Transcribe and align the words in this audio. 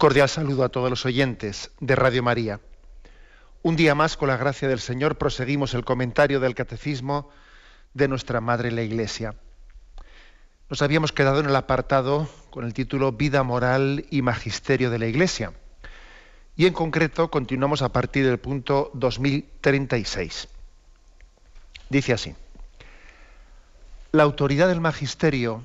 Cordial 0.00 0.30
saludo 0.30 0.64
a 0.64 0.70
todos 0.70 0.88
los 0.88 1.04
oyentes 1.04 1.72
de 1.78 1.94
Radio 1.94 2.22
María. 2.22 2.58
Un 3.62 3.76
día 3.76 3.94
más, 3.94 4.16
con 4.16 4.28
la 4.28 4.38
gracia 4.38 4.66
del 4.66 4.80
Señor, 4.80 5.18
proseguimos 5.18 5.74
el 5.74 5.84
comentario 5.84 6.40
del 6.40 6.54
Catecismo 6.54 7.28
de 7.92 8.08
nuestra 8.08 8.40
Madre 8.40 8.70
la 8.70 8.80
Iglesia. 8.80 9.34
Nos 10.70 10.80
habíamos 10.80 11.12
quedado 11.12 11.40
en 11.40 11.50
el 11.50 11.54
apartado 11.54 12.30
con 12.48 12.64
el 12.64 12.72
título 12.72 13.12
Vida 13.12 13.42
moral 13.42 14.06
y 14.10 14.22
Magisterio 14.22 14.88
de 14.88 15.00
la 15.00 15.06
Iglesia. 15.06 15.52
Y 16.56 16.64
en 16.64 16.72
concreto 16.72 17.30
continuamos 17.30 17.82
a 17.82 17.92
partir 17.92 18.24
del 18.24 18.38
punto 18.38 18.90
2036. 18.94 20.48
Dice 21.90 22.14
así. 22.14 22.34
La 24.12 24.22
autoridad 24.22 24.68
del 24.68 24.80
magisterio 24.80 25.62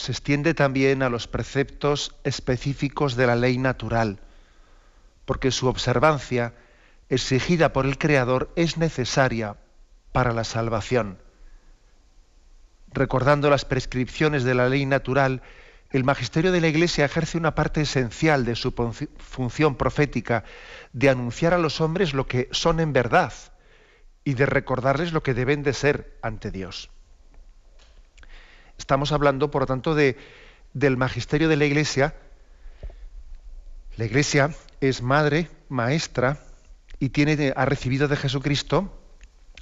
se 0.00 0.12
extiende 0.12 0.54
también 0.54 1.02
a 1.02 1.10
los 1.10 1.28
preceptos 1.28 2.16
específicos 2.24 3.16
de 3.16 3.26
la 3.26 3.36
ley 3.36 3.58
natural, 3.58 4.18
porque 5.26 5.50
su 5.50 5.68
observancia, 5.68 6.54
exigida 7.10 7.74
por 7.74 7.84
el 7.84 7.98
Creador, 7.98 8.50
es 8.56 8.78
necesaria 8.78 9.56
para 10.12 10.32
la 10.32 10.44
salvación. 10.44 11.18
Recordando 12.92 13.50
las 13.50 13.66
prescripciones 13.66 14.42
de 14.42 14.54
la 14.54 14.70
ley 14.70 14.86
natural, 14.86 15.42
el 15.90 16.02
magisterio 16.02 16.50
de 16.50 16.62
la 16.62 16.68
Iglesia 16.68 17.04
ejerce 17.04 17.36
una 17.36 17.54
parte 17.54 17.82
esencial 17.82 18.46
de 18.46 18.56
su 18.56 18.72
función 19.18 19.76
profética 19.76 20.44
de 20.94 21.10
anunciar 21.10 21.52
a 21.52 21.58
los 21.58 21.82
hombres 21.82 22.14
lo 22.14 22.26
que 22.26 22.48
son 22.52 22.80
en 22.80 22.94
verdad 22.94 23.34
y 24.24 24.32
de 24.32 24.46
recordarles 24.46 25.12
lo 25.12 25.22
que 25.22 25.34
deben 25.34 25.62
de 25.62 25.74
ser 25.74 26.18
ante 26.22 26.50
Dios. 26.50 26.90
Estamos 28.80 29.12
hablando, 29.12 29.50
por 29.50 29.62
lo 29.62 29.66
tanto, 29.66 29.94
de, 29.94 30.16
del 30.72 30.96
magisterio 30.96 31.50
de 31.50 31.56
la 31.56 31.66
Iglesia. 31.66 32.14
La 33.98 34.06
Iglesia 34.06 34.54
es 34.80 35.02
madre, 35.02 35.50
maestra, 35.68 36.38
y 36.98 37.10
tiene, 37.10 37.52
ha 37.54 37.66
recibido 37.66 38.08
de 38.08 38.16
Jesucristo 38.16 38.90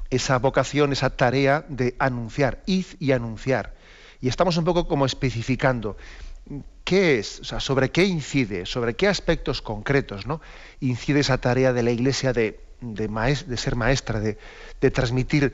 esa 0.08 0.38
vocación, 0.38 0.92
esa 0.92 1.10
tarea 1.10 1.66
de 1.68 1.96
anunciar, 1.98 2.62
id 2.66 2.86
y 3.00 3.10
anunciar. 3.10 3.74
Y 4.20 4.28
estamos 4.28 4.56
un 4.56 4.64
poco 4.64 4.86
como 4.86 5.04
especificando 5.04 5.96
qué 6.84 7.18
es, 7.18 7.40
o 7.40 7.44
sea, 7.44 7.58
sobre 7.58 7.90
qué 7.90 8.04
incide, 8.04 8.66
sobre 8.66 8.94
qué 8.94 9.08
aspectos 9.08 9.62
concretos 9.62 10.26
¿no? 10.26 10.40
incide 10.78 11.20
esa 11.20 11.38
tarea 11.38 11.72
de 11.72 11.82
la 11.82 11.90
Iglesia 11.90 12.32
de, 12.32 12.60
ser 13.56 13.74
maestra, 13.74 14.20
de 14.20 14.90
transmitir 14.92 15.52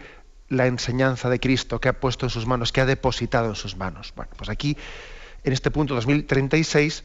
la 0.54 0.66
enseñanza 0.66 1.28
de 1.28 1.40
Cristo 1.40 1.80
que 1.80 1.88
ha 1.88 2.00
puesto 2.00 2.26
en 2.26 2.30
sus 2.30 2.46
manos, 2.46 2.72
que 2.72 2.80
ha 2.80 2.86
depositado 2.86 3.48
en 3.48 3.54
sus 3.54 3.76
manos. 3.76 4.12
Bueno, 4.16 4.32
pues 4.36 4.48
aquí, 4.48 4.76
en 5.42 5.52
este 5.52 5.70
punto 5.70 5.94
2036, 5.94 7.04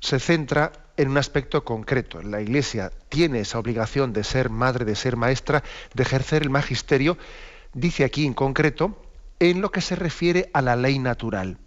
se 0.00 0.20
centra 0.20 0.72
en 0.96 1.08
un 1.08 1.18
aspecto 1.18 1.64
concreto. 1.64 2.22
La 2.22 2.40
Iglesia 2.40 2.90
tiene 3.08 3.40
esa 3.40 3.58
obligación 3.58 4.12
de 4.12 4.24
ser 4.24 4.50
madre, 4.50 4.84
de 4.84 4.94
ser 4.94 5.16
maestra, 5.16 5.62
de 5.94 6.02
ejercer 6.02 6.42
el 6.42 6.50
magisterio, 6.50 7.18
dice 7.74 8.04
aquí 8.04 8.26
en 8.26 8.34
concreto, 8.34 9.02
en 9.38 9.60
lo 9.60 9.70
que 9.70 9.80
se 9.80 9.96
refiere 9.96 10.50
a 10.52 10.62
la 10.62 10.76
ley 10.76 10.98
natural. 10.98 11.58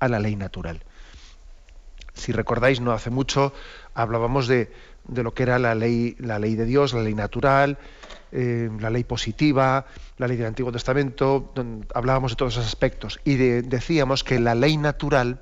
A 0.00 0.08
la 0.08 0.18
ley 0.18 0.36
natural. 0.36 0.82
Si 2.14 2.32
recordáis, 2.32 2.80
no 2.80 2.92
hace 2.92 3.10
mucho 3.10 3.52
hablábamos 3.94 4.48
de, 4.48 4.70
de 5.04 5.22
lo 5.22 5.32
que 5.34 5.44
era 5.44 5.58
la 5.58 5.74
ley, 5.74 6.16
la 6.18 6.38
ley 6.38 6.54
de 6.54 6.64
Dios, 6.64 6.92
la 6.92 7.02
ley 7.02 7.14
natural, 7.14 7.78
eh, 8.32 8.68
la 8.78 8.90
ley 8.90 9.04
positiva, 9.04 9.86
la 10.18 10.28
ley 10.28 10.36
del 10.36 10.46
Antiguo 10.46 10.70
Testamento, 10.72 11.52
hablábamos 11.94 12.32
de 12.32 12.36
todos 12.36 12.54
esos 12.54 12.66
aspectos 12.66 13.20
y 13.24 13.36
decíamos 13.36 14.24
que 14.24 14.38
la 14.38 14.54
ley 14.54 14.76
natural, 14.76 15.40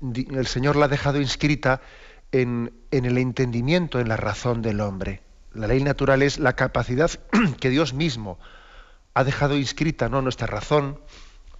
el 0.00 0.46
Señor 0.46 0.76
la 0.76 0.86
ha 0.86 0.88
dejado 0.88 1.20
inscrita 1.20 1.80
en, 2.32 2.72
el 2.90 3.18
entendimiento, 3.18 4.00
en 4.00 4.08
la 4.08 4.16
razón 4.16 4.62
del 4.62 4.80
hombre. 4.80 5.22
La 5.52 5.66
ley 5.66 5.82
natural 5.82 6.22
es 6.22 6.38
la 6.38 6.54
capacidad 6.54 7.10
que 7.60 7.70
Dios 7.70 7.94
mismo 7.94 8.38
ha 9.14 9.22
dejado 9.22 9.56
inscrita 9.56 10.08
¿no? 10.08 10.22
nuestra 10.22 10.46
razón 10.46 10.98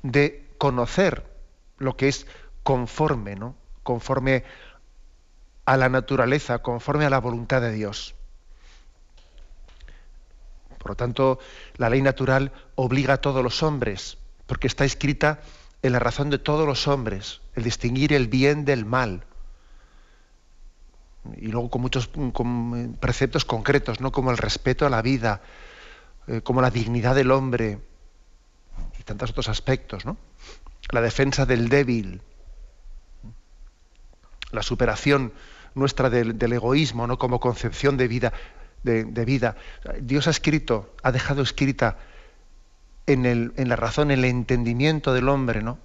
de 0.03 0.51
conocer 0.59 1.25
lo 1.79 1.97
que 1.97 2.09
es 2.09 2.27
conforme, 2.63 3.37
¿no? 3.37 3.55
conforme 3.83 4.45
a 5.67 5.77
la 5.77 5.89
naturaleza, 5.89 6.59
conforme 6.61 7.05
a 7.05 7.11
la 7.11 7.21
voluntad 7.21 7.61
de 7.61 7.73
Dios. 7.73 8.17
Por 10.85 10.91
lo 10.91 10.97
tanto, 10.97 11.39
la 11.79 11.89
ley 11.89 12.03
natural 12.03 12.53
obliga 12.75 13.15
a 13.15 13.17
todos 13.17 13.43
los 13.43 13.63
hombres, 13.63 14.19
porque 14.47 14.67
está 14.67 14.85
escrita 14.85 15.41
en 15.81 15.93
la 15.93 15.99
razón 15.99 16.29
de 16.29 16.37
todos 16.37 16.67
los 16.67 16.87
hombres, 16.89 17.41
el 17.55 17.65
distinguir 17.65 18.13
el 18.13 18.29
bien 18.29 18.67
del 18.67 18.85
mal. 18.85 19.25
Y 21.39 21.47
luego 21.49 21.71
con 21.71 21.81
muchos 21.81 22.11
preceptos 23.01 23.47
concretos, 23.47 24.03
¿no? 24.03 24.13
como 24.13 24.31
el 24.31 24.37
respeto 24.37 24.85
a 24.85 24.91
la 24.91 25.01
vida, 25.01 25.41
eh, 26.27 26.43
como 26.43 26.61
la 26.61 26.71
dignidad 26.71 27.15
del 27.15 27.31
hombre, 27.31 27.79
y 29.01 29.03
tantos 29.05 29.31
otros 29.31 29.49
aspectos, 29.49 30.05
¿no? 30.05 30.19
La 30.91 31.01
defensa 31.01 31.47
del 31.47 31.71
débil, 31.71 32.21
la 34.51 34.63
superación 34.63 35.33
nuestra 35.75 36.11
del, 36.11 36.37
del 36.37 36.53
egoísmo, 36.53 37.07
¿no? 37.07 37.17
como 37.17 37.41
concepción 37.41 37.97
de 37.97 38.07
vida 38.07 38.35
de, 38.85 39.25
vida. 39.25 39.57
Dios 40.01 40.29
ha 40.29 40.31
escrito, 40.31 40.95
ha 41.03 41.11
dejado 41.11 41.43
escrita 41.43 41.99
en, 43.07 43.27
el, 43.27 43.53
en 43.57 43.69
la 43.69 43.77
razón, 43.77 44.11
en 44.11 44.21
el 44.21 44.25
entendimiento 44.27 45.13
del 45.13 45.29
hombre, 45.29 45.63
¿no? 45.63 45.79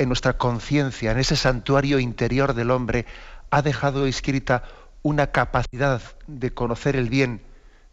en 0.00 0.08
nuestra 0.08 0.38
conciencia, 0.38 1.12
en 1.12 1.18
ese 1.18 1.36
santuario 1.36 1.98
interior 1.98 2.54
del 2.54 2.70
hombre, 2.70 3.04
ha 3.50 3.60
dejado 3.60 4.06
escrita 4.06 4.64
una 5.02 5.26
capacidad 5.26 6.00
de 6.26 6.54
conocer 6.54 6.96
el 6.96 7.10
bien, 7.10 7.42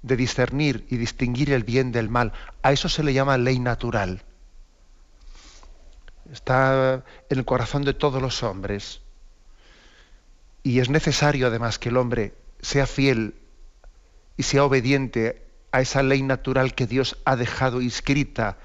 de 0.04 0.16
discernir 0.16 0.88
y 0.90 0.96
distinguir 0.96 1.52
el 1.52 1.66
bien 1.66 1.92
del 1.92 2.08
mal. 2.08 2.32
A 2.64 2.72
eso 2.72 2.88
se 2.88 3.04
le 3.04 3.14
llama 3.14 3.38
ley 3.38 3.60
natural. 3.60 4.24
Está 6.32 7.04
en 7.30 7.38
el 7.38 7.44
corazón 7.44 7.84
de 7.84 7.94
todos 7.94 8.22
los 8.22 8.42
hombres. 8.42 9.02
Y 10.64 10.80
es 10.80 10.90
necesario 10.90 11.48
además 11.48 11.78
que 11.78 11.90
el 11.90 11.98
hombre 11.98 12.36
sea 12.62 12.88
fiel 12.88 13.36
y 14.38 14.44
sea 14.44 14.64
obediente 14.64 15.48
a 15.72 15.82
esa 15.82 16.04
ley 16.04 16.22
natural 16.22 16.74
que 16.74 16.88
Dios 16.88 17.18
ha 17.26 17.36
dejado 17.36 17.82
inscrita 17.82 18.58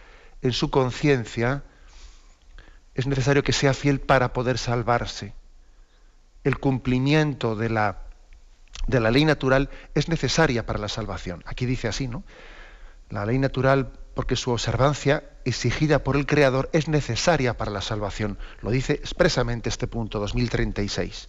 en 0.42 0.52
su 0.52 0.70
conciencia, 0.70 1.64
es 2.94 3.06
necesario 3.06 3.42
que 3.42 3.52
sea 3.52 3.74
fiel 3.74 4.00
para 4.00 4.32
poder 4.32 4.58
salvarse. 4.58 5.34
El 6.44 6.58
cumplimiento 6.58 7.56
de 7.56 7.70
la, 7.70 8.02
de 8.86 9.00
la 9.00 9.10
ley 9.10 9.24
natural 9.24 9.70
es 9.94 10.08
necesaria 10.08 10.66
para 10.66 10.78
la 10.78 10.88
salvación. 10.88 11.42
Aquí 11.46 11.66
dice 11.66 11.88
así, 11.88 12.08
¿no? 12.08 12.22
La 13.08 13.24
ley 13.24 13.38
natural, 13.38 13.92
porque 14.14 14.36
su 14.36 14.50
observancia 14.50 15.24
exigida 15.44 16.02
por 16.02 16.16
el 16.16 16.26
Creador 16.26 16.68
es 16.72 16.88
necesaria 16.88 17.56
para 17.56 17.70
la 17.70 17.80
salvación. 17.80 18.38
Lo 18.60 18.70
dice 18.70 18.94
expresamente 18.94 19.68
este 19.68 19.86
punto 19.86 20.18
2036. 20.18 21.28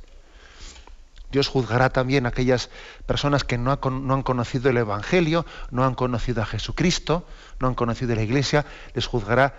Dios 1.34 1.48
juzgará 1.48 1.90
también 1.90 2.28
a 2.28 2.30
aquellas 2.30 2.70
personas 3.08 3.44
que 3.44 3.58
no, 3.58 3.72
han 3.72 4.22
conocido 4.22 4.70
el 4.70 4.78
Evangelio, 4.78 5.48
no 5.72 5.84
han 5.84 5.96
conocido 5.96 6.44
a 6.44 6.46
Jesucristo, 6.46 7.26
no 7.60 7.68
han 7.68 7.74
conocido 7.74 8.16
la 8.16 8.22
Iglesia, 8.22 8.68
les 8.94 9.08
juzgará 9.08 9.58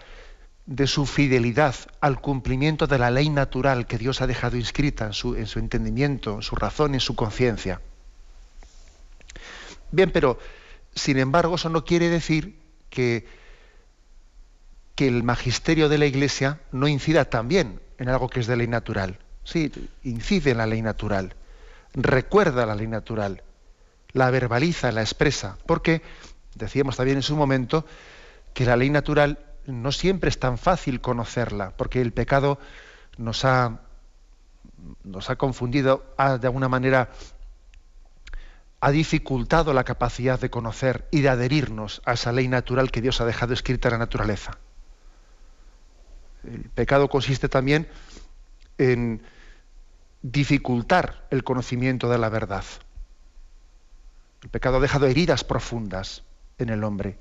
de 0.67 0.87
su 0.87 1.05
fidelidad 1.05 1.75
al 2.01 2.21
cumplimiento 2.21 2.87
de 2.87 2.99
la 2.99 3.11
ley 3.11 3.29
natural 3.29 3.89
que 3.89 3.99
Dios 3.99 4.23
ha 4.23 4.29
dejado 4.29 4.57
inscrita 4.57 5.05
en 5.07 5.15
su, 5.15 5.35
en 5.35 5.49
su 5.49 5.59
entendimiento, 5.59 6.37
en 6.37 6.43
su 6.43 6.55
razón, 6.55 6.95
en 6.95 7.01
su 7.01 7.17
conciencia. 7.17 7.81
Bien, 9.91 10.13
pero 10.13 10.39
sin 10.95 11.19
embargo 11.19 11.57
eso 11.57 11.71
no 11.71 11.85
quiere 11.85 12.09
decir 12.09 12.57
que, 12.89 13.27
que 14.95 15.09
el 15.09 15.25
magisterio 15.25 15.89
de 15.89 15.99
la 15.99 16.07
Iglesia 16.07 16.61
no 16.71 16.87
incida 16.87 17.25
también 17.25 17.81
en 17.99 18.09
algo 18.11 18.29
que 18.29 18.39
es 18.39 18.47
de 18.47 18.57
ley 18.57 18.69
natural. 18.69 19.19
Sí, 19.43 19.73
incide 20.05 20.53
en 20.53 20.59
la 20.59 20.67
ley 20.67 20.81
natural 20.81 21.35
recuerda 21.95 22.67
la 22.67 22.75
ley 22.75 22.87
natural, 22.87 23.43
la 24.13 24.31
verbaliza, 24.31 24.93
la 24.93 25.01
expresa, 25.01 25.57
porque 25.67 26.03
decíamos 26.55 26.97
también 26.97 27.19
en 27.19 27.23
su 27.23 27.37
momento 27.37 27.85
que 28.53 28.65
la 28.65 28.77
ley 28.77 28.91
natural 28.91 29.39
no 29.67 29.93
siempre 29.93 30.29
es 30.29 30.39
tan 30.39 30.59
fácil 30.59 31.01
conocerla, 31.01 31.73
porque 31.77 32.01
el 32.01 32.13
pecado 32.13 32.59
nos 33.17 33.45
ha, 33.45 33.81
nos 35.03 35.31
ha 35.31 35.37
confundido, 35.37 36.05
ha, 36.17 36.39
de 36.39 36.47
alguna 36.47 36.69
manera 36.69 37.11
ha 38.81 38.91
dificultado 38.91 39.73
la 39.73 39.85
capacidad 39.85 40.39
de 40.39 40.51
conocer 40.51 41.09
y 41.11 41.23
de 41.23 41.31
adherirnos 41.31 42.03
a 42.05 42.13
esa 42.13 42.33
ley 42.33 42.49
natural 42.49 42.91
que 42.91 43.01
Dios 43.01 43.21
ha 43.21 43.25
dejado 43.25 43.55
escrita 43.55 43.89
en 43.89 43.93
la 43.93 43.99
naturaleza. 43.99 44.59
El 46.45 46.69
pecado 46.69 47.09
consiste 47.09 47.49
también 47.49 47.89
en 48.77 49.23
dificultar 50.25 51.27
el 51.31 51.45
conocimiento 51.45 52.09
de 52.09 52.17
la 52.17 52.31
verdad. 52.31 52.65
El 54.43 54.49
pecado 54.49 54.79
ha 54.79 54.81
dejado 54.81 55.07
heridas 55.07 55.45
profundas 55.45 56.23
en 56.59 56.71
el 56.71 56.83
hombre, 56.83 57.19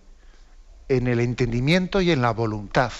en 0.87 1.07
el 1.07 1.19
entendimiento 1.19 1.99
y 1.99 2.11
en 2.11 2.21
la 2.21 2.31
voluntad 2.31 2.93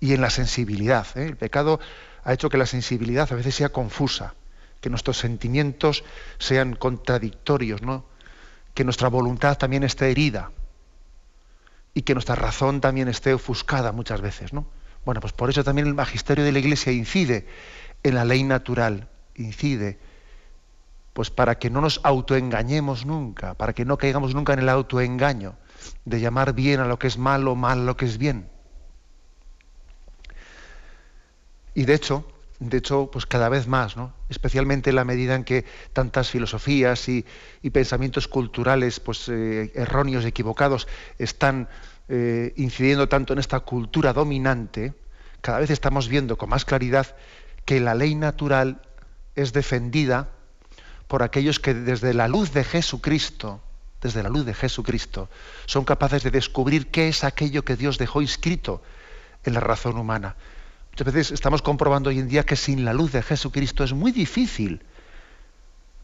y 0.00 0.14
en 0.14 0.22
la 0.22 0.30
sensibilidad. 0.30 1.06
¿eh? 1.14 1.26
El 1.26 1.36
pecado 1.36 1.78
ha 2.24 2.32
hecho 2.32 2.48
que 2.48 2.56
la 2.56 2.64
sensibilidad 2.64 3.30
a 3.30 3.36
veces 3.36 3.54
sea 3.54 3.68
confusa 3.68 4.34
que 4.80 4.88
nuestros 4.88 5.18
sentimientos 5.18 6.02
sean 6.38 6.74
contradictorios, 6.74 7.82
¿no? 7.82 8.06
que 8.72 8.84
nuestra 8.84 9.08
voluntad 9.08 9.58
también 9.58 9.82
esté 9.82 10.10
herida 10.10 10.52
y 11.92 12.02
que 12.02 12.14
nuestra 12.14 12.34
razón 12.34 12.80
también 12.80 13.08
esté 13.08 13.34
ofuscada 13.34 13.92
muchas 13.92 14.22
veces. 14.22 14.54
¿no? 14.54 14.66
Bueno, 15.04 15.20
pues 15.20 15.34
por 15.34 15.50
eso 15.50 15.62
también 15.64 15.86
el 15.86 15.94
magisterio 15.94 16.44
de 16.44 16.52
la 16.52 16.58
Iglesia 16.60 16.92
incide 16.92 17.46
en 18.04 18.14
la 18.14 18.24
ley 18.24 18.44
natural, 18.44 19.08
incide 19.34 19.98
pues 21.14 21.30
para 21.30 21.58
que 21.58 21.70
no 21.70 21.80
nos 21.80 22.00
autoengañemos 22.02 23.06
nunca, 23.06 23.54
para 23.54 23.72
que 23.72 23.84
no 23.84 23.96
caigamos 23.96 24.34
nunca 24.34 24.52
en 24.52 24.58
el 24.58 24.68
autoengaño 24.68 25.54
de 26.04 26.20
llamar 26.20 26.54
bien 26.54 26.80
a 26.80 26.86
lo 26.86 26.98
que 26.98 27.06
es 27.06 27.16
malo, 27.16 27.54
mal 27.54 27.80
a 27.80 27.84
lo 27.84 27.96
que 27.96 28.04
es 28.04 28.18
bien. 28.18 28.48
Y 31.72 31.84
de 31.84 31.94
hecho, 31.94 32.26
de 32.58 32.78
hecho, 32.78 33.10
pues 33.12 33.26
cada 33.26 33.48
vez 33.48 33.68
más, 33.68 33.96
¿no? 33.96 34.12
especialmente 34.28 34.90
en 34.90 34.96
la 34.96 35.04
medida 35.04 35.36
en 35.36 35.44
que 35.44 35.64
tantas 35.92 36.30
filosofías 36.30 37.08
y, 37.08 37.24
pensamientos 37.72 38.26
culturales 38.26 38.98
pues, 38.98 39.28
eh, 39.28 39.70
erróneos, 39.74 40.24
equivocados, 40.24 40.88
están 41.18 41.68
eh, 42.08 42.52
incidiendo 42.56 43.08
tanto 43.08 43.32
en 43.32 43.38
esta 43.38 43.60
cultura 43.60 44.12
dominante, 44.12 44.94
cada 45.40 45.60
vez 45.60 45.70
estamos 45.70 46.08
viendo 46.08 46.36
con 46.36 46.48
más 46.48 46.64
claridad 46.64 47.14
que 47.64 47.80
la 47.80 47.94
ley 47.94 48.14
natural 48.14 48.82
es 49.34 49.52
defendida 49.52 50.28
por 51.08 51.22
aquellos 51.22 51.60
que 51.60 51.74
desde 51.74 52.14
la 52.14 52.28
luz 52.28 52.52
de 52.52 52.64
Jesucristo, 52.64 53.60
desde 54.00 54.22
la 54.22 54.28
luz 54.28 54.44
de 54.44 54.54
Jesucristo, 54.54 55.28
son 55.66 55.84
capaces 55.84 56.22
de 56.22 56.30
descubrir 56.30 56.90
qué 56.90 57.08
es 57.08 57.24
aquello 57.24 57.64
que 57.64 57.76
Dios 57.76 57.98
dejó 57.98 58.22
inscrito 58.22 58.82
en 59.44 59.54
la 59.54 59.60
razón 59.60 59.96
humana. 59.96 60.36
Muchas 60.92 61.12
veces 61.12 61.32
estamos 61.32 61.62
comprobando 61.62 62.10
hoy 62.10 62.18
en 62.18 62.28
día 62.28 62.44
que 62.44 62.56
sin 62.56 62.84
la 62.84 62.92
luz 62.92 63.12
de 63.12 63.22
Jesucristo 63.22 63.82
es 63.84 63.92
muy 63.92 64.12
difícil 64.12 64.82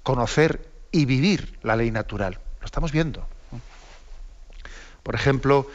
conocer 0.02 0.68
y 0.90 1.04
vivir 1.04 1.58
la 1.62 1.76
ley 1.76 1.90
natural. 1.90 2.40
Lo 2.60 2.66
estamos 2.66 2.90
viendo. 2.90 3.26
Por 5.02 5.14
ejemplo, 5.14 5.68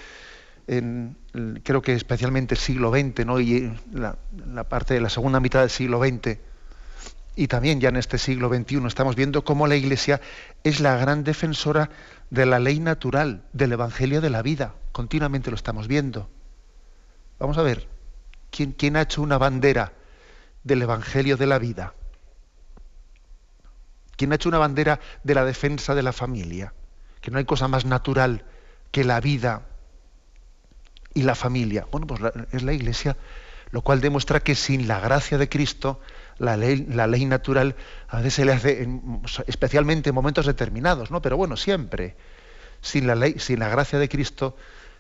en, 0.68 1.18
creo 1.64 1.82
que 1.82 1.94
especialmente 1.94 2.56
el 2.56 2.60
siglo 2.60 2.92
XX 2.92 3.26
¿no? 3.26 3.40
y 3.40 3.72
la, 3.94 4.18
la, 4.48 4.64
parte 4.64 4.94
de 4.94 5.02
la 5.02 5.10
segunda 5.10 5.40
mitad 5.40 5.62
del 5.62 5.70
siglo 5.70 6.00
XX 6.04 6.40
y 7.36 7.48
también 7.48 7.82
ya 7.82 7.90
en 7.90 7.98
este 7.98 8.18
siglo 8.18 8.50
XXI 8.50 8.86
estamos 8.88 9.16
viendo 9.16 9.44
cómo 9.44 9.68
la 9.68 9.76
Iglesia 9.76 10.22
es 10.64 10.80
la 10.80 10.98
gran 10.98 11.24
defensora 11.24 11.90
de 12.30 12.46
la 12.46 12.60
ley 12.60 12.80
natural, 12.80 13.44
del 13.52 13.74
Evangelio 13.74 14.22
de 14.22 14.30
la 14.30 14.42
vida. 14.42 14.74
Continuamente 14.94 15.52
lo 15.52 15.56
estamos 15.56 15.88
viendo. 15.88 16.30
Vamos 17.38 17.58
a 17.58 17.62
ver, 17.62 17.90
¿Quién, 18.56 18.96
ha 18.96 19.02
hecho 19.02 19.22
una 19.22 19.38
bandera 19.38 19.92
del 20.64 20.82
Evangelio 20.82 21.36
de 21.36 21.46
la 21.46 21.60
vida? 21.60 21.94
¿Quién 24.16 24.32
ha 24.32 24.36
hecho 24.36 24.48
una 24.48 24.60
bandera 24.60 25.02
de 25.24 25.36
la 25.36 25.44
defensa 25.44 25.94
de 25.94 26.04
la 26.04 26.14
familia? 26.14 26.74
Que 27.20 27.32
no 27.32 27.38
hay 27.38 27.44
cosa 27.44 27.68
más 27.68 27.84
natural 27.84 28.46
que 28.92 29.04
la 29.04 29.20
vida 29.20 29.64
y 31.16 31.24
la 31.24 31.34
familia. 31.34 31.88
Bueno, 31.92 32.06
pues 32.06 32.22
es 32.52 32.62
la 32.62 32.74
Iglesia, 32.74 33.18
lo 33.72 33.82
cual 33.82 34.02
demuestra 34.02 34.42
que 34.42 34.54
sin 34.54 34.88
la 34.88 35.00
gracia 35.00 35.40
de 35.40 35.50
Cristo, 35.50 36.00
la 36.38 36.58
ley, 36.58 36.86
la 36.88 37.08
ley 37.08 37.26
natural 37.26 37.76
a 38.08 38.18
veces 38.18 38.36
se 38.36 38.46
le 38.46 38.52
hace, 38.52 38.88
especialmente 39.48 40.10
en 40.10 40.16
momentos 40.16 40.46
determinados, 40.46 41.10
¿no? 41.10 41.24
Pero 41.24 41.38
bueno, 41.38 41.58
siempre. 41.58 42.16
Sin 42.82 43.08
la, 43.08 43.16
ley, 43.16 43.40
sin 43.40 43.60
la 43.60 43.70
gracia 43.70 43.98
de 43.98 44.10
Cristo, 44.10 44.56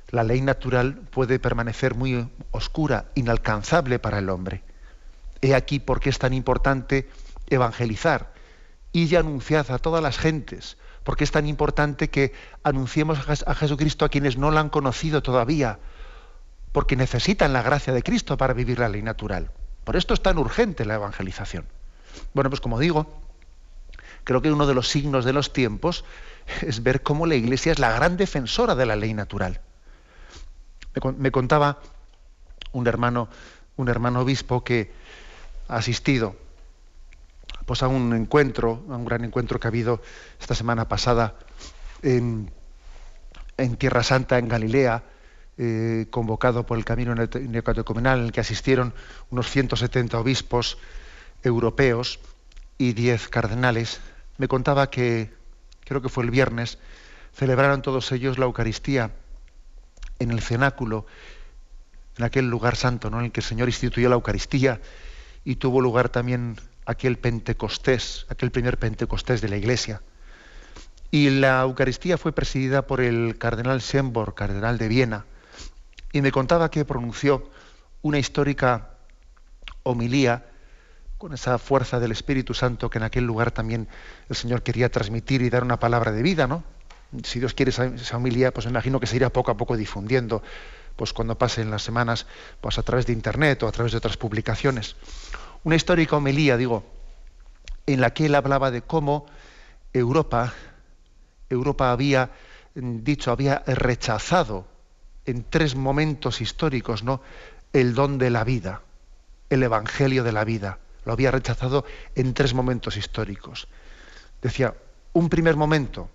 la 0.09 0.23
ley 0.23 0.41
natural 0.41 0.95
puede 1.11 1.37
permanecer 1.37 1.93
muy 1.93 2.27
oscura, 2.49 3.05
inalcanzable 3.13 3.99
para 3.99 4.19
el 4.19 4.29
hombre. 4.29 4.63
He 5.41 5.53
aquí 5.53 5.79
por 5.79 5.99
qué 5.99 6.09
es 6.09 6.17
tan 6.17 6.33
importante 6.33 7.07
evangelizar 7.49 8.33
y 8.91 9.13
anunciar 9.15 9.69
a 9.69 9.77
todas 9.77 10.01
las 10.01 10.17
gentes, 10.17 10.77
porque 11.03 11.25
es 11.25 11.31
tan 11.31 11.45
importante 11.45 12.09
que 12.09 12.31
anunciemos 12.63 13.19
a 13.45 13.53
Jesucristo 13.53 14.05
a 14.05 14.09
quienes 14.09 14.37
no 14.37 14.49
la 14.49 14.61
han 14.61 14.69
conocido 14.69 15.21
todavía, 15.21 15.79
porque 16.75 16.97
necesitan 16.97 17.53
la 17.53 17.61
gracia 17.61 17.93
de 17.93 18.03
Cristo 18.03 18.35
para 18.35 18.53
vivir 18.53 18.79
la 18.79 18.89
ley 18.89 19.01
natural. 19.01 19.49
Por 19.85 19.95
esto 19.95 20.13
es 20.13 20.21
tan 20.21 20.37
urgente 20.37 20.83
la 20.83 20.95
evangelización. 20.95 21.63
Bueno, 22.33 22.49
pues 22.49 22.59
como 22.59 22.79
digo, 22.79 23.07
creo 24.25 24.41
que 24.41 24.51
uno 24.51 24.67
de 24.67 24.73
los 24.73 24.89
signos 24.89 25.23
de 25.23 25.31
los 25.31 25.53
tiempos 25.53 26.03
es 26.61 26.83
ver 26.83 27.01
cómo 27.01 27.27
la 27.27 27.35
Iglesia 27.35 27.71
es 27.71 27.79
la 27.79 27.93
gran 27.93 28.17
defensora 28.17 28.75
de 28.75 28.85
la 28.85 28.97
ley 28.97 29.13
natural. 29.13 29.61
Me, 31.17 31.31
contaba 31.31 31.79
un 32.73 32.87
hermano, 32.87 33.29
un 33.77 33.87
hermano 33.87 34.19
obispo 34.19 34.65
que 34.65 34.91
ha 35.69 35.77
asistido 35.77 36.35
pues, 37.65 37.83
a 37.83 37.87
un 37.87 38.13
encuentro, 38.13 38.83
a 38.89 38.97
un 38.97 39.05
gran 39.05 39.23
encuentro 39.23 39.61
que 39.61 39.67
ha 39.67 39.69
habido 39.69 40.01
esta 40.41 40.55
semana 40.55 40.89
pasada 40.89 41.35
en, 42.01 42.51
Tierra 43.77 44.03
Santa, 44.03 44.39
en 44.39 44.49
Galilea, 44.49 45.14
eh, 45.57 46.07
convocado 46.09 46.65
por 46.65 46.77
el 46.77 46.83
Camino 46.83 47.15
Neocatecumenal, 47.15 48.19
en 48.19 48.25
el 48.25 48.31
que 48.31 48.41
asistieron 48.41 48.93
unos 49.29 49.49
170 49.49 50.19
obispos 50.19 50.77
europeos 51.43 52.19
y 52.77 52.93
10 52.93 53.29
cardenales. 53.29 54.01
Me 54.37 54.47
contaba 54.47 54.89
que, 54.89 55.33
creo 55.85 56.01
que 56.01 56.09
fue 56.09 56.25
el 56.25 56.31
viernes, 56.31 56.77
celebraron 57.33 57.81
todos 57.81 58.11
ellos 58.11 58.37
la 58.37 58.45
Eucaristía 58.45 59.11
en 60.19 60.31
el 60.31 60.41
cenáculo, 60.41 61.05
en 62.17 62.25
aquel 62.25 62.49
lugar 62.49 62.75
santo 62.75 63.09
¿no? 63.09 63.19
en 63.19 63.25
el 63.25 63.31
que 63.31 63.41
el 63.41 63.45
Señor 63.45 63.67
instituyó 63.67 64.09
la 64.09 64.15
Eucaristía 64.15 64.81
y 65.43 65.55
tuvo 65.55 65.81
lugar 65.81 66.09
también 66.09 66.57
aquel 66.85 67.17
Pentecostés, 67.17 68.25
aquel 68.29 68.51
primer 68.51 68.77
Pentecostés 68.77 69.41
de 69.41 69.49
la 69.49 69.57
Iglesia. 69.57 70.01
Y 71.11 71.29
la 71.29 71.61
Eucaristía 71.61 72.17
fue 72.17 72.33
presidida 72.33 72.87
por 72.87 72.99
el 72.99 73.37
cardenal 73.37 73.81
Schönborn, 73.81 74.33
cardenal 74.33 74.77
de 74.77 74.87
Viena, 74.87 75.25
y 76.15 76.21
me 76.21 76.31
contaba 76.31 76.71
que 76.71 76.85
pronunció 76.85 77.43
una 78.01 78.17
histórica 78.17 78.91
homilía 79.83 80.45
con 81.17 81.33
esa 81.33 81.57
fuerza 81.57 81.99
del 81.99 82.13
Espíritu 82.13 82.53
Santo 82.53 82.89
que 82.89 82.99
en 82.99 83.03
aquel 83.03 83.25
lugar 83.25 83.51
también 83.51 83.89
el 84.29 84.35
Señor 84.37 84.63
quería 84.63 84.89
transmitir 84.89 85.41
y 85.41 85.49
dar 85.49 85.65
una 85.65 85.77
palabra 85.77 86.13
de 86.13 86.23
vida, 86.23 86.47
¿no? 86.47 86.63
si 87.25 87.39
Dios 87.39 87.53
quiere 87.53 87.71
esa, 87.71 88.15
homilía, 88.15 88.53
pues 88.53 88.65
imagino 88.65 89.01
que 89.01 89.07
se 89.07 89.17
irá 89.17 89.29
poco 89.29 89.51
a 89.51 89.57
poco 89.57 89.75
difundiendo, 89.75 90.41
pues 90.95 91.11
cuando 91.11 91.37
pasen 91.37 91.69
las 91.69 91.83
semanas, 91.83 92.27
pues 92.61 92.77
a 92.77 92.83
través 92.83 93.05
de 93.07 93.11
internet 93.11 93.61
o 93.63 93.67
a 93.67 93.73
través 93.73 93.91
de 93.91 93.97
otras 93.97 94.15
publicaciones. 94.15 94.95
Una 95.65 95.75
histórica 95.75 96.15
homilía, 96.15 96.55
digo, 96.55 96.85
en 97.87 97.99
la 97.99 98.13
que 98.13 98.27
él 98.27 98.35
hablaba 98.35 98.71
de 98.71 98.81
cómo 98.81 99.25
Europa, 99.91 100.53
Europa 101.49 101.91
había 101.91 102.31
dicho, 102.73 103.31
había 103.31 103.63
rechazado 103.67 104.74
en 105.25 105.43
tres 105.49 105.75
momentos 105.75 106.41
históricos, 106.41 107.03
¿no? 107.03 107.21
el 107.73 107.93
don 107.93 108.17
de 108.17 108.29
la 108.29 108.43
vida, 108.43 108.81
el 109.49 109.63
evangelio 109.63 110.23
de 110.23 110.31
la 110.31 110.43
vida. 110.43 110.79
Lo 111.03 111.13
había 111.13 111.31
rechazado 111.31 111.85
en 112.15 112.33
tres 112.33 112.53
momentos 112.53 112.97
históricos. 112.97 113.67
Decía, 114.41 114.73
un 115.13 115.29
primer 115.29 115.55
momento, 115.55 116.09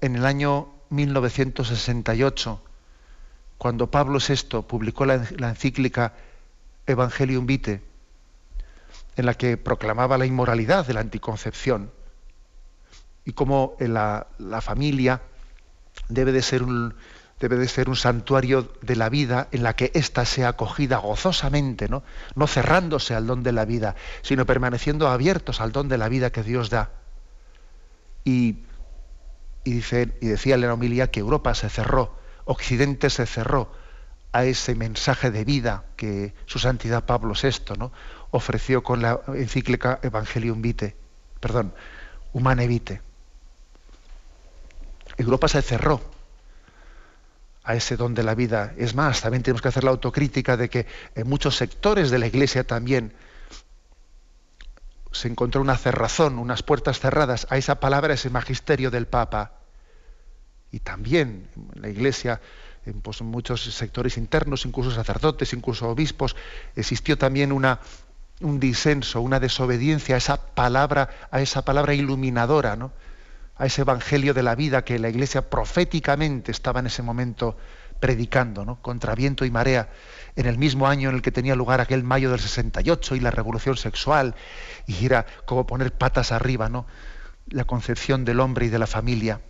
en 0.00 0.16
el 0.16 0.26
año 0.26 0.68
1968, 0.90 2.62
cuando 3.58 3.90
Pablo 3.90 4.18
VI 4.18 4.62
publicó 4.62 5.06
la, 5.06 5.14
encíclica 5.14 6.12
Evangelium 6.86 7.46
Vitae, 7.46 7.82
en 9.16 9.26
la 9.26 9.34
que 9.34 9.56
proclamaba 9.56 10.18
la 10.18 10.26
inmoralidad 10.26 10.86
de 10.86 10.94
la 10.94 11.00
anticoncepción 11.00 11.90
y 13.24 13.32
cómo 13.32 13.76
la, 13.78 14.26
la 14.38 14.60
familia 14.60 15.22
debe 16.08 16.32
de, 16.32 16.42
ser 16.42 16.62
un, 16.62 16.94
debe 17.40 17.56
de 17.56 17.68
ser 17.68 17.88
un 17.88 17.96
santuario 17.96 18.72
de 18.80 18.96
la 18.96 19.08
vida 19.08 19.48
en 19.50 19.62
la 19.62 19.76
que 19.76 19.90
ésta 19.94 20.24
sea 20.24 20.48
acogida 20.48 20.98
gozosamente, 20.98 21.88
¿no? 21.88 22.02
no 22.34 22.46
cerrándose 22.46 23.14
al 23.14 23.26
don 23.26 23.42
de 23.42 23.52
la 23.52 23.64
vida, 23.64 23.96
sino 24.22 24.46
permaneciendo 24.46 25.08
abiertos 25.08 25.60
al 25.60 25.72
don 25.72 25.88
de 25.88 25.98
la 25.98 26.08
vida 26.08 26.30
que 26.30 26.42
Dios 26.42 26.70
da. 26.70 26.90
Y 28.24 28.64
y, 29.64 29.72
dice, 29.72 30.14
y 30.20 30.26
decía 30.26 30.54
en 30.54 30.60
la 30.60 30.72
homilía 30.72 31.10
que 31.10 31.20
Europa 31.20 31.54
se 31.54 31.70
cerró, 31.70 32.14
Occidente 32.44 33.08
se 33.10 33.26
cerró 33.26 33.72
a 34.32 34.44
ese 34.44 34.74
mensaje 34.74 35.30
de 35.30 35.44
vida 35.44 35.84
que 35.96 36.34
su 36.44 36.58
santidad 36.58 37.04
Pablo 37.04 37.34
VI 37.40 37.90
ofreció 38.30 38.82
con 38.82 39.00
la 39.00 39.20
encíclica 39.28 40.00
Evangelium 40.02 40.60
Vitae, 40.60 40.94
perdón, 41.40 41.72
Humane 42.32 42.66
Vitae. 42.66 43.00
Europa 45.16 45.48
se 45.48 45.62
cerró 45.62 46.00
a 47.64 47.74
ese 47.74 47.96
don 47.96 48.14
de 48.14 48.22
la 48.22 48.34
vida. 48.34 48.74
Es 48.76 48.94
más, 48.94 49.22
también 49.22 49.42
tenemos 49.42 49.62
que 49.62 49.68
hacer 49.68 49.84
la 49.84 49.90
autocrítica 49.90 50.56
de 50.56 50.68
que 50.68 50.86
en 51.14 51.28
muchos 51.28 51.56
sectores 51.56 52.10
de 52.10 52.18
la 52.18 52.26
Iglesia 52.26 52.64
también 52.64 53.14
se 55.10 55.28
encontró 55.28 55.62
una 55.62 55.76
cerrazón, 55.76 56.38
unas 56.38 56.62
puertas 56.62 57.00
cerradas 57.00 57.46
a 57.50 57.56
esa 57.56 57.80
palabra, 57.80 58.14
ese 58.14 58.30
magisterio 58.30 58.90
del 58.90 59.06
Papa. 59.06 59.52
Y 60.72 60.80
también 60.80 61.48
en 61.74 61.82
la 61.82 61.88
Iglesia, 61.88 62.40
en, 62.84 63.00
pues, 63.00 63.22
muchos 63.22 63.62
sectores 63.62 64.18
internos, 64.18 64.66
incluso 64.66 64.90
sacerdotes, 64.90 65.52
incluso 65.52 65.88
obispos, 65.88 66.36
existió 66.76 67.16
también 67.16 67.52
una, 67.52 67.80
un 68.40 68.60
disenso, 68.60 69.20
una 69.20 69.40
desobediencia 69.40 70.16
a 70.16 70.18
esa 70.18 70.36
palabra, 70.36 71.08
a 71.30 71.40
esa 71.40 71.64
palabra 71.64 71.94
iluminadora, 71.94 72.76
¿no? 72.76 72.92
A 73.56 73.66
ese 73.66 73.82
evangelio 73.82 74.34
de 74.34 74.42
la 74.42 74.54
vida 74.54 74.84
que 74.84 74.98
la 74.98 75.08
Iglesia 75.08 75.48
proféticamente 75.48 76.50
estaba 76.50 76.80
en 76.80 76.86
ese 76.86 77.02
momento 77.02 77.56
predicando, 78.00 78.64
¿no? 78.64 78.82
contra 78.82 79.14
viento 79.14 79.44
y 79.44 79.50
marea, 79.50 79.88
en 80.36 80.46
el 80.46 80.58
mismo 80.58 80.88
año 80.88 81.08
en 81.08 81.16
el 81.16 81.22
que 81.22 81.32
tenía 81.32 81.54
lugar 81.54 81.80
aquel 81.80 82.02
mayo 82.02 82.30
del 82.30 82.40
68 82.40 83.14
y 83.14 83.20
la 83.20 83.30
revolución 83.30 83.76
sexual, 83.76 84.34
y 84.86 85.06
era 85.06 85.24
como 85.46 85.66
poner 85.66 85.92
patas 85.92 86.32
arriba, 86.32 86.68
¿no? 86.68 86.86
la 87.48 87.64
concepción 87.64 88.24
del 88.24 88.40
hombre 88.40 88.66
y 88.66 88.68
de 88.68 88.78
la 88.78 88.86
familia. 88.86 89.40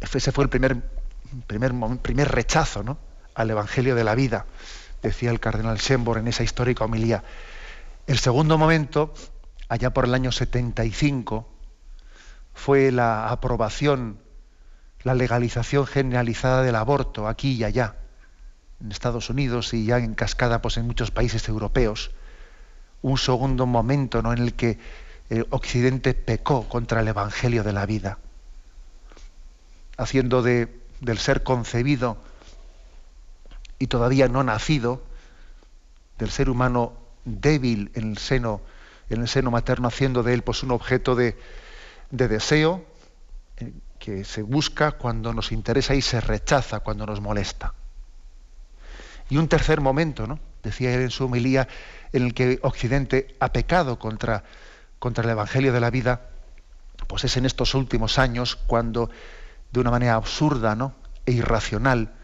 Ese 0.00 0.30
fue 0.30 0.44
el 0.44 0.50
primer, 0.50 0.82
primer, 1.46 1.72
primer 2.02 2.28
rechazo 2.28 2.82
¿no? 2.82 2.98
al 3.34 3.50
evangelio 3.50 3.94
de 3.94 4.04
la 4.04 4.14
vida, 4.14 4.46
decía 5.02 5.30
el 5.30 5.40
cardenal 5.40 5.78
Schembor 5.78 6.18
en 6.18 6.28
esa 6.28 6.42
histórica 6.42 6.84
homilía. 6.84 7.24
El 8.06 8.18
segundo 8.18 8.58
momento, 8.58 9.14
allá 9.68 9.90
por 9.90 10.04
el 10.04 10.14
año 10.14 10.32
75, 10.32 11.57
fue 12.58 12.90
la 12.90 13.30
aprobación, 13.30 14.18
la 15.04 15.14
legalización 15.14 15.86
generalizada 15.86 16.62
del 16.62 16.74
aborto 16.74 17.28
aquí 17.28 17.52
y 17.52 17.64
allá, 17.64 17.94
en 18.80 18.90
Estados 18.90 19.30
Unidos 19.30 19.72
y 19.74 19.86
ya 19.86 19.98
en 19.98 20.14
cascada 20.14 20.60
pues, 20.60 20.76
en 20.76 20.86
muchos 20.86 21.12
países 21.12 21.48
europeos. 21.48 22.10
Un 23.00 23.16
segundo 23.16 23.64
momento 23.66 24.22
¿no? 24.22 24.32
en 24.32 24.40
el 24.40 24.54
que 24.54 24.78
el 25.30 25.46
Occidente 25.50 26.14
pecó 26.14 26.68
contra 26.68 27.00
el 27.00 27.08
Evangelio 27.08 27.62
de 27.62 27.72
la 27.72 27.86
vida, 27.86 28.18
haciendo 29.96 30.42
de, 30.42 30.68
del 31.00 31.18
ser 31.18 31.44
concebido 31.44 32.18
y 33.78 33.86
todavía 33.86 34.26
no 34.26 34.42
nacido, 34.42 35.00
del 36.18 36.30
ser 36.30 36.50
humano 36.50 36.92
débil 37.24 37.92
en 37.94 38.10
el 38.10 38.18
seno, 38.18 38.60
en 39.10 39.20
el 39.20 39.28
seno 39.28 39.52
materno, 39.52 39.86
haciendo 39.86 40.24
de 40.24 40.34
él 40.34 40.42
pues, 40.42 40.64
un 40.64 40.72
objeto 40.72 41.14
de, 41.14 41.36
de 42.10 42.28
deseo 42.28 42.84
eh, 43.56 43.72
que 43.98 44.24
se 44.24 44.42
busca 44.42 44.92
cuando 44.92 45.32
nos 45.32 45.52
interesa 45.52 45.94
y 45.94 46.02
se 46.02 46.20
rechaza 46.20 46.80
cuando 46.80 47.06
nos 47.06 47.20
molesta. 47.20 47.74
Y 49.30 49.36
un 49.36 49.48
tercer 49.48 49.80
momento, 49.80 50.26
¿no? 50.26 50.38
decía 50.62 50.94
él 50.94 51.02
en 51.02 51.10
su 51.10 51.24
homilía, 51.24 51.68
en 52.12 52.24
el 52.24 52.34
que 52.34 52.58
Occidente 52.62 53.36
ha 53.40 53.52
pecado 53.52 53.98
contra, 53.98 54.44
contra 54.98 55.24
el 55.24 55.30
Evangelio 55.30 55.72
de 55.72 55.80
la 55.80 55.90
vida, 55.90 56.30
pues 57.06 57.24
es 57.24 57.36
en 57.36 57.46
estos 57.46 57.74
últimos 57.74 58.18
años 58.18 58.56
cuando 58.56 59.10
de 59.72 59.80
una 59.80 59.90
manera 59.90 60.14
absurda 60.14 60.74
¿no? 60.74 60.94
e 61.26 61.32
irracional 61.32 62.14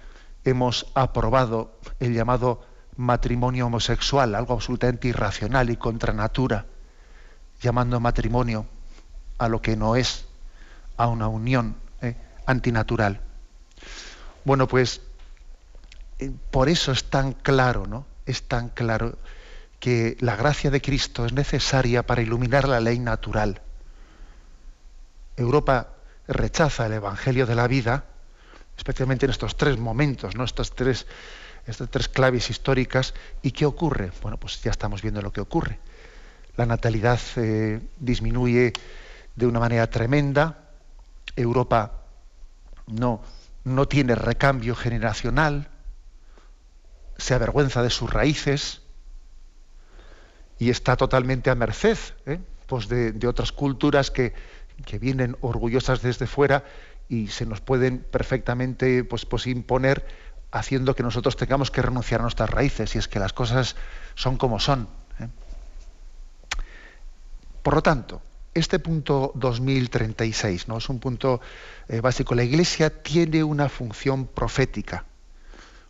hemos 0.44 0.86
aprobado 0.94 1.78
el 2.00 2.14
llamado 2.14 2.64
matrimonio 2.96 3.66
homosexual, 3.66 4.34
algo 4.34 4.54
absolutamente 4.54 5.08
irracional 5.08 5.70
y 5.70 5.76
contra 5.76 6.12
natura, 6.12 6.66
llamando 7.60 8.00
matrimonio 8.00 8.66
a 9.38 9.48
lo 9.48 9.60
que 9.62 9.76
no 9.76 9.96
es, 9.96 10.26
a 10.96 11.08
una 11.08 11.28
unión 11.28 11.76
eh, 12.02 12.16
antinatural. 12.46 13.20
Bueno, 14.44 14.68
pues 14.68 15.00
eh, 16.18 16.30
por 16.50 16.68
eso 16.68 16.92
es 16.92 17.04
tan 17.04 17.32
claro, 17.32 17.86
¿no? 17.86 18.06
Es 18.26 18.42
tan 18.44 18.68
claro 18.68 19.18
que 19.80 20.16
la 20.20 20.36
gracia 20.36 20.70
de 20.70 20.80
Cristo 20.80 21.26
es 21.26 21.32
necesaria 21.32 22.06
para 22.06 22.22
iluminar 22.22 22.68
la 22.68 22.80
ley 22.80 22.98
natural. 22.98 23.60
Europa 25.36 25.88
rechaza 26.26 26.86
el 26.86 26.92
Evangelio 26.94 27.46
de 27.46 27.54
la 27.54 27.66
vida, 27.66 28.04
especialmente 28.76 29.26
en 29.26 29.30
estos 29.30 29.56
tres 29.56 29.78
momentos, 29.78 30.36
¿no? 30.36 30.44
Estas 30.44 30.70
tres, 30.70 31.06
estas 31.66 31.90
tres 31.90 32.08
claves 32.08 32.50
históricas. 32.50 33.14
¿Y 33.42 33.50
qué 33.50 33.66
ocurre? 33.66 34.12
Bueno, 34.22 34.38
pues 34.38 34.62
ya 34.62 34.70
estamos 34.70 35.02
viendo 35.02 35.20
lo 35.20 35.32
que 35.32 35.40
ocurre. 35.40 35.78
La 36.56 36.66
natalidad 36.66 37.20
eh, 37.36 37.80
disminuye 37.98 38.72
de 39.36 39.46
una 39.46 39.60
manera 39.60 39.88
tremenda. 39.88 40.58
Europa 41.36 42.04
no, 42.86 43.22
no 43.64 43.88
tiene 43.88 44.14
recambio 44.14 44.74
generacional, 44.74 45.68
se 47.16 47.34
avergüenza 47.34 47.82
de 47.82 47.90
sus 47.90 48.12
raíces 48.12 48.82
y 50.58 50.70
está 50.70 50.96
totalmente 50.96 51.50
a 51.50 51.54
merced 51.54 51.98
¿eh? 52.26 52.40
pues 52.66 52.88
de, 52.88 53.18
otras 53.26 53.52
culturas 53.52 54.10
que, 54.10 54.34
que, 54.84 54.98
vienen 54.98 55.36
orgullosas 55.40 56.02
desde 56.02 56.26
fuera 56.26 56.64
y 57.08 57.28
se 57.28 57.46
nos 57.46 57.60
pueden 57.60 58.00
perfectamente 58.00 59.04
pues, 59.04 59.26
pues 59.26 59.46
imponer 59.46 60.06
haciendo 60.50 60.94
que 60.94 61.02
nosotros 61.02 61.36
tengamos 61.36 61.70
que 61.70 61.82
renunciar 61.82 62.20
a 62.20 62.22
nuestras 62.22 62.50
raíces 62.50 62.94
y 62.94 62.98
es 62.98 63.08
que 63.08 63.18
las 63.18 63.32
cosas 63.32 63.76
son 64.14 64.36
como 64.36 64.60
son. 64.60 64.88
¿eh? 65.18 65.28
Por 67.62 67.74
lo 67.74 67.82
tanto, 67.82 68.22
este 68.54 68.78
punto 68.78 69.32
2036 69.34 70.68
¿no? 70.68 70.78
es 70.78 70.88
un 70.88 71.00
punto 71.00 71.40
eh, 71.88 72.00
básico. 72.00 72.34
La 72.34 72.44
Iglesia 72.44 73.02
tiene 73.02 73.42
una 73.42 73.68
función 73.68 74.26
profética, 74.26 75.04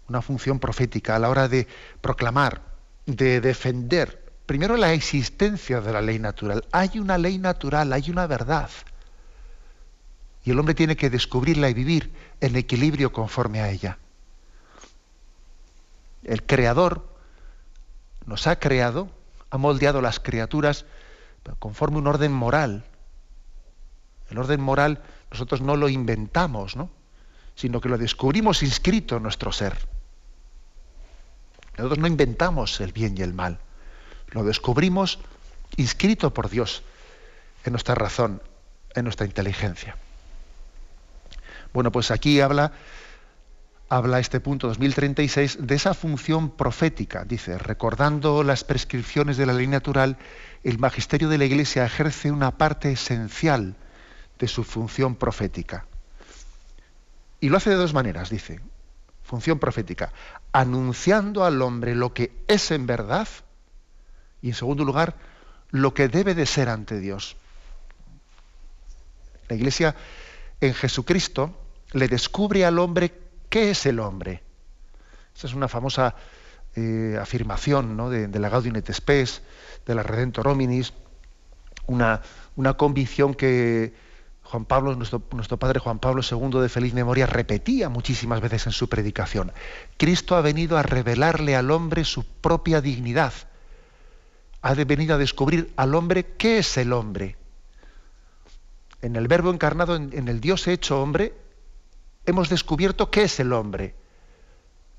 una 0.08 0.22
función 0.22 0.58
profética 0.58 1.16
a 1.16 1.18
la 1.18 1.28
hora 1.28 1.48
de 1.48 1.68
proclamar, 2.00 2.62
de 3.06 3.40
defender, 3.40 4.24
primero 4.46 4.76
la 4.76 4.92
existencia 4.92 5.80
de 5.80 5.92
la 5.92 6.00
ley 6.00 6.18
natural. 6.18 6.64
Hay 6.72 6.98
una 6.98 7.18
ley 7.18 7.38
natural, 7.38 7.92
hay 7.92 8.10
una 8.10 8.26
verdad. 8.26 8.70
Y 10.44 10.50
el 10.50 10.58
hombre 10.58 10.74
tiene 10.74 10.96
que 10.96 11.10
descubrirla 11.10 11.70
y 11.70 11.74
vivir 11.74 12.12
en 12.40 12.56
equilibrio 12.56 13.12
conforme 13.12 13.60
a 13.60 13.70
ella. 13.70 13.98
El 16.22 16.42
Creador 16.42 17.06
nos 18.26 18.46
ha 18.46 18.58
creado, 18.58 19.10
ha 19.50 19.58
moldeado 19.58 20.00
las 20.00 20.20
criaturas 20.20 20.86
conforme 21.58 21.98
un 21.98 22.06
orden 22.06 22.32
moral. 22.32 22.84
El 24.30 24.38
orden 24.38 24.60
moral 24.60 25.02
nosotros 25.30 25.60
no 25.60 25.76
lo 25.76 25.88
inventamos, 25.88 26.76
¿no? 26.76 26.90
sino 27.54 27.80
que 27.80 27.88
lo 27.88 27.98
descubrimos 27.98 28.62
inscrito 28.62 29.16
en 29.16 29.22
nuestro 29.22 29.52
ser. 29.52 29.76
Nosotros 31.76 31.98
no 31.98 32.06
inventamos 32.06 32.80
el 32.80 32.92
bien 32.92 33.16
y 33.18 33.22
el 33.22 33.32
mal, 33.32 33.58
lo 34.28 34.44
descubrimos 34.44 35.18
inscrito 35.76 36.32
por 36.32 36.50
Dios 36.50 36.82
en 37.64 37.72
nuestra 37.72 37.94
razón, 37.94 38.42
en 38.94 39.04
nuestra 39.04 39.26
inteligencia. 39.26 39.96
Bueno, 41.72 41.90
pues 41.90 42.10
aquí 42.10 42.40
habla 42.40 42.72
habla 43.88 44.18
este 44.18 44.40
punto 44.40 44.68
2036 44.68 45.58
de 45.60 45.74
esa 45.74 45.94
función 45.94 46.50
profética. 46.50 47.24
Dice, 47.24 47.58
recordando 47.58 48.42
las 48.42 48.64
prescripciones 48.64 49.36
de 49.36 49.46
la 49.46 49.52
ley 49.52 49.66
natural, 49.66 50.16
el 50.62 50.78
magisterio 50.78 51.28
de 51.28 51.38
la 51.38 51.44
Iglesia 51.44 51.84
ejerce 51.84 52.30
una 52.30 52.56
parte 52.56 52.92
esencial 52.92 53.76
de 54.38 54.48
su 54.48 54.64
función 54.64 55.16
profética. 55.16 55.86
Y 57.40 57.48
lo 57.48 57.56
hace 57.56 57.70
de 57.70 57.76
dos 57.76 57.94
maneras, 57.94 58.30
dice. 58.30 58.60
Función 59.22 59.58
profética, 59.58 60.12
anunciando 60.52 61.44
al 61.44 61.62
hombre 61.62 61.94
lo 61.94 62.12
que 62.12 62.32
es 62.46 62.70
en 62.70 62.86
verdad 62.86 63.28
y 64.42 64.48
en 64.48 64.54
segundo 64.54 64.84
lugar, 64.84 65.16
lo 65.70 65.94
que 65.94 66.08
debe 66.08 66.34
de 66.34 66.46
ser 66.46 66.68
ante 66.68 67.00
Dios. 67.00 67.36
La 69.48 69.56
Iglesia 69.56 69.94
en 70.60 70.74
Jesucristo 70.74 71.58
le 71.92 72.08
descubre 72.08 72.64
al 72.64 72.78
hombre 72.78 73.23
¿Qué 73.48 73.70
es 73.70 73.86
el 73.86 74.00
hombre? 74.00 74.42
Esa 75.36 75.46
es 75.46 75.54
una 75.54 75.68
famosa 75.68 76.14
eh, 76.76 77.16
afirmación 77.20 77.96
de, 78.10 78.38
la 78.40 78.48
Gaudium 78.48 78.76
et 78.76 78.92
Spes, 78.92 79.42
de 79.86 79.94
la 79.94 80.02
Redentor 80.02 80.48
Hominis, 80.48 80.92
una, 81.86 82.22
una 82.56 82.74
convicción 82.74 83.34
que 83.34 83.94
Juan 84.42 84.64
Pablo, 84.64 84.94
nuestro, 84.94 85.22
nuestro, 85.32 85.56
padre 85.56 85.78
Juan 85.80 85.98
Pablo 85.98 86.22
II 86.28 86.60
de 86.60 86.68
feliz 86.68 86.92
memoria, 86.94 87.26
repetía 87.26 87.88
muchísimas 87.88 88.40
veces 88.40 88.66
en 88.66 88.72
su 88.72 88.88
predicación. 88.88 89.52
Cristo 89.96 90.36
ha 90.36 90.40
venido 90.40 90.76
a 90.76 90.82
revelarle 90.82 91.56
al 91.56 91.70
hombre 91.70 92.04
su 92.04 92.24
propia 92.24 92.80
dignidad. 92.80 93.32
Ha 94.62 94.74
venido 94.74 95.14
a 95.14 95.18
descubrir 95.18 95.72
al 95.76 95.94
hombre 95.94 96.24
qué 96.36 96.58
es 96.58 96.76
el 96.76 96.92
hombre. 96.92 97.36
En 99.02 99.16
el 99.16 99.28
verbo 99.28 99.50
encarnado, 99.52 99.96
en 99.96 100.28
el 100.28 100.40
Dios 100.40 100.66
hecho 100.66 101.00
hombre, 101.02 101.34
hemos 102.26 102.48
descubierto 102.48 103.10
qué 103.10 103.24
es 103.24 103.40
el 103.40 103.52
hombre. 103.52 103.94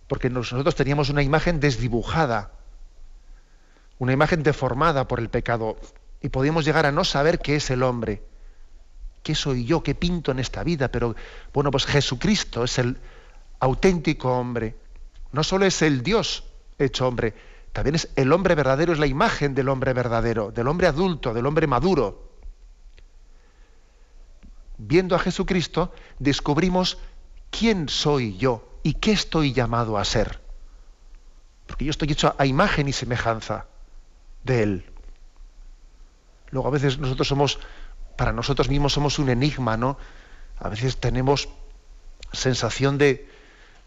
Porque 0.08 0.29
nosotros 0.29 0.75
teníamos 0.75 1.10
una 1.10 1.24
imagen 1.24 1.60
desdibujada. 1.60 2.51
una 3.98 4.13
imagen 4.13 4.44
deformada 4.44 5.08
por 5.08 5.20
el 5.20 5.29
pecado, 5.29 5.77
y 6.22 6.29
podemos 6.29 6.65
llegar 6.65 6.86
a 6.86 6.91
no 6.91 7.03
saber 7.03 7.39
qué 7.39 7.55
es 7.55 7.70
el 7.70 7.84
hombre, 7.84 8.24
qué 9.24 9.36
soy 9.36 9.65
yo, 9.65 9.84
qué 9.84 9.96
pinto 9.96 10.32
en 10.32 10.39
esta 10.39 10.63
vida, 10.63 10.89
pero 10.89 11.15
bueno, 11.53 11.72
pues 11.72 11.86
Jesucristo 11.86 12.63
es 12.63 12.77
el 12.79 12.98
auténtico 13.60 14.32
hombre, 14.38 14.75
no 15.32 15.44
solo 15.44 15.65
es 15.65 15.82
el 15.82 16.03
Dios 16.03 16.44
hecho 16.77 17.08
hombre, 17.08 17.34
también 17.72 17.96
es 17.96 18.10
el 18.15 18.32
hombre 18.32 18.55
verdadero, 18.55 18.94
es 18.94 19.00
la 19.00 19.08
imagen 19.08 19.53
del 19.53 19.70
hombre 19.70 19.94
verdadero, 19.94 20.51
del 20.51 20.67
hombre 20.67 20.88
adulto, 20.88 21.34
del 21.34 21.46
hombre 21.46 21.67
maduro. 21.67 22.32
Viendo 24.77 25.15
a 25.15 25.20
Jesucristo, 25.20 25.94
descubrimos 26.20 26.98
quién 27.57 27.89
soy 27.89 28.38
yo 28.38 28.67
y 28.83 28.95
qué 28.95 29.12
estoy 29.12 29.53
llamado 29.53 29.97
a 29.97 30.05
ser. 30.05 30.41
Porque 31.67 31.85
yo 31.85 31.91
estoy 31.91 32.12
hecho 32.12 32.35
a 32.38 32.45
imagen 32.45 32.88
y 32.88 32.93
semejanza 32.93 33.65
de 34.43 34.63
Él. 34.63 34.85
Luego 36.51 36.67
a 36.67 36.71
veces 36.71 37.00
nosotros 37.00 37.27
somos, 37.27 37.59
para 38.15 38.31
nosotros 38.31 38.69
mismos 38.69 38.93
somos 38.93 39.19
un 39.19 39.29
enigma, 39.29 39.77
¿no? 39.77 39.97
A 40.59 40.69
veces 40.69 40.97
tenemos 40.97 41.50
sensación 42.31 42.97
de, 42.97 43.27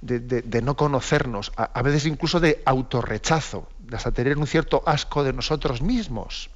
de, 0.00 0.62
no 0.62 0.76
conocernos, 0.76 1.52
a, 1.56 1.82
veces 1.82 2.06
incluso 2.06 2.40
de 2.40 2.62
autorrechazo, 2.64 3.68
de 3.78 3.96
hasta 3.96 4.12
tener 4.12 4.36
un 4.38 4.46
cierto 4.46 4.82
asco 4.86 5.24
de 5.24 5.32
nosotros 5.32 5.82
mismos, 5.82 6.50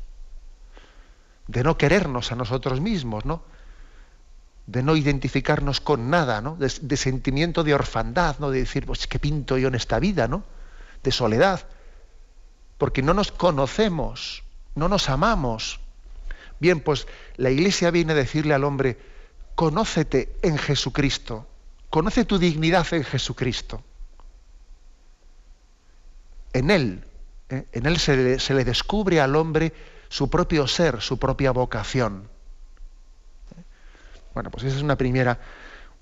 de 1.49 1.63
no 1.63 1.77
querernos 1.77 2.33
a 2.33 2.37
nosotros 2.37 2.81
mismos, 2.81 3.25
¿no? 3.25 3.43
De 4.67 4.83
no 4.83 4.97
identificarnos 4.97 5.81
con 5.81 6.11
nada, 6.11 6.41
¿no? 6.41 6.57
De, 6.57 6.97
sentimiento 6.97 7.65
de 7.65 7.75
orfandad, 7.75 8.39
¿no? 8.39 8.51
De 8.51 8.61
decir, 8.61 8.87
pues, 8.87 9.07
¿qué 9.07 9.19
pinto 9.19 9.59
yo 9.59 9.69
en 9.69 9.75
esta 9.75 9.99
vida, 9.99 10.29
¿no? 10.29 10.45
De 11.03 11.11
soledad. 11.11 11.67
Porque 12.79 13.03
no 13.03 13.15
nos 13.15 13.33
conocemos, 13.33 14.45
no 14.75 14.89
nos 14.89 15.09
amamos. 15.09 15.81
Bien, 16.61 16.81
pues 16.81 17.07
la 17.37 17.51
iglesia 17.51 17.91
viene 17.91 18.13
a 18.13 18.17
decirle 18.17 18.55
al 18.55 18.65
hombre, 18.65 18.99
conócete 19.55 20.37
en 20.43 20.59
Jesucristo, 20.59 21.47
conoce 21.91 22.25
tu 22.25 22.39
dignidad 22.39 22.87
en 22.93 23.05
Jesucristo. 23.05 23.83
En 26.53 26.71
Él, 26.71 27.05
¿eh? 27.49 27.67
en 27.73 27.87
Él 27.87 27.99
se 27.99 28.39
se 28.39 28.55
le 28.55 28.65
descubre 28.65 29.21
al 29.21 29.35
hombre 29.35 29.73
su 30.09 30.31
propio 30.31 30.69
ser, 30.69 31.01
su 31.01 31.19
propia 31.19 31.51
vocación. 31.53 32.29
Bueno, 34.35 34.51
pues 34.51 34.65
esa 34.65 34.77
es 34.77 34.83
una 34.83 34.97
primera, 34.97 35.39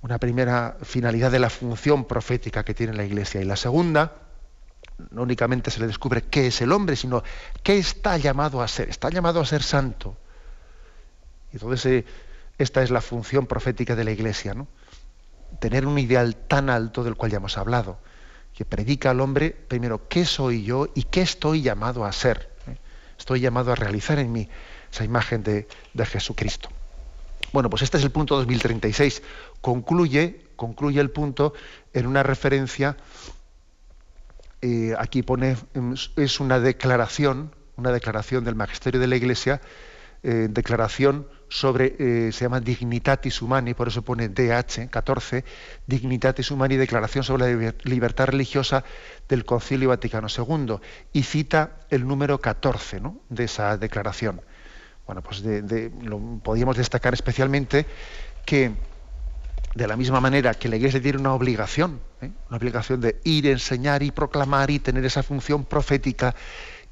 una 0.02 0.18
primera 0.18 0.76
finalidad 0.82 1.30
de 1.30 1.38
la 1.38 1.50
función 1.50 2.04
profética 2.04 2.64
que 2.64 2.74
tiene 2.74 2.94
la 2.94 3.04
Iglesia. 3.04 3.40
Y 3.40 3.44
la 3.44 3.56
segunda, 3.56 4.12
no 5.10 5.22
únicamente 5.22 5.70
se 5.70 5.80
le 5.80 5.86
descubre 5.86 6.22
qué 6.22 6.48
es 6.48 6.60
el 6.60 6.72
hombre, 6.72 6.96
sino 6.96 7.22
qué 7.62 7.78
está 7.78 8.16
llamado 8.16 8.62
a 8.62 8.68
ser. 8.68 8.88
Está 8.88 9.10
llamado 9.10 9.40
a 9.40 9.46
ser 9.46 9.62
santo. 9.62 10.16
Y 11.52 11.56
entonces 11.56 11.86
eh, 11.86 12.04
esta 12.58 12.82
es 12.82 12.90
la 12.90 13.00
función 13.00 13.46
profética 13.46 13.96
de 13.96 14.04
la 14.04 14.12
Iglesia, 14.12 14.54
¿no? 14.54 14.68
Tener 15.58 15.84
un 15.86 15.98
ideal 15.98 16.36
tan 16.36 16.70
alto 16.70 17.02
del 17.02 17.16
cual 17.16 17.32
ya 17.32 17.38
hemos 17.38 17.58
hablado, 17.58 17.98
que 18.54 18.64
predica 18.64 19.10
al 19.10 19.20
hombre 19.20 19.50
primero 19.50 20.06
qué 20.06 20.24
soy 20.24 20.62
yo 20.62 20.88
y 20.94 21.04
qué 21.04 21.22
estoy 21.22 21.62
llamado 21.62 22.04
a 22.04 22.12
ser. 22.12 22.50
¿eh? 22.68 22.76
Estoy 23.18 23.40
llamado 23.40 23.72
a 23.72 23.74
realizar 23.74 24.20
en 24.20 24.30
mí 24.30 24.48
esa 24.92 25.04
imagen 25.04 25.42
de 25.42 25.66
Jesucristo. 26.06 26.68
Bueno, 27.52 27.68
pues 27.68 27.82
este 27.82 27.96
es 27.96 28.04
el 28.04 28.10
punto 28.10 28.36
2036. 28.36 29.22
Concluye, 29.60 30.46
concluye 30.56 31.00
el 31.00 31.10
punto 31.10 31.52
en 31.92 32.06
una 32.06 32.22
referencia, 32.22 32.96
eh, 34.62 34.94
aquí 34.98 35.22
pone, 35.22 35.56
em, 35.74 35.94
es 36.16 36.40
una 36.40 36.60
declaración, 36.60 37.54
una 37.76 37.92
declaración 37.92 38.44
del 38.44 38.54
magisterio 38.54 39.00
de 39.00 39.06
la 39.06 39.16
Iglesia, 39.16 39.60
eh, 40.22 40.48
declaración 40.50 41.26
sobre, 41.48 41.96
eh, 41.98 42.30
se 42.30 42.44
llama 42.44 42.60
Dignitatis 42.60 43.40
Humani, 43.40 43.72
por 43.72 43.88
eso 43.88 44.02
pone 44.02 44.28
DH 44.28 44.88
14, 44.90 45.44
Dignitatis 45.86 46.50
Humani, 46.50 46.76
declaración 46.76 47.24
sobre 47.24 47.54
la 47.54 47.74
libertad 47.84 48.26
religiosa 48.26 48.84
del 49.28 49.46
Concilio 49.46 49.88
Vaticano 49.88 50.28
II, 50.28 50.76
y 51.12 51.22
cita 51.22 51.78
el 51.88 52.06
número 52.06 52.38
14 52.38 53.00
de 53.30 53.44
esa 53.44 53.78
declaración. 53.78 54.42
Bueno, 55.10 55.22
pues 55.22 55.42
lo, 56.04 56.38
podíamos 56.40 56.76
destacar 56.76 57.14
especialmente 57.14 57.84
que 58.46 58.70
de 59.74 59.88
la 59.88 59.96
misma 59.96 60.20
manera 60.20 60.54
que 60.54 60.68
la 60.68 60.76
Iglesia 60.76 61.02
tiene 61.02 61.18
una 61.18 61.34
obligación, 61.34 62.00
¿eh? 62.20 62.30
una 62.48 62.56
obligación 62.56 63.00
de 63.00 63.20
ir, 63.24 63.48
enseñar 63.48 64.04
y 64.04 64.12
proclamar 64.12 64.70
y 64.70 64.78
tener 64.78 65.04
esa 65.04 65.24
función 65.24 65.64
profética 65.64 66.36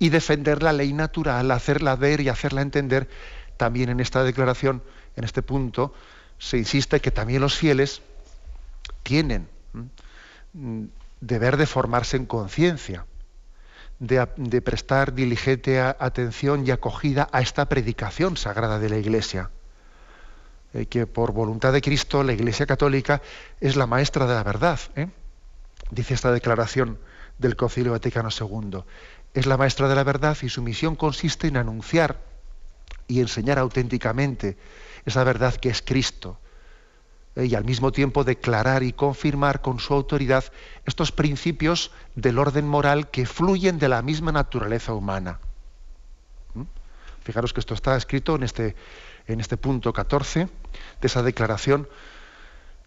y 0.01 0.09
defender 0.09 0.65
la 0.65 0.73
ley 0.73 0.93
natural, 0.93 1.49
hacerla 1.53 1.95
ver 1.95 2.21
y 2.21 2.29
hacerla 2.29 2.61
entender, 2.61 3.09
también 3.57 3.89
en 3.89 4.01
esta 4.01 4.25
declaración, 4.25 4.83
en 5.15 5.23
este 5.23 5.43
punto, 5.43 5.95
se 6.39 6.59
insiste 6.59 6.99
que 6.99 7.13
también 7.13 7.41
los 7.41 7.57
fieles 7.57 8.03
tienen 9.05 9.47
deber 11.21 11.57
de 11.57 11.67
formarse 11.67 12.17
en 12.17 12.27
conciencia 12.27 13.07
de, 13.99 14.63
prestar 14.63 15.13
diligente 15.13 15.81
atención 15.81 16.67
y 16.67 16.71
acogida 16.71 17.29
a 17.33 17.41
esta 17.41 17.69
predicación 17.69 18.37
sagrada 18.37 18.79
de 18.79 18.89
la 18.89 18.99
Iglesia. 18.99 19.51
Eh, 20.75 20.87
que 20.87 21.07
por 21.07 21.33
voluntad 21.33 21.73
de 21.73 21.81
Cristo 21.81 22.23
la 22.23 22.33
Iglesia 22.33 22.67
Católica 22.67 23.23
es 23.61 23.77
la 23.77 23.87
maestra 23.87 24.27
de 24.27 24.35
la 24.35 24.43
verdad, 24.43 24.79
¿eh? 24.97 25.09
dice 25.91 26.15
esta 26.15 26.31
declaración 26.31 26.99
del 27.39 27.57
Concilio 27.57 27.93
Vaticano 27.93 28.29
II. 28.29 28.83
Es 29.35 29.47
la 29.47 29.57
maestra 29.57 29.89
de 29.89 29.95
la 29.95 30.05
verdad 30.05 30.37
y 30.43 30.49
su 30.49 30.63
misión 30.63 30.97
consiste 30.97 31.49
en 31.49 31.57
anunciar 31.57 32.21
y 33.07 33.21
enseñar 33.21 33.59
auténticamente 33.59 34.59
esa 35.07 35.25
verdad 35.25 35.55
que 35.55 35.71
es 35.71 35.81
Cristo, 35.81 36.39
y 37.45 37.55
al 37.55 37.65
mismo 37.65 37.93
tiempo 37.93 38.25
declarar 38.25 38.83
y 38.83 38.93
confirmar 38.93 39.61
con 39.61 39.79
su 39.79 39.95
autoridad 39.95 40.45
estos 40.85 41.13
principios 41.13 41.93
del 42.17 42.39
orden 42.39 42.67
moral 42.67 43.11
que 43.11 43.27
fluyen 43.27 43.79
de 43.79 43.89
la 43.89 44.03
misma 44.03 44.33
naturaleza 44.33 44.93
humana. 44.93 45.39
¿Mm? 46.55 46.63
Fijaros 47.23 47.53
que 47.53 47.61
esto 47.61 47.75
está 47.75 47.97
escrito 47.97 48.35
en 48.35 48.43
este, 48.43 48.75
en 49.27 49.41
este 49.41 49.57
punto 49.57 49.93
14 49.93 50.49
de 51.01 51.07
esa 51.07 51.23
declaración 51.23 51.89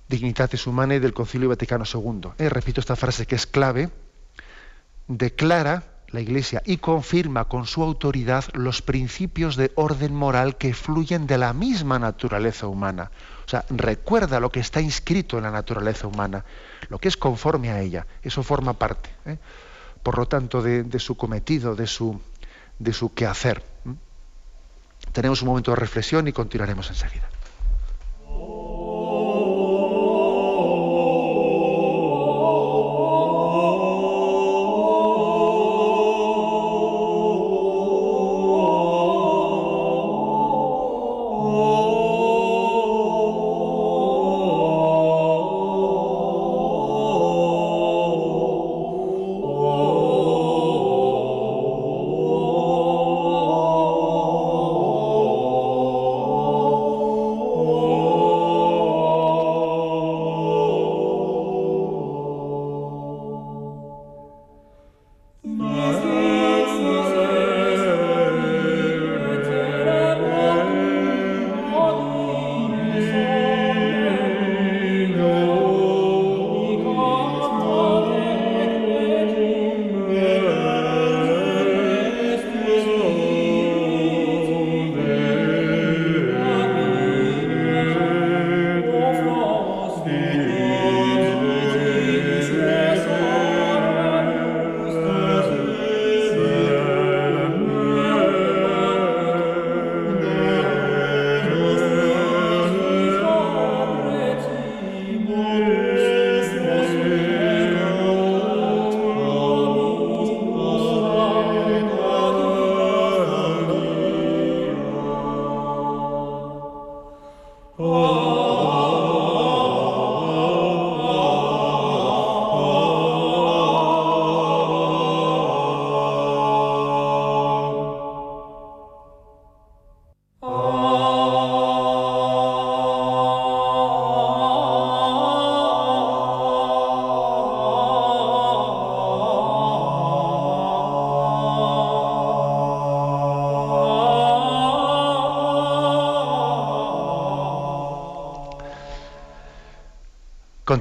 Dignitatis 0.09 0.67
Humanae 0.67 0.99
del 0.99 1.13
Concilio 1.13 1.47
Vaticano 1.47 1.85
II. 1.91 2.31
Eh, 2.37 2.49
repito 2.49 2.81
esta 2.81 2.97
frase 2.97 3.25
que 3.25 3.35
es 3.35 3.47
clave. 3.47 3.89
Declara 5.07 5.83
la 6.09 6.19
Iglesia 6.19 6.61
y 6.65 6.77
confirma 6.77 7.45
con 7.45 7.65
su 7.65 7.81
autoridad 7.81 8.43
los 8.53 8.81
principios 8.81 9.55
de 9.55 9.71
orden 9.75 10.13
moral 10.13 10.57
que 10.57 10.73
fluyen 10.73 11.27
de 11.27 11.37
la 11.37 11.53
misma 11.53 11.99
naturaleza 11.99 12.67
humana. 12.67 13.11
O 13.45 13.49
sea, 13.49 13.65
recuerda 13.69 14.39
lo 14.39 14.51
que 14.51 14.59
está 14.59 14.81
inscrito 14.81 15.37
en 15.37 15.43
la 15.43 15.51
naturaleza 15.51 16.07
humana, 16.07 16.45
lo 16.89 16.99
que 16.99 17.07
es 17.07 17.17
conforme 17.17 17.71
a 17.71 17.81
ella. 17.81 18.05
Eso 18.21 18.43
forma 18.43 18.73
parte, 18.73 19.09
¿eh? 19.25 19.37
por 20.03 20.17
lo 20.17 20.27
tanto, 20.27 20.61
de, 20.61 20.99
su 20.99 21.15
cometido, 21.15 21.75
de 21.75 21.87
su, 21.87 22.21
de 22.79 22.93
su 22.93 23.13
quehacer. 23.13 23.63
Tenemos 25.11 25.41
un 25.41 25.49
momento 25.49 25.71
de 25.71 25.77
reflexión 25.77 26.27
y 26.27 26.31
continuaremos 26.31 26.89
enseguida. 26.89 27.30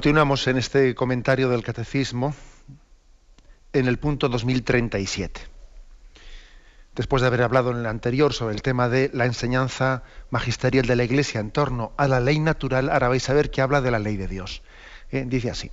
Continuamos 0.01 0.47
en 0.47 0.57
este 0.57 0.95
comentario 0.95 1.47
del 1.47 1.63
Catecismo 1.63 2.33
en 3.71 3.87
el 3.87 3.99
punto 3.99 4.29
2037. 4.29 5.41
Después 6.95 7.21
de 7.21 7.27
haber 7.27 7.43
hablado 7.43 7.69
en 7.69 7.77
el 7.77 7.85
anterior 7.85 8.33
sobre 8.33 8.55
el 8.55 8.63
tema 8.63 8.89
de 8.89 9.11
la 9.13 9.25
enseñanza 9.25 10.01
magisterial 10.31 10.87
de 10.87 10.95
la 10.95 11.03
Iglesia 11.03 11.39
en 11.39 11.51
torno 11.51 11.91
a 11.97 12.07
la 12.07 12.19
ley 12.19 12.39
natural, 12.39 12.89
ahora 12.89 13.09
vais 13.09 13.29
a 13.29 13.35
ver 13.35 13.51
que 13.51 13.61
habla 13.61 13.79
de 13.79 13.91
la 13.91 13.99
ley 13.99 14.17
de 14.17 14.27
Dios. 14.27 14.63
Eh, 15.11 15.23
dice 15.27 15.51
así, 15.51 15.69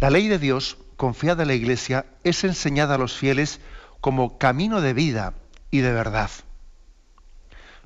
la 0.00 0.08
ley 0.08 0.28
de 0.28 0.38
Dios, 0.38 0.78
confiada 0.96 1.42
a 1.42 1.46
la 1.46 1.52
Iglesia, 1.52 2.06
es 2.24 2.44
enseñada 2.44 2.94
a 2.94 2.98
los 2.98 3.12
fieles 3.12 3.60
como 4.00 4.38
camino 4.38 4.80
de 4.80 4.94
vida 4.94 5.34
y 5.70 5.80
de 5.80 5.92
verdad. 5.92 6.30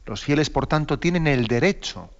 Los 0.06 0.22
fieles, 0.22 0.50
por 0.50 0.68
tanto, 0.68 1.00
tienen 1.00 1.26
el 1.26 1.48
derecho 1.48 2.10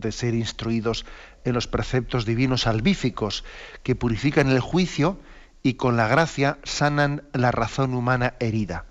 de 0.00 0.12
ser 0.12 0.34
instruidos 0.34 1.04
en 1.44 1.54
los 1.54 1.66
preceptos 1.66 2.24
divinos 2.24 2.62
salvíficos 2.62 3.44
que 3.82 3.94
purifican 3.94 4.50
el 4.50 4.60
juicio 4.60 5.18
y 5.62 5.74
con 5.74 5.96
la 5.96 6.08
gracia 6.08 6.58
sanan 6.64 7.24
la 7.32 7.50
razón 7.50 7.94
humana 7.94 8.34
herida. 8.38 8.84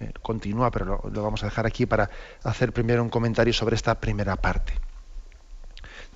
Eh, 0.00 0.12
continúa, 0.22 0.70
pero 0.70 1.02
lo, 1.12 1.22
vamos 1.22 1.42
a 1.42 1.46
dejar 1.46 1.66
aquí 1.66 1.86
para 1.86 2.10
hacer 2.42 2.72
primero 2.72 3.02
un 3.02 3.10
comentario 3.10 3.52
sobre 3.52 3.76
esta 3.76 4.00
primera 4.00 4.36
parte. 4.36 4.72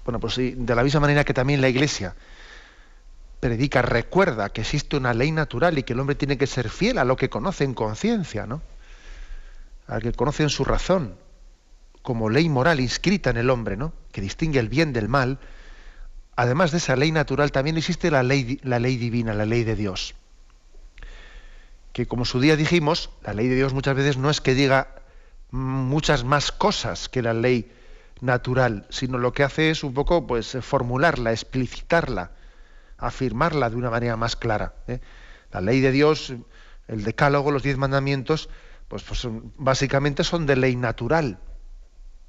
Bueno, 0.04 0.20
pues 0.20 0.36
de 0.36 0.74
la 0.74 0.82
misma 0.82 1.00
manera 1.00 1.24
que 1.24 1.34
también 1.34 1.60
la 1.60 1.68
Iglesia 1.68 2.14
predica, 3.40 3.82
recuerda 3.82 4.50
que 4.50 4.62
existe 4.62 4.96
una 4.96 5.12
ley 5.12 5.30
natural 5.32 5.78
y 5.78 5.82
que 5.82 5.92
el 5.92 6.00
hombre 6.00 6.14
tiene 6.14 6.38
que 6.38 6.46
ser 6.46 6.70
fiel 6.70 6.98
a 6.98 7.04
lo 7.04 7.16
que 7.16 7.28
conoce 7.28 7.64
en 7.64 7.74
conciencia, 7.74 8.46
¿no? 8.46 8.62
Al 9.86 10.00
que 10.00 10.12
conoce 10.12 10.42
en 10.42 10.48
su 10.48 10.64
razón, 10.64 11.16
como 12.04 12.28
ley 12.28 12.50
moral 12.50 12.80
inscrita 12.80 13.30
en 13.30 13.38
el 13.38 13.48
hombre, 13.48 13.78
¿no? 13.78 13.94
que 14.12 14.20
distingue 14.20 14.60
el 14.60 14.68
bien 14.68 14.92
del 14.92 15.08
mal, 15.08 15.38
además 16.36 16.70
de 16.70 16.76
esa 16.76 16.96
ley 16.96 17.10
natural, 17.10 17.50
también 17.50 17.78
existe 17.78 18.10
la 18.10 18.22
ley, 18.22 18.60
la 18.62 18.78
ley 18.78 18.98
divina, 18.98 19.32
la 19.32 19.46
ley 19.46 19.64
de 19.64 19.74
Dios. 19.74 20.14
Que 21.94 22.06
como 22.06 22.26
su 22.26 22.40
día 22.40 22.56
dijimos, 22.56 23.08
la 23.24 23.32
ley 23.32 23.48
de 23.48 23.54
Dios 23.56 23.72
muchas 23.72 23.96
veces 23.96 24.18
no 24.18 24.28
es 24.28 24.42
que 24.42 24.54
diga 24.54 24.88
muchas 25.50 26.24
más 26.24 26.52
cosas 26.52 27.08
que 27.08 27.22
la 27.22 27.32
ley 27.32 27.72
natural, 28.20 28.86
sino 28.90 29.16
lo 29.16 29.32
que 29.32 29.42
hace 29.42 29.70
es 29.70 29.82
un 29.82 29.94
poco 29.94 30.26
pues 30.26 30.58
formularla, 30.60 31.32
explicitarla, 31.32 32.32
afirmarla 32.98 33.70
de 33.70 33.76
una 33.76 33.88
manera 33.88 34.18
más 34.18 34.36
clara. 34.36 34.74
¿eh? 34.88 35.00
La 35.52 35.62
ley 35.62 35.80
de 35.80 35.90
Dios, 35.90 36.34
el 36.86 37.02
decálogo, 37.02 37.50
los 37.50 37.62
diez 37.62 37.78
mandamientos, 37.78 38.50
pues, 38.88 39.02
pues 39.04 39.26
básicamente 39.56 40.22
son 40.22 40.44
de 40.44 40.56
ley 40.56 40.76
natural. 40.76 41.38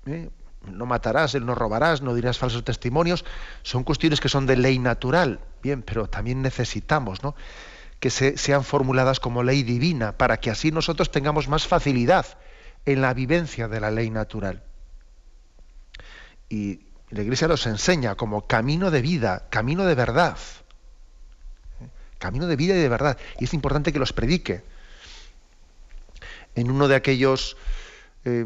¿Eh? 0.06 0.30
no 0.72 0.86
matarás, 0.86 1.36
no 1.36 1.56
robarás, 1.56 2.02
no 2.02 2.13
dirás 2.13 2.38
falsos 2.38 2.63
testimonios, 2.63 3.26
son 3.63 3.84
cuestiones 3.84 4.20
que 4.20 4.30
son 4.30 4.46
de 4.46 4.58
ley 4.58 4.80
natural, 4.80 5.39
bien, 5.62 5.84
pero 5.84 6.08
también 6.08 6.41
necesitamos 6.41 7.24
¿no? 7.24 7.36
que 8.00 8.10
sean 8.10 8.63
formuladas 8.63 9.20
como 9.20 9.44
ley 9.44 9.63
divina, 9.63 10.18
para 10.18 10.38
que 10.38 10.52
así 10.52 10.72
nosotros 10.72 11.12
tengamos 11.12 11.48
más 11.48 11.68
facilidad 11.68 12.26
en 12.86 13.02
la 13.02 13.13
vivencia 13.13 13.68
de 13.68 13.80
la 13.80 13.91
ley 13.91 14.10
natural. 14.10 14.63
Y 16.50 16.82
la 17.10 17.22
Iglesia 17.22 17.48
nos 17.48 17.65
enseña 17.65 18.15
como 18.15 18.46
camino 18.48 18.91
de 18.91 19.02
vida, 19.02 19.48
camino 19.50 19.86
de 19.86 19.96
verdad, 19.96 20.38
¿eh? 21.82 21.89
camino 22.20 22.48
de 22.48 22.56
vida 22.56 22.76
y 22.76 22.80
de 22.80 22.89
verdad, 22.89 23.18
y 23.39 23.46
es 23.46 23.54
importante 23.54 23.91
que 23.91 24.00
los 24.00 24.13
predique. 24.13 24.63
En 26.54 26.72
uno 26.72 26.88
de 26.88 26.96
aquellos 26.96 27.58
eh, 28.26 28.46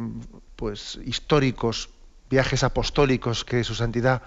pues 0.55 0.99
históricos 1.05 1.89
viajes 2.29 2.63
apostólicos 2.63 3.43
que 3.43 3.63
su 3.63 3.75
santidad 3.75 4.21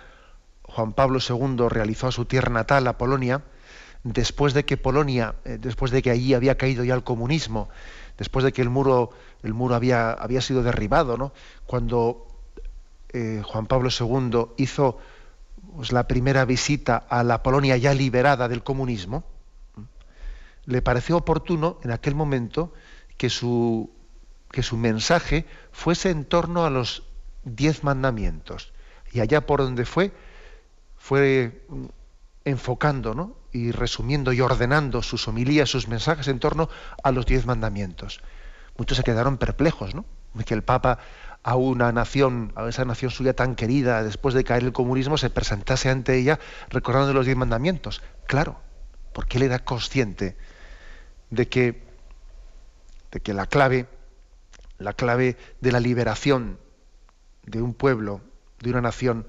Juan 0.62 0.92
Pablo 0.92 1.18
II 1.20 1.68
realizó 1.68 2.08
a 2.08 2.12
su 2.12 2.24
tierra 2.24 2.50
natal, 2.50 2.86
a 2.86 2.98
Polonia, 2.98 3.42
después 4.04 4.54
de 4.54 4.64
que 4.64 4.76
Polonia, 4.76 5.34
eh, 5.44 5.58
después 5.60 5.90
de 5.90 6.02
que 6.02 6.10
allí 6.10 6.34
había 6.34 6.56
caído 6.56 6.84
ya 6.84 6.94
el 6.94 7.04
comunismo, 7.04 7.68
después 8.18 8.44
de 8.44 8.52
que 8.52 8.62
el 8.62 8.70
muro, 8.70 9.10
el 9.42 9.54
muro 9.54 9.74
había, 9.74 10.12
había 10.12 10.40
sido 10.40 10.62
derribado, 10.62 11.16
¿no? 11.16 11.32
cuando 11.66 12.26
eh, 13.10 13.42
Juan 13.44 13.66
Pablo 13.66 13.90
II 13.90 14.54
hizo 14.56 14.98
pues, 15.76 15.92
la 15.92 16.08
primera 16.08 16.44
visita 16.44 16.96
a 16.96 17.22
la 17.22 17.42
Polonia 17.42 17.76
ya 17.76 17.94
liberada 17.94 18.48
del 18.48 18.62
comunismo, 18.62 19.24
le 20.64 20.80
pareció 20.80 21.16
oportuno 21.16 21.78
en 21.82 21.90
aquel 21.90 22.14
momento 22.14 22.72
que 23.16 23.28
su 23.28 23.90
que 24.52 24.62
su 24.62 24.76
mensaje 24.76 25.46
fuese 25.72 26.10
en 26.10 26.24
torno 26.24 26.64
a 26.64 26.70
los 26.70 27.02
diez 27.42 27.82
mandamientos. 27.82 28.72
Y 29.10 29.20
allá 29.20 29.46
por 29.46 29.60
donde 29.60 29.84
fue, 29.84 30.12
fue 30.96 31.66
enfocando 32.44 33.36
y 33.50 33.72
resumiendo 33.72 34.32
y 34.32 34.40
ordenando 34.40 35.02
sus 35.02 35.26
homilías, 35.26 35.68
sus 35.68 35.88
mensajes 35.88 36.28
en 36.28 36.38
torno 36.38 36.68
a 37.02 37.10
los 37.10 37.26
diez 37.26 37.46
mandamientos. 37.46 38.20
Muchos 38.76 38.96
se 38.96 39.04
quedaron 39.04 39.38
perplejos, 39.38 39.94
¿no? 39.94 40.04
De 40.34 40.44
que 40.44 40.54
el 40.54 40.62
Papa 40.62 40.98
a 41.42 41.56
una 41.56 41.90
nación, 41.92 42.52
a 42.54 42.68
esa 42.68 42.84
nación 42.84 43.10
suya 43.10 43.34
tan 43.34 43.56
querida, 43.56 44.02
después 44.04 44.34
de 44.34 44.44
caer 44.44 44.62
el 44.62 44.72
comunismo, 44.72 45.18
se 45.18 45.28
presentase 45.28 45.90
ante 45.90 46.16
ella 46.16 46.38
recordando 46.70 47.12
los 47.12 47.26
diez 47.26 47.36
mandamientos. 47.36 48.02
Claro, 48.26 48.60
porque 49.12 49.38
él 49.38 49.44
era 49.44 49.58
consciente 49.58 50.36
de 51.30 51.48
que, 51.48 51.82
de 53.10 53.20
que 53.20 53.34
la 53.34 53.46
clave 53.46 53.88
la 54.82 54.92
clave 54.92 55.36
de 55.60 55.72
la 55.72 55.80
liberación 55.80 56.58
de 57.44 57.62
un 57.62 57.74
pueblo, 57.74 58.20
de 58.60 58.70
una 58.70 58.80
nación, 58.80 59.26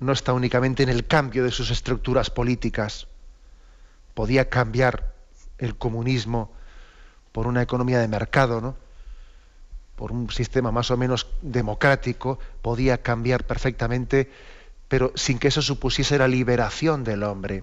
no 0.00 0.12
está 0.12 0.32
únicamente 0.32 0.82
en 0.82 0.88
el 0.88 1.06
cambio 1.06 1.44
de 1.44 1.50
sus 1.50 1.70
estructuras 1.70 2.30
políticas. 2.30 3.06
Podía 4.14 4.48
cambiar 4.48 5.14
el 5.58 5.76
comunismo 5.76 6.52
por 7.30 7.46
una 7.46 7.62
economía 7.62 8.00
de 8.00 8.08
mercado, 8.08 8.60
¿no? 8.60 8.76
por 9.96 10.10
un 10.10 10.30
sistema 10.30 10.72
más 10.72 10.90
o 10.90 10.96
menos 10.96 11.28
democrático, 11.42 12.38
podía 12.60 13.02
cambiar 13.02 13.44
perfectamente, 13.46 14.30
pero 14.88 15.12
sin 15.14 15.38
que 15.38 15.48
eso 15.48 15.62
supusiese 15.62 16.18
la 16.18 16.26
liberación 16.26 17.04
del 17.04 17.22
hombre. 17.22 17.62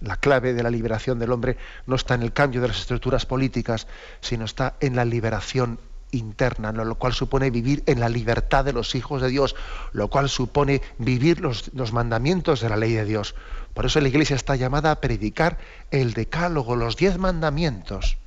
La 0.00 0.16
clave 0.16 0.54
de 0.54 0.62
la 0.62 0.70
liberación 0.70 1.18
del 1.18 1.32
hombre 1.32 1.56
no 1.86 1.96
está 1.96 2.14
en 2.14 2.22
el 2.22 2.32
cambio 2.32 2.60
de 2.60 2.68
las 2.68 2.78
estructuras 2.78 3.26
políticas, 3.26 3.86
sino 4.20 4.44
está 4.44 4.76
en 4.80 4.94
la 4.94 5.04
liberación 5.04 5.80
interna, 6.10 6.72
lo 6.72 6.94
cual 6.94 7.12
supone 7.12 7.50
vivir 7.50 7.82
en 7.86 8.00
la 8.00 8.08
libertad 8.08 8.64
de 8.64 8.72
los 8.72 8.94
hijos 8.94 9.20
de 9.20 9.28
Dios, 9.28 9.56
lo 9.92 10.08
cual 10.08 10.28
supone 10.28 10.80
vivir 10.98 11.40
los, 11.40 11.70
los, 11.74 11.92
mandamientos 11.92 12.60
de 12.60 12.68
la 12.68 12.76
ley 12.76 12.92
de 12.92 13.04
Dios. 13.04 13.34
Por 13.74 13.86
eso 13.86 14.00
la 14.00 14.08
Iglesia 14.08 14.36
está 14.36 14.56
llamada 14.56 14.90
a 14.90 15.00
predicar 15.00 15.58
el 15.90 16.14
decálogo, 16.14 16.76
los 16.76 16.96
diez 16.96 17.18
mandamientos, 17.18 18.18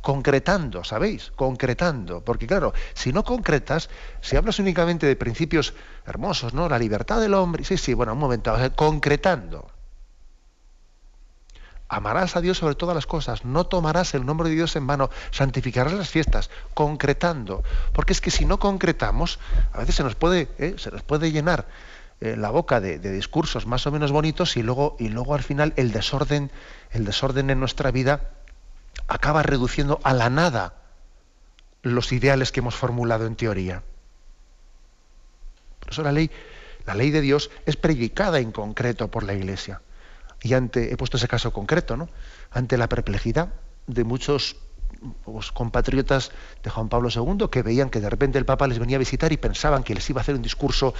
concretando, 0.00 0.84
¿sabéis? 0.84 1.32
Concretando. 1.34 2.22
Porque 2.22 2.46
claro, 2.46 2.72
si 2.92 3.12
no 3.12 3.24
concretas, 3.24 3.90
si 4.20 4.36
hablas 4.36 4.58
únicamente 4.58 5.06
de 5.06 5.16
principios 5.16 5.74
hermosos, 6.06 6.54
¿no? 6.54 6.68
La 6.68 6.78
libertad 6.78 7.20
del 7.20 7.34
hombre, 7.34 7.64
sí, 7.64 7.76
sí, 7.76 7.94
bueno, 7.94 8.12
un 8.12 8.18
momento, 8.18 8.54
concretando 8.76 9.73
amarás 11.88 12.36
a 12.36 12.40
Dios 12.40 12.58
sobre 12.58 12.74
todas 12.74 12.94
las 12.94 13.06
cosas, 13.06 13.44
no 13.44 13.64
tomarás 13.64 14.14
el 14.14 14.24
nombre 14.24 14.48
de 14.48 14.54
Dios 14.54 14.76
en 14.76 14.86
vano, 14.86 15.10
santificarás 15.30 15.92
las 15.92 16.08
fiestas, 16.08 16.50
concretando. 16.72 17.62
Porque 17.92 18.12
es 18.12 18.20
que 18.20 18.30
si 18.30 18.44
no 18.44 18.58
concretamos, 18.58 19.38
a 19.72 19.78
veces 19.78 19.96
se 19.96 20.02
nos 20.02 20.14
puede, 20.14 20.48
¿eh? 20.58 20.74
se 20.78 20.90
puede 20.90 21.32
llenar 21.32 21.66
eh, 22.20 22.36
la 22.36 22.50
boca 22.50 22.80
de, 22.80 22.98
discursos 22.98 23.66
más 23.66 23.86
o 23.86 23.92
menos 23.92 24.12
bonitos 24.12 24.56
y 24.56 24.62
luego, 24.62 24.96
y 24.98 25.08
luego 25.08 25.34
al 25.34 25.42
final 25.42 25.72
el 25.76 25.92
desorden, 25.92 26.50
el 26.90 27.04
desorden 27.04 27.50
en 27.50 27.60
nuestra 27.60 27.90
vida 27.90 28.30
acaba 29.08 29.42
reduciendo 29.42 30.00
a 30.04 30.14
la 30.14 30.30
nada 30.30 30.74
los 31.82 32.12
ideales 32.12 32.50
que 32.50 32.60
hemos 32.60 32.74
formulado 32.74 33.26
en 33.26 33.36
teoría. 33.36 33.82
Por 35.80 35.90
eso 35.90 36.02
la 36.02 36.12
ley, 36.12 36.30
la 36.86 36.94
ley 36.94 37.10
de 37.10 37.20
Dios 37.20 37.50
es 37.66 37.76
predicada 37.76 38.38
en 38.38 38.52
concreto 38.52 39.08
por 39.08 39.22
la 39.22 39.34
Iglesia 39.34 39.82
y 40.44 40.52
ante, 40.52 40.92
he 40.92 40.96
puesto 40.96 41.16
ese 41.16 41.26
caso 41.26 41.52
concreto, 41.52 41.96
¿no? 41.96 42.08
ante 42.50 42.76
la 42.76 42.88
perplejidad 42.88 43.48
de 43.86 44.04
muchos 44.04 44.56
pues, 45.24 45.50
compatriotas 45.50 46.30
de 46.62 46.70
Juan 46.70 46.88
Pablo 46.88 47.08
II 47.08 47.48
que 47.50 47.62
veían 47.62 47.88
que 47.88 47.98
de 47.98 48.10
repente 48.10 48.38
el 48.38 48.44
Papa 48.44 48.68
les 48.68 48.78
venía 48.78 48.96
a 48.96 48.98
visitar 48.98 49.32
y 49.32 49.38
pensaban 49.38 49.82
que 49.82 49.94
les 49.94 50.08
iba 50.08 50.20
a 50.20 50.22
hacer 50.22 50.36
un 50.36 50.42
discurso 50.42 50.94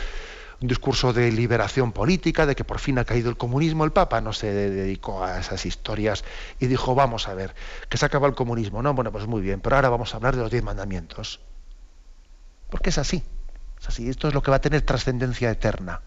un 0.62 0.68
discurso 0.68 1.12
de 1.12 1.32
liberación 1.32 1.90
política, 1.90 2.46
de 2.46 2.54
que 2.54 2.62
por 2.62 2.78
fin 2.78 2.98
ha 2.98 3.04
caído 3.04 3.28
el 3.28 3.36
comunismo. 3.36 3.84
El 3.84 3.90
Papa 3.90 4.20
no 4.20 4.32
se 4.32 4.52
dedicó 4.52 5.24
a 5.24 5.40
esas 5.40 5.66
historias 5.66 6.24
y 6.60 6.68
dijo, 6.68 6.94
vamos 6.94 7.28
a 7.28 7.34
ver, 7.34 7.54
que 7.88 7.98
se 7.98 8.06
acaba 8.06 8.28
el 8.28 8.34
comunismo. 8.36 8.80
No, 8.80 8.94
bueno, 8.94 9.10
pues 9.10 9.26
muy 9.26 9.42
bien, 9.42 9.60
pero 9.60 9.74
ahora 9.76 9.88
vamos 9.88 10.14
a 10.14 10.16
hablar 10.16 10.36
de 10.36 10.42
los 10.42 10.52
diez 10.52 10.62
mandamientos. 10.62 11.40
Porque 12.70 12.90
es 12.90 12.98
así, 12.98 13.24
es 13.80 13.88
así. 13.88 14.08
Esto 14.08 14.28
es 14.28 14.32
lo 14.32 14.42
que 14.42 14.52
va 14.52 14.58
a 14.58 14.60
tener 14.60 14.82
trascendencia 14.82 15.50
eterna. 15.50 16.02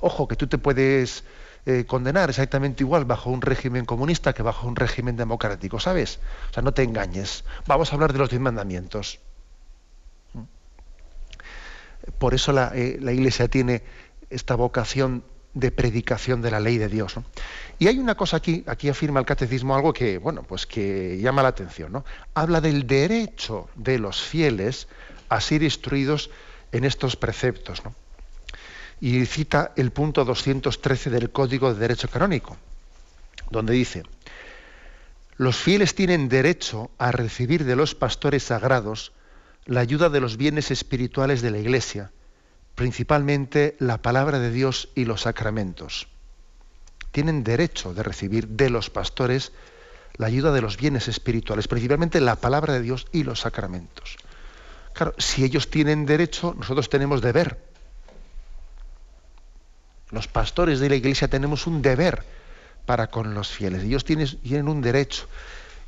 Ojo, 0.00 0.28
que 0.28 0.36
tú 0.36 0.46
te 0.46 0.58
puedes 0.58 1.24
eh, 1.68 1.84
condenar 1.84 2.30
exactamente 2.30 2.84
igual 2.84 3.04
bajo 3.04 3.28
un 3.28 3.42
régimen 3.42 3.84
comunista 3.84 4.32
que 4.32 4.42
bajo 4.42 4.68
un 4.68 4.76
régimen 4.76 5.16
democrático, 5.16 5.80
¿sabes? 5.80 6.20
O 6.50 6.54
sea, 6.54 6.62
no 6.62 6.72
te 6.72 6.84
engañes. 6.84 7.44
Vamos 7.66 7.90
a 7.90 7.96
hablar 7.96 8.12
de 8.12 8.20
los 8.20 8.30
diez 8.30 8.40
mandamientos. 8.40 9.18
Por 12.20 12.34
eso 12.34 12.52
eh, 12.72 12.98
la, 13.00 13.12
Iglesia 13.12 13.48
tiene 13.48 13.82
esta 14.30 14.54
vocación 14.54 15.24
de 15.54 15.72
predicación 15.72 16.40
de 16.40 16.52
la 16.52 16.60
ley 16.60 16.78
de 16.78 16.86
Dios. 16.86 17.16
Y 17.80 17.88
hay 17.88 17.98
una 17.98 18.14
cosa 18.14 18.36
aquí, 18.36 18.62
aquí 18.68 18.88
afirma 18.88 19.18
el 19.18 19.26
catecismo 19.26 19.74
algo 19.74 19.92
que, 19.92 20.18
bueno, 20.18 20.44
pues 20.44 20.66
que 20.66 21.18
llama 21.18 21.42
la 21.42 21.48
atención, 21.48 21.90
¿no? 21.90 22.04
Habla 22.34 22.60
del 22.60 22.86
derecho 22.86 23.68
de 23.74 23.98
los 23.98 24.22
fieles 24.22 24.86
a 25.28 25.40
ser 25.40 25.64
instruidos 25.64 26.30
en 26.70 26.84
estos 26.84 27.16
preceptos, 27.16 27.82
Y 29.00 29.26
cita 29.26 29.72
el 29.76 29.90
punto 29.90 30.24
213 30.24 31.10
del 31.10 31.30
Código 31.30 31.72
de 31.72 31.80
Derecho 31.80 32.08
Canónico, 32.08 32.56
donde 33.50 33.74
dice, 33.74 34.02
los 35.36 35.56
fieles 35.56 35.94
tienen 35.94 36.28
derecho 36.28 36.90
a 36.96 37.12
recibir 37.12 37.64
de 37.64 37.76
los 37.76 37.94
pastores 37.94 38.44
sagrados 38.44 39.12
la 39.66 39.80
ayuda 39.80 40.08
de 40.08 40.20
los 40.20 40.38
bienes 40.38 40.70
espirituales 40.70 41.42
de 41.42 41.50
la 41.50 41.58
Iglesia, 41.58 42.10
principalmente 42.74 43.76
la 43.78 44.00
palabra 44.00 44.38
de 44.38 44.50
Dios 44.50 44.88
y 44.94 45.04
los 45.04 45.22
sacramentos. 45.22 46.08
Tienen 47.10 47.44
derecho 47.44 47.92
de 47.92 48.02
recibir 48.02 48.48
de 48.48 48.70
los 48.70 48.88
pastores 48.88 49.52
la 50.16 50.28
ayuda 50.28 50.52
de 50.52 50.62
los 50.62 50.76
bienes 50.76 51.08
espirituales, 51.08 51.68
principalmente 51.68 52.20
la 52.20 52.36
palabra 52.36 52.74
de 52.74 52.82
Dios 52.82 53.06
y 53.12 53.24
los 53.24 53.40
sacramentos. 53.40 54.16
Claro, 54.94 55.14
si 55.18 55.44
ellos 55.44 55.68
tienen 55.68 56.06
derecho, 56.06 56.54
nosotros 56.56 56.88
tenemos 56.88 57.20
deber. 57.20 57.58
Los 60.10 60.28
pastores 60.28 60.80
de 60.80 60.88
la 60.88 60.94
Iglesia 60.94 61.28
tenemos 61.28 61.66
un 61.66 61.82
deber 61.82 62.24
para 62.86 63.08
con 63.08 63.34
los 63.34 63.48
fieles. 63.48 63.82
Ellos 63.82 64.04
tienen, 64.04 64.28
tienen 64.40 64.68
un 64.68 64.80
derecho. 64.80 65.28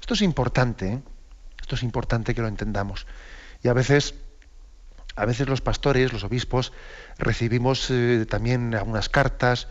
Esto 0.01 0.15
es 0.15 0.23
importante, 0.23 0.89
¿eh? 0.89 1.03
esto 1.61 1.77
es 1.77 1.83
importante 1.83 2.35
que 2.35 2.43
lo 2.43 2.49
entendamos. 2.49 3.07
Y 3.63 3.69
a 3.69 3.73
veces, 3.73 4.15
a 5.17 5.25
veces 5.25 5.49
los 5.49 5.61
pastores, 5.61 6.13
los 6.13 6.25
obispos, 6.25 6.73
recibimos 7.19 7.91
eh, 7.91 8.27
también 8.29 8.75
algunas 8.75 9.09
cartas 9.09 9.69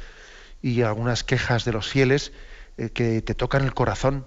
y 0.62 0.82
algunas 0.82 1.24
quejas 1.24 1.66
de 1.66 1.74
los 1.74 1.88
fieles 1.88 2.32
eh, 2.78 2.90
que 2.90 3.22
te 3.22 3.36
tocan 3.36 3.64
el 3.64 3.74
corazón, 3.74 4.26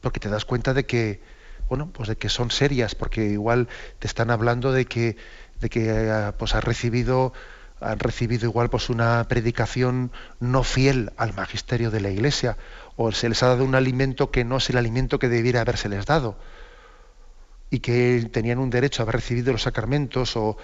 porque 0.00 0.20
te 0.20 0.28
das 0.28 0.44
cuenta 0.44 0.74
de 0.74 0.86
que, 0.86 1.20
bueno, 1.68 1.90
pues 1.92 2.08
de 2.08 2.16
que 2.16 2.28
son 2.28 2.50
serias, 2.50 2.94
porque 2.94 3.26
igual 3.26 3.68
te 3.98 4.06
están 4.06 4.30
hablando 4.30 4.72
de 4.72 4.86
que, 4.86 5.16
de 5.60 5.68
que 5.68 5.88
eh, 5.88 6.32
pues 6.38 6.54
has 6.54 6.64
recibido 6.64 7.32
han 7.80 7.98
recibido 7.98 8.46
igual 8.46 8.70
pues 8.70 8.88
una 8.88 9.24
predicación 9.28 10.10
no 10.40 10.62
fiel 10.62 11.12
al 11.16 11.34
magisterio 11.34 11.90
de 11.90 12.00
la 12.00 12.10
iglesia 12.10 12.56
o 12.96 13.12
se 13.12 13.28
les 13.28 13.42
ha 13.42 13.48
dado 13.48 13.64
un 13.64 13.74
alimento 13.74 14.30
que 14.30 14.44
no 14.44 14.56
es 14.56 14.70
el 14.70 14.78
alimento 14.78 15.18
que 15.18 15.28
debiera 15.28 15.60
habérseles 15.60 16.06
dado 16.06 16.36
y 17.70 17.80
que 17.80 18.28
tenían 18.32 18.58
un 18.58 18.70
derecho 18.70 19.02
a 19.02 19.04
haber 19.04 19.16
recibido 19.16 19.52
los 19.52 19.62
sacramentos 19.62 20.36
o, 20.36 20.56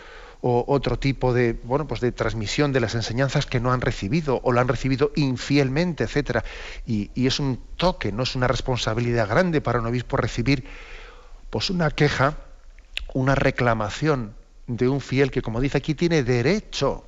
otro 0.44 0.98
tipo 0.98 1.32
de 1.32 1.52
bueno 1.52 1.86
pues 1.86 2.00
de 2.00 2.10
transmisión 2.10 2.72
de 2.72 2.80
las 2.80 2.96
enseñanzas 2.96 3.46
que 3.46 3.60
no 3.60 3.72
han 3.72 3.80
recibido 3.80 4.40
o 4.42 4.50
la 4.50 4.60
han 4.60 4.66
recibido 4.66 5.12
infielmente 5.14 6.02
etcétera. 6.02 6.42
Y, 6.84 7.10
es 7.14 7.38
un 7.38 7.60
toque 7.76 8.10
no 8.10 8.24
es 8.24 8.34
una 8.34 8.48
responsabilidad 8.48 9.28
grande 9.28 9.60
para 9.60 9.78
un 9.78 9.86
obispo 9.86 10.16
recibir 10.16 10.64
pues 11.48 11.70
una 11.70 11.92
queja 11.92 12.38
una 13.14 13.36
reclamación 13.36 14.34
de 14.66 14.88
un 14.88 15.00
fiel 15.00 15.30
que 15.30 15.42
como 15.42 15.60
dice 15.60 15.78
aquí 15.78 15.94
tiene 15.94 16.22
derecho 16.22 17.04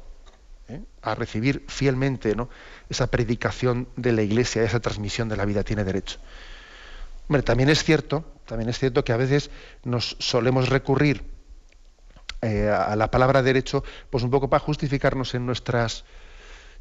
¿eh? 0.69 0.81
a 1.03 1.15
recibir 1.15 1.65
fielmente 1.69 2.35
¿no? 2.35 2.49
esa 2.89 3.07
predicación 3.07 3.89
de 3.97 4.13
la 4.13 4.23
iglesia 4.23 4.63
esa 4.63 4.81
transmisión 4.81 5.29
de 5.29 5.37
la 5.37 5.45
vida 5.45 5.63
tiene 5.63 5.85
derecho 5.85 6.19
Hombre, 7.29 7.43
también 7.43 7.71
es 7.71 7.83
cierto, 7.83 8.25
también 8.45 8.69
es 8.69 8.79
cierto 8.79 9.03
que 9.03 9.13
a 9.13 9.17
veces 9.17 9.51
nos 9.83 10.17
solemos 10.19 10.69
recurrir 10.69 11.25
eh, 12.43 12.69
a 12.69 12.95
la 12.97 13.11
palabra 13.11 13.43
derecho, 13.43 13.83
pues 14.11 14.23
un 14.23 14.31
poco 14.31 14.51
para 14.51 14.61
justificarnos 14.61 15.35
en 15.35 15.47
nuestras 15.47 16.05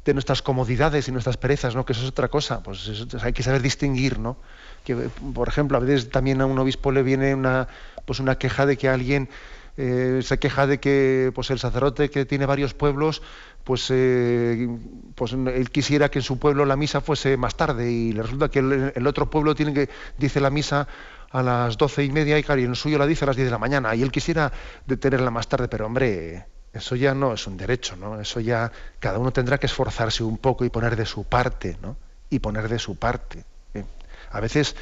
de 0.04 0.12
nuestras 0.12 0.42
comodidades 0.42 1.08
y 1.08 1.12
nuestras 1.12 1.38
perezas, 1.38 1.74
¿no? 1.74 1.86
Que 1.86 1.94
eso 1.94 2.02
es 2.02 2.08
otra 2.08 2.28
cosa. 2.28 2.62
Pues 2.62 3.06
hay 3.22 3.32
que 3.32 3.42
saber 3.42 3.62
distinguir, 3.62 4.18
¿no? 4.18 4.36
Que, 4.84 4.94
por 4.94 5.48
ejemplo, 5.48 5.78
a 5.78 5.80
veces 5.80 6.10
también 6.10 6.42
a 6.42 6.46
un 6.46 6.58
obispo 6.58 6.92
le 6.92 7.02
viene 7.02 7.34
una, 7.34 7.68
pues 8.04 8.20
una 8.20 8.36
queja 8.36 8.66
de 8.66 8.76
que 8.76 8.90
alguien 8.90 9.30
eh, 9.76 10.20
se 10.22 10.38
queja 10.38 10.66
de 10.66 10.78
que 10.78 11.32
pues 11.34 11.50
el 11.50 11.58
sacerdote 11.58 12.08
que 12.08 12.24
tiene 12.24 12.46
varios 12.46 12.74
pueblos 12.74 13.22
pues, 13.64 13.88
eh, 13.90 14.68
pues 15.14 15.32
él 15.32 15.70
quisiera 15.70 16.10
que 16.10 16.20
en 16.20 16.22
su 16.22 16.38
pueblo 16.38 16.64
la 16.64 16.76
misa 16.76 17.00
fuese 17.00 17.36
más 17.36 17.56
tarde 17.56 17.90
y 17.90 18.12
le 18.12 18.22
resulta 18.22 18.50
que 18.50 18.60
el, 18.60 19.06
otro 19.06 19.30
pueblo 19.30 19.54
tiene 19.54 19.72
que 19.72 19.88
dice 20.18 20.40
la 20.40 20.50
misa 20.50 20.86
a 21.30 21.42
las 21.42 21.76
doce 21.76 22.04
y 22.04 22.12
media 22.12 22.38
y, 22.38 22.44
el 22.62 22.76
suyo 22.76 22.98
la 22.98 23.06
dice 23.06 23.24
a 23.24 23.26
las 23.26 23.36
diez 23.36 23.46
de 23.46 23.50
la 23.50 23.58
mañana 23.58 23.94
y 23.96 24.02
él 24.02 24.12
quisiera 24.12 24.52
detenerla 24.86 25.32
más 25.32 25.48
tarde, 25.48 25.66
pero 25.66 25.86
hombre, 25.86 26.46
eso 26.72 26.94
ya 26.94 27.14
no 27.14 27.32
es 27.32 27.46
un 27.48 27.56
derecho, 27.56 27.96
¿no? 27.96 28.20
Eso 28.20 28.38
ya 28.38 28.70
cada 29.00 29.18
uno 29.18 29.32
tendrá 29.32 29.58
que 29.58 29.66
esforzarse 29.66 30.22
un 30.22 30.38
poco 30.38 30.64
y 30.64 30.70
poner 30.70 30.94
de 30.94 31.06
su 31.06 31.24
parte, 31.24 31.76
¿no? 31.82 31.96
Y 32.30 32.38
poner 32.38 32.68
de 32.68 32.78
su 32.78 32.96
parte. 32.96 33.44
¿eh? 33.74 33.84
A 34.30 34.40
veces 34.40 34.76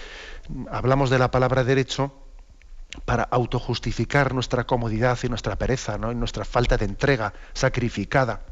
hablamos 0.71 1.09
de 1.09 1.19
la 1.19 1.31
palabra 1.31 1.65
derecho 1.65 2.22
para 3.05 3.25
autojustificar 3.25 4.35
nuestra 4.35 4.65
comodidad 4.65 5.19
y 5.23 5.29
nuestra 5.29 5.57
pereza, 5.57 5.99
¿no? 5.99 6.13
y 6.13 6.15
nuestra 6.15 6.45
falta 6.45 6.77
de 6.77 6.85
entrega 6.85 7.33
sacrificada. 7.53 8.43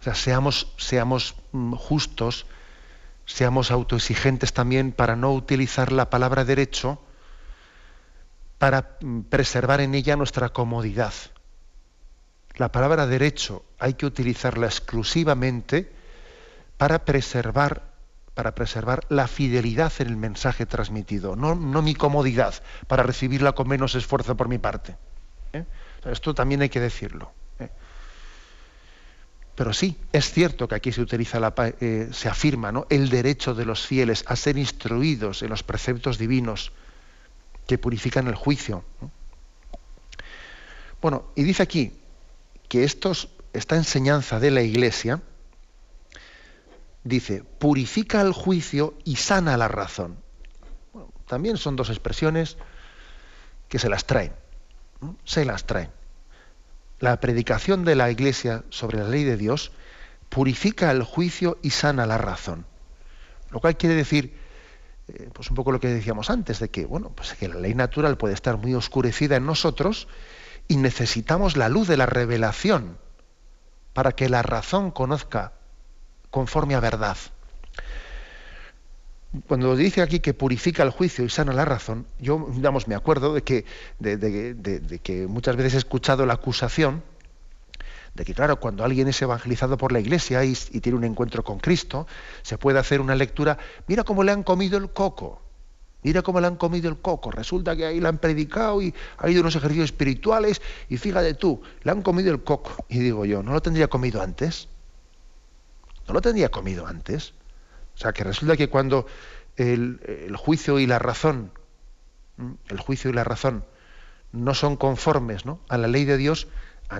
O 0.00 0.02
sea, 0.02 0.14
seamos, 0.14 0.72
seamos 0.78 1.34
mm, 1.52 1.74
justos, 1.74 2.46
seamos 3.26 3.70
autoexigentes 3.70 4.52
también 4.52 4.92
para 4.92 5.14
no 5.14 5.32
utilizar 5.32 5.92
la 5.92 6.08
palabra 6.08 6.44
derecho 6.44 7.00
para 8.58 8.96
mm, 9.00 9.22
preservar 9.22 9.80
en 9.80 9.94
ella 9.94 10.16
nuestra 10.16 10.50
comodidad. 10.50 11.12
La 12.56 12.72
palabra 12.72 13.06
derecho 13.06 13.64
hay 13.78 13.94
que 13.94 14.06
utilizarla 14.06 14.66
exclusivamente 14.66 15.92
para 16.76 17.04
preservar, 17.04 17.89
para 18.34 18.54
preservar 18.54 19.04
la 19.08 19.26
fidelidad 19.26 19.92
en 19.98 20.08
el 20.08 20.16
mensaje 20.16 20.66
transmitido, 20.66 21.36
no, 21.36 21.54
mi 21.56 21.94
comodidad, 21.94 22.54
para 22.86 23.02
recibirla 23.02 23.52
con 23.52 23.68
menos 23.68 23.94
esfuerzo 23.94 24.36
por 24.36 24.48
mi 24.48 24.58
parte. 24.58 24.96
¿eh? 25.52 25.64
esto 26.04 26.34
también 26.34 26.62
hay 26.62 26.68
que 26.68 26.80
decirlo. 26.80 27.32
Pero 29.56 29.74
sí, 29.74 29.98
es 30.12 30.32
cierto 30.32 30.66
que 30.68 30.76
aquí 30.76 30.90
se 30.90 31.02
utiliza 31.02 31.38
la, 31.38 31.52
eh, 31.80 32.08
se 32.12 32.28
afirma 32.30 32.72
¿no? 32.72 32.86
el 32.88 33.10
derecho 33.10 33.54
de 33.54 33.66
los 33.66 33.86
fieles 33.86 34.24
a 34.26 34.34
ser 34.34 34.56
instruidos 34.56 35.42
en 35.42 35.50
los 35.50 35.62
preceptos 35.62 36.16
divinos 36.16 36.72
que 37.66 37.76
purifican 37.76 38.26
el 38.26 38.36
juicio. 38.36 38.84
Bueno, 41.02 41.26
y 41.34 41.42
dice 41.42 41.62
aquí 41.62 41.92
que 42.70 42.84
esta 42.84 43.76
enseñanza 43.76 44.40
de 44.40 44.50
la 44.50 44.62
Iglesia 44.62 45.20
dice, 47.04 47.44
purifica 47.58 48.20
el 48.20 48.32
juicio 48.32 48.94
y 49.04 49.16
sana 49.16 49.56
la 49.56 49.68
razón. 49.68 50.16
también 51.26 51.56
son 51.56 51.76
dos 51.76 51.90
expresiones 51.90 52.56
que 53.68 53.78
se 53.78 53.88
las 53.88 54.04
traen, 54.04 54.32
se 55.24 55.44
las 55.44 55.64
traen 55.64 55.90
la 57.00 57.18
predicación 57.18 57.84
de 57.84 57.96
la 57.96 58.10
Iglesia 58.10 58.62
sobre 58.68 58.98
la 58.98 59.08
ley 59.08 59.24
de 59.24 59.36
Dios 59.36 59.72
purifica 60.28 60.90
el 60.90 61.02
juicio 61.02 61.58
y 61.62 61.70
sana 61.70 62.06
la 62.06 62.18
razón. 62.18 62.66
Lo 63.50 63.58
cual 63.58 63.76
quiere 63.76 63.96
decir, 63.96 64.38
eh, 65.08 65.30
pues 65.32 65.50
un 65.50 65.56
poco 65.56 65.72
lo 65.72 65.80
que 65.80 65.88
decíamos 65.88 66.30
antes, 66.30 66.60
de 66.60 66.68
que, 66.68 66.84
bueno, 66.84 67.10
pues 67.10 67.32
que 67.32 67.48
la 67.48 67.56
ley 67.56 67.74
natural 67.74 68.16
puede 68.16 68.34
estar 68.34 68.58
muy 68.58 68.74
oscurecida 68.74 69.36
en 69.36 69.46
nosotros 69.46 70.06
y 70.68 70.76
necesitamos 70.76 71.56
la 71.56 71.68
luz 71.68 71.88
de 71.88 71.96
la 71.96 72.06
revelación 72.06 72.98
para 73.92 74.12
que 74.12 74.28
la 74.28 74.42
razón 74.42 74.90
conozca 74.90 75.54
conforme 76.30 76.74
a 76.74 76.80
verdad 76.80 77.16
cuando 79.46 79.76
dice 79.76 80.02
aquí 80.02 80.20
que 80.20 80.34
purifica 80.34 80.82
el 80.82 80.90
juicio 80.90 81.24
y 81.24 81.28
sana 81.28 81.52
la 81.52 81.64
razón, 81.64 82.06
yo, 82.18 82.48
digamos, 82.50 82.88
me 82.88 82.96
acuerdo 82.96 83.32
de 83.32 83.42
que, 83.42 83.64
de, 84.00 85.00
que 85.02 85.26
muchas 85.28 85.56
veces 85.56 85.74
he 85.74 85.78
escuchado 85.78 86.26
la 86.26 86.34
acusación 86.34 87.02
de 88.14 88.24
que, 88.24 88.34
claro, 88.34 88.58
cuando 88.58 88.84
alguien 88.84 89.06
es 89.06 89.22
evangelizado 89.22 89.76
por 89.78 89.92
la 89.92 90.00
iglesia 90.00 90.44
y, 90.44 90.54
tiene 90.54 90.98
un 90.98 91.04
encuentro 91.04 91.44
con 91.44 91.60
Cristo, 91.60 92.08
se 92.42 92.58
puede 92.58 92.80
hacer 92.80 93.00
una 93.00 93.14
lectura, 93.14 93.56
mira 93.86 94.02
cómo 94.02 94.24
le 94.24 94.32
han 94.32 94.42
comido 94.42 94.78
el 94.78 94.90
coco. 94.90 95.42
Mira 96.02 96.22
cómo 96.22 96.40
le 96.40 96.46
han 96.46 96.56
comido 96.56 96.88
el 96.88 96.98
coco. 96.98 97.30
Resulta 97.30 97.76
que 97.76 97.84
ahí 97.84 98.00
le 98.00 98.08
han 98.08 98.16
predicado 98.16 98.80
y 98.80 98.94
ha 99.18 99.28
ido 99.28 99.42
unos 99.42 99.54
ejercicios 99.54 99.84
espirituales 99.84 100.62
y 100.88 100.96
fíjate 100.96 101.34
tú, 101.34 101.60
le 101.82 101.92
han 101.92 102.00
comido 102.00 102.32
el 102.32 102.42
coco. 102.42 102.84
Y 102.88 103.00
digo 103.00 103.26
yo, 103.26 103.42
¿no 103.42 103.52
lo 103.52 103.60
tendría 103.60 103.86
comido 103.86 104.22
antes? 104.22 104.68
¿No 106.06 106.14
lo 106.14 106.20
tendría 106.20 106.50
comido 106.50 106.86
antes? 106.86 107.34
O 107.94 107.98
sea, 107.98 108.12
que 108.12 108.24
resulta 108.24 108.56
que 108.56 108.68
cuando 108.68 109.06
el, 109.56 110.34
juicio 110.36 110.78
y 110.78 110.86
la 110.86 110.98
razón, 110.98 111.52
el 112.68 112.78
juicio 112.78 113.10
y 113.10 113.12
la 113.12 113.24
razón 113.24 113.64
no 114.32 114.54
son 114.54 114.76
conformes 114.76 115.42
a 115.68 115.78
la 115.78 115.88
ley 115.88 116.04
de 116.04 116.16
Dios, 116.16 116.48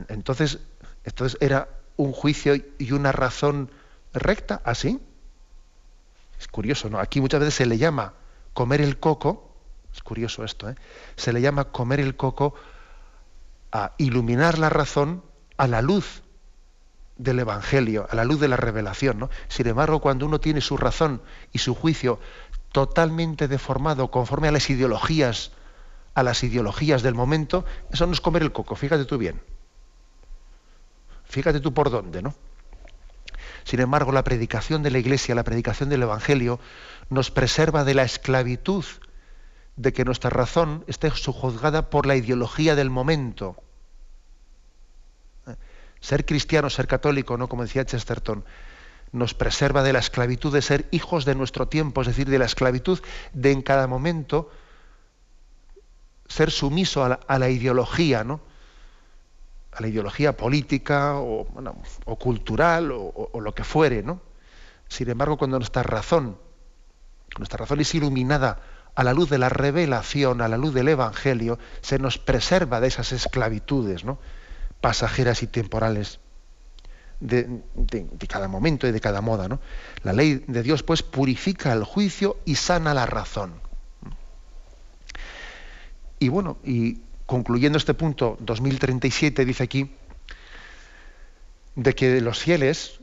entonces, 0.08 0.58
entonces 1.04 1.38
era 1.40 1.68
un 1.96 2.12
juicio 2.12 2.54
y 2.78 2.92
una 2.92 3.12
razón 3.12 3.70
recta, 4.12 4.60
así. 4.64 5.00
Es 6.38 6.48
curioso, 6.48 6.88
¿no? 6.90 6.98
Aquí 6.98 7.20
muchas 7.20 7.40
veces 7.40 7.54
se 7.54 7.66
le 7.66 7.78
llama 7.78 8.14
comer 8.54 8.80
el 8.80 8.98
coco, 8.98 9.54
es 9.92 10.02
curioso 10.02 10.44
esto, 10.44 10.68
¿eh? 10.68 10.76
se 11.16 11.32
le 11.32 11.40
llama 11.40 11.64
comer 11.64 12.00
el 12.00 12.16
coco 12.16 12.54
a 13.72 13.92
iluminar 13.98 14.58
la 14.58 14.68
razón 14.68 15.22
a 15.56 15.66
la 15.66 15.82
luz 15.82 16.22
del 17.22 17.38
Evangelio, 17.40 18.06
a 18.10 18.16
la 18.16 18.24
luz 18.24 18.40
de 18.40 18.48
la 18.48 18.56
revelación. 18.56 19.18
¿no? 19.18 19.30
Sin 19.48 19.66
embargo, 19.66 20.00
cuando 20.00 20.26
uno 20.26 20.40
tiene 20.40 20.60
su 20.60 20.76
razón 20.76 21.22
y 21.52 21.58
su 21.58 21.74
juicio 21.74 22.18
totalmente 22.72 23.48
deformado 23.48 24.10
conforme 24.10 24.48
a 24.48 24.52
las 24.52 24.70
ideologías, 24.70 25.52
a 26.14 26.22
las 26.22 26.42
ideologías 26.42 27.02
del 27.02 27.14
momento, 27.14 27.64
eso 27.92 28.06
no 28.06 28.12
es 28.12 28.20
comer 28.20 28.42
el 28.42 28.52
coco, 28.52 28.74
fíjate 28.74 29.04
tú 29.04 29.18
bien. 29.18 29.40
Fíjate 31.24 31.60
tú 31.60 31.74
por 31.74 31.90
dónde, 31.90 32.22
¿no? 32.22 32.34
Sin 33.64 33.80
embargo, 33.80 34.10
la 34.12 34.24
predicación 34.24 34.82
de 34.82 34.90
la 34.90 34.98
Iglesia, 34.98 35.34
la 35.34 35.44
predicación 35.44 35.88
del 35.88 36.02
Evangelio, 36.02 36.58
nos 37.08 37.30
preserva 37.30 37.84
de 37.84 37.94
la 37.94 38.02
esclavitud, 38.02 38.84
de 39.76 39.92
que 39.92 40.04
nuestra 40.04 40.30
razón 40.30 40.84
esté 40.88 41.10
sujuzgada 41.10 41.90
por 41.90 42.06
la 42.06 42.16
ideología 42.16 42.74
del 42.74 42.90
momento. 42.90 43.56
Ser 46.00 46.24
cristiano, 46.24 46.70
ser 46.70 46.86
católico, 46.86 47.36
¿no? 47.36 47.48
como 47.48 47.62
decía 47.62 47.84
Chesterton, 47.84 48.44
nos 49.12 49.34
preserva 49.34 49.82
de 49.82 49.92
la 49.92 49.98
esclavitud 49.98 50.52
de 50.52 50.62
ser 50.62 50.86
hijos 50.92 51.24
de 51.24 51.34
nuestro 51.34 51.68
tiempo, 51.68 52.00
es 52.00 52.06
decir, 52.06 52.28
de 52.28 52.38
la 52.38 52.44
esclavitud 52.44 53.00
de 53.32 53.52
en 53.52 53.62
cada 53.62 53.86
momento 53.86 54.50
ser 56.28 56.50
sumiso 56.50 57.04
a 57.04 57.38
la, 57.38 57.50
ideología, 57.50 58.22
¿no? 58.22 58.40
a 59.72 59.80
la 59.80 59.88
ideología 59.88 60.36
política 60.36 61.16
o, 61.16 61.44
cultural 62.18 62.92
o, 62.92 63.30
o, 63.32 63.40
lo 63.40 63.52
que 63.52 63.64
fuere, 63.64 64.04
¿no? 64.04 64.20
Sin 64.88 65.10
embargo, 65.10 65.36
cuando 65.36 65.58
nuestra 65.58 65.82
razón 65.82 66.36
nuestra 67.38 67.58
razón 67.58 67.80
es 67.80 67.94
iluminada 67.94 68.60
a 68.94 69.04
la 69.04 69.12
luz 69.12 69.30
de 69.30 69.38
la 69.38 69.48
revelación, 69.48 70.40
a 70.40 70.48
la 70.48 70.56
luz 70.56 70.74
del 70.74 70.88
Evangelio, 70.88 71.58
se 71.80 71.98
nos 71.98 72.18
preserva 72.18 72.80
de 72.80 72.88
esas 72.88 73.12
esclavitudes 73.12 74.04
¿no? 74.04 74.18
Pasajeras 74.80 75.42
y 75.42 75.46
temporales 75.46 76.20
de, 77.20 77.60
cada 78.28 78.48
momento 78.48 78.86
y 78.86 78.92
de 78.92 79.00
cada 79.00 79.20
moda. 79.20 79.48
¿no? 79.48 79.60
La 80.02 80.12
ley 80.12 80.44
de 80.46 80.62
Dios, 80.62 80.82
pues, 80.82 81.02
purifica 81.02 81.72
el 81.72 81.84
juicio 81.84 82.38
y 82.44 82.56
sana 82.56 82.94
la 82.94 83.06
razón. 83.06 83.54
Y 86.18 86.28
bueno, 86.28 86.58
y 86.64 87.00
concluyendo 87.26 87.78
este 87.78 87.94
punto, 87.94 88.36
2037 88.40 89.44
dice 89.44 89.62
aquí, 89.62 89.90
de 91.76 91.94
que 91.94 92.20
los 92.20 92.38
fieles, 92.38 93.00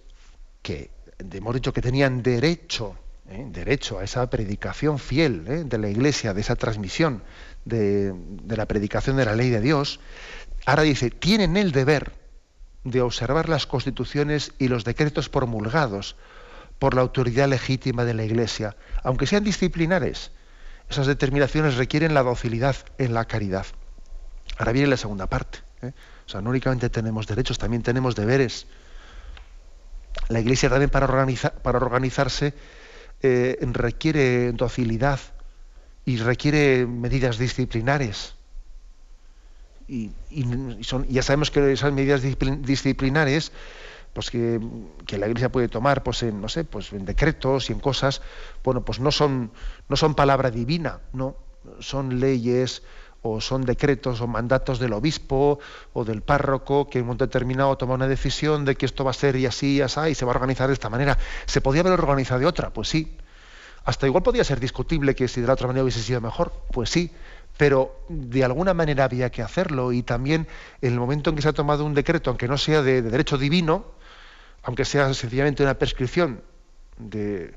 que 0.61 0.91
hemos 1.19 1.55
dicho 1.55 1.73
que 1.73 1.81
tenían 1.81 2.21
derecho 2.21 2.95
¿eh? 3.29 3.45
derecho 3.49 3.99
a 3.99 4.03
esa 4.03 4.29
predicación 4.29 4.99
fiel 4.99 5.45
¿eh? 5.47 5.63
de 5.65 5.77
la 5.77 5.89
Iglesia, 5.89 6.33
de 6.33 6.41
esa 6.41 6.55
transmisión 6.55 7.23
de, 7.65 8.13
la 8.47 8.65
predicación 8.65 9.17
de 9.17 9.25
la 9.25 9.35
ley 9.35 9.49
de 9.49 9.61
Dios, 9.61 9.99
ahora 10.67 10.83
dice, 10.83 11.09
tienen 11.09 11.55
el 11.55 11.71
deber 11.71 12.11
de 12.83 13.01
observar 13.01 13.47
las 13.47 13.65
constituciones 13.65 14.51
y 14.59 14.67
los 14.67 14.83
decretos 14.83 15.29
promulgados 15.29 16.17
por 16.77 16.93
la 16.93 17.01
autoridad 17.01 17.47
legítima 17.47 18.03
de 18.03 18.13
la 18.13 18.25
Iglesia, 18.25 18.75
aunque 19.01 19.27
sean 19.27 19.45
disciplinares. 19.45 20.31
Esas 20.89 21.07
determinaciones 21.07 21.77
requieren 21.77 22.13
la 22.13 22.21
docilidad 22.21 22.75
en 22.97 23.13
la 23.13 23.23
caridad. 23.23 23.65
Ahora 24.57 24.73
viene 24.73 24.89
la 24.89 24.97
segunda 24.97 25.27
parte. 25.27 25.59
¿eh? 25.81 25.93
O 26.25 26.29
sea, 26.29 26.41
no 26.41 26.49
únicamente 26.49 26.89
tenemos 26.89 27.27
derechos, 27.27 27.57
también 27.57 27.81
tenemos 27.81 28.15
deberes. 28.15 28.67
La 30.27 30.41
Iglesia 30.41 30.69
también 30.69 30.89
para, 30.89 31.05
organizarse 31.05 32.53
eh, 33.21 33.57
requiere 33.71 34.51
docilidad 34.51 35.21
y 36.03 36.17
requiere 36.17 36.85
medidas 36.85 37.37
disciplinares. 37.37 38.36
Y, 39.87 40.11
ya 41.07 41.23
sabemos 41.23 41.49
que 41.49 41.71
esas 41.71 41.93
medidas 41.93 42.21
disciplinares 42.21 43.51
pues 44.17 44.31
que, 44.31 44.59
la 45.15 45.27
Iglesia 45.27 45.51
puede 45.51 45.67
tomar 45.67 46.01
pues 46.01 46.23
en, 46.23 46.41
no 46.41 46.49
sé, 46.49 46.63
pues 46.63 46.91
en 46.91 47.05
decretos 47.05 47.69
y 47.69 47.73
en 47.73 47.79
cosas, 47.79 48.23
bueno, 48.63 48.83
pues 48.83 48.99
no 48.99 49.11
son, 49.11 49.51
no 49.89 49.95
son 49.95 50.15
palabra 50.15 50.49
divina, 50.49 51.01
no, 51.13 51.35
son 51.79 52.19
leyes 52.19 52.81
o 53.21 53.41
son 53.41 53.63
decretos 53.63 54.21
o 54.21 54.27
mandatos 54.27 54.79
del 54.79 54.93
obispo 54.93 55.59
o 55.93 56.03
del 56.03 56.23
párroco 56.23 56.89
que 56.89 56.97
en 56.97 57.03
un 57.03 57.07
momento 57.09 57.25
determinado 57.25 57.77
toma 57.77 57.93
una 57.93 58.07
decisión 58.07 58.65
de 58.65 58.75
que 58.75 58.87
esto 58.87 59.03
va 59.03 59.11
a 59.11 59.13
ser 59.13 59.35
y 59.35 59.45
así 59.45 59.77
y 59.77 59.81
así 59.81 59.99
y 60.09 60.15
se 60.15 60.25
va 60.25 60.31
a 60.31 60.35
organizar 60.35 60.67
de 60.67 60.73
esta 60.73 60.89
manera. 60.89 61.17
¿Se 61.45 61.61
podía 61.61 61.81
haber 61.81 61.93
organizado 61.93 62.39
de 62.39 62.47
otra? 62.47 62.71
Pues 62.71 62.89
sí. 62.89 63.17
Hasta 63.85 64.07
igual 64.07 64.23
podía 64.23 64.43
ser 64.43 64.59
discutible 64.59 65.15
que 65.15 65.27
si 65.27 65.41
de 65.41 65.47
la 65.47 65.53
otra 65.53 65.67
manera 65.67 65.83
hubiese 65.83 66.01
sido 66.01 66.21
mejor. 66.21 66.51
Pues 66.71 66.89
sí. 66.89 67.11
Pero 67.57 68.05
de 68.07 68.43
alguna 68.43 68.73
manera 68.73 69.05
había 69.05 69.29
que 69.31 69.41
hacerlo 69.41 69.91
y 69.91 70.03
también 70.03 70.47
en 70.81 70.93
el 70.93 70.99
momento 70.99 71.29
en 71.29 71.35
que 71.35 71.41
se 71.41 71.49
ha 71.49 71.53
tomado 71.53 71.85
un 71.85 71.93
decreto, 71.93 72.29
aunque 72.29 72.47
no 72.47 72.57
sea 72.57 72.81
de, 72.81 73.01
de 73.01 73.09
derecho 73.09 73.37
divino, 73.37 73.85
aunque 74.63 74.85
sea 74.85 75.13
sencillamente 75.13 75.63
una 75.63 75.79
prescripción 75.79 76.41
de, 76.97 77.53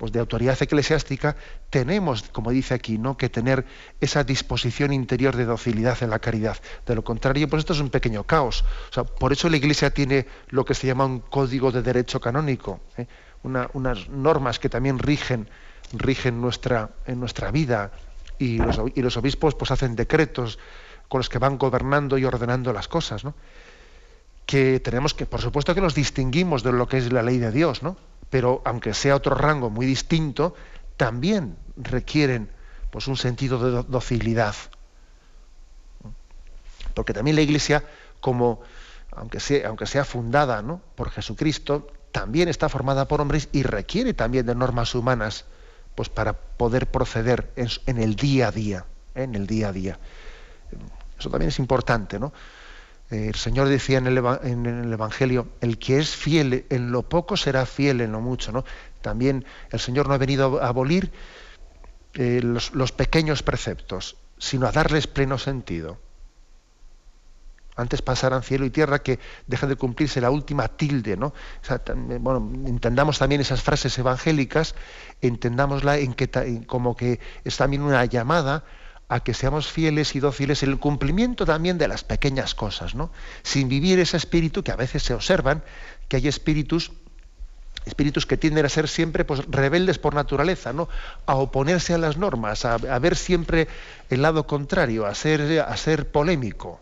pues 0.00 0.12
de 0.12 0.18
autoridad 0.18 0.56
eclesiástica, 0.60 1.36
tenemos, 1.68 2.22
como 2.32 2.50
dice 2.50 2.72
aquí, 2.72 2.96
¿no? 2.96 3.18
que 3.18 3.28
tener 3.28 3.66
esa 4.00 4.24
disposición 4.24 4.94
interior 4.94 5.36
de 5.36 5.44
docilidad 5.44 6.02
en 6.02 6.08
la 6.08 6.18
caridad. 6.18 6.56
De 6.86 6.94
lo 6.94 7.04
contrario, 7.04 7.46
pues 7.50 7.60
esto 7.60 7.74
es 7.74 7.80
un 7.80 7.90
pequeño 7.90 8.24
caos. 8.24 8.64
O 8.88 8.94
sea, 8.94 9.04
por 9.04 9.30
eso 9.30 9.50
la 9.50 9.58
Iglesia 9.58 9.90
tiene 9.92 10.26
lo 10.48 10.64
que 10.64 10.72
se 10.72 10.86
llama 10.86 11.04
un 11.04 11.20
código 11.20 11.70
de 11.70 11.82
derecho 11.82 12.18
canónico, 12.18 12.80
¿eh? 12.96 13.06
unas 13.42 14.08
normas 14.08 14.58
que 14.58 14.70
también 14.70 14.98
rigen, 14.98 15.50
rigen 15.92 16.40
nuestra, 16.40 16.92
en 17.06 17.20
nuestra 17.20 17.50
vida. 17.50 17.92
Y 18.40 18.58
los, 18.58 18.80
los, 18.96 19.16
obispos 19.16 19.54
pues 19.54 19.70
hacen 19.70 19.94
decretos 19.94 20.58
con 21.08 21.20
los 21.20 21.28
que 21.28 21.38
van 21.38 21.58
gobernando 21.58 22.18
y 22.18 22.24
ordenando 22.24 22.72
las 22.72 22.88
cosas, 22.88 23.22
¿no? 23.22 23.34
Que 24.46 24.80
tenemos 24.80 25.14
que, 25.14 25.26
por 25.26 25.40
supuesto 25.40 25.74
que 25.74 25.80
los 25.80 25.94
distinguimos 25.94 26.64
de 26.64 26.72
lo 26.72 26.88
que 26.88 26.98
es 26.98 27.12
la 27.12 27.22
ley 27.22 27.38
de 27.38 27.52
Dios, 27.52 27.84
¿no? 27.84 27.96
pero 28.30 28.62
aunque 28.64 28.94
sea 28.94 29.16
otro 29.16 29.34
rango 29.34 29.68
muy 29.68 29.84
distinto, 29.84 30.54
también 30.96 31.56
requieren 31.76 32.48
pues, 32.90 33.08
un 33.08 33.16
sentido 33.16 33.58
de 33.58 33.84
docilidad. 33.88 34.54
Porque 36.94 37.12
también 37.12 37.36
la 37.36 37.42
Iglesia, 37.42 37.84
como 38.20 38.60
aunque 39.10 39.40
sea, 39.40 39.68
aunque 39.68 39.86
sea 39.86 40.04
fundada 40.04 40.62
¿no? 40.62 40.80
por 40.94 41.10
Jesucristo, 41.10 41.88
también 42.12 42.48
está 42.48 42.68
formada 42.68 43.08
por 43.08 43.20
hombres 43.20 43.48
y 43.52 43.64
requiere 43.64 44.14
también 44.14 44.46
de 44.46 44.54
normas 44.54 44.94
humanas 44.94 45.44
pues, 45.94 46.08
para 46.08 46.32
poder 46.32 46.86
proceder 46.86 47.50
en, 47.56 47.98
el 47.98 48.16
día 48.16 48.48
a 48.48 48.52
día. 48.52 48.84
¿eh? 49.14 49.22
En 49.22 49.34
el 49.34 49.46
día 49.46 49.68
a 49.68 49.72
día. 49.72 49.98
Eso 51.18 51.30
también 51.30 51.48
es 51.48 51.58
importante, 51.58 52.18
¿no? 52.18 52.32
el 53.10 53.34
Señor 53.34 53.68
decía 53.68 53.98
en 53.98 54.06
el, 54.06 54.92
Evangelio, 54.92 55.48
el 55.60 55.78
que 55.78 55.98
es 55.98 56.14
fiel 56.14 56.64
en 56.70 56.92
lo 56.92 57.02
poco 57.02 57.36
será 57.36 57.66
fiel 57.66 58.00
en 58.00 58.12
lo 58.12 58.20
mucho. 58.20 58.52
¿no? 58.52 58.64
También 59.02 59.44
el 59.70 59.80
Señor 59.80 60.06
no 60.06 60.14
ha 60.14 60.18
venido 60.18 60.62
a 60.62 60.68
abolir 60.68 61.10
eh, 62.14 62.40
los, 62.42 62.92
pequeños 62.92 63.42
preceptos, 63.42 64.16
sino 64.38 64.66
a 64.66 64.72
darles 64.72 65.06
pleno 65.06 65.38
sentido. 65.38 65.98
Antes 67.76 68.02
pasarán 68.02 68.42
cielo 68.42 68.66
y 68.66 68.70
tierra 68.70 69.00
que 69.00 69.18
dejen 69.46 69.68
de 69.68 69.76
cumplirse 69.76 70.20
la 70.20 70.30
última 70.30 70.68
tilde, 70.68 71.16
¿no? 71.16 71.32
bueno, 72.20 72.50
entendamos 72.66 73.18
también 73.18 73.40
esas 73.40 73.62
frases 73.62 73.96
evangélicas, 73.98 74.74
entendámosla 75.20 75.98
en 75.98 76.14
que, 76.14 76.28
como 76.66 76.96
que 76.96 77.20
es 77.44 77.56
también 77.56 77.82
una 77.82 78.04
llamada 78.04 78.64
a 79.08 79.20
que 79.20 79.34
seamos 79.34 79.66
fieles 79.66 80.14
y 80.14 80.20
dóciles 80.20 80.62
en 80.62 80.70
el 80.70 80.78
cumplimiento 80.78 81.44
también 81.44 81.78
de 81.78 81.88
las 81.88 82.04
pequeñas 82.04 82.54
cosas, 82.54 82.94
¿no? 82.94 83.10
Sin 83.42 83.68
vivir 83.68 83.98
ese 83.98 84.16
espíritu 84.16 84.62
que 84.62 84.70
a 84.70 84.76
veces 84.76 85.02
se 85.02 85.14
observan, 85.14 85.64
que 86.08 86.16
hay 86.16 86.28
espíritus 86.28 86.92
espíritus 87.86 88.26
que 88.26 88.36
tienden 88.36 88.66
a 88.66 88.68
ser 88.68 88.88
siempre 88.88 89.24
pues, 89.24 89.44
rebeldes 89.46 89.98
por 89.98 90.14
naturaleza, 90.14 90.72
¿no? 90.72 90.88
a 91.26 91.34
oponerse 91.36 91.94
a 91.94 91.98
las 91.98 92.18
normas, 92.18 92.64
a, 92.64 92.76
ver 92.98 93.16
siempre 93.16 93.68
el 94.10 94.22
lado 94.22 94.46
contrario, 94.46 95.06
a 95.06 95.14
ser, 95.14 95.60
a 95.60 95.76
ser 95.76 96.10
polémico, 96.10 96.80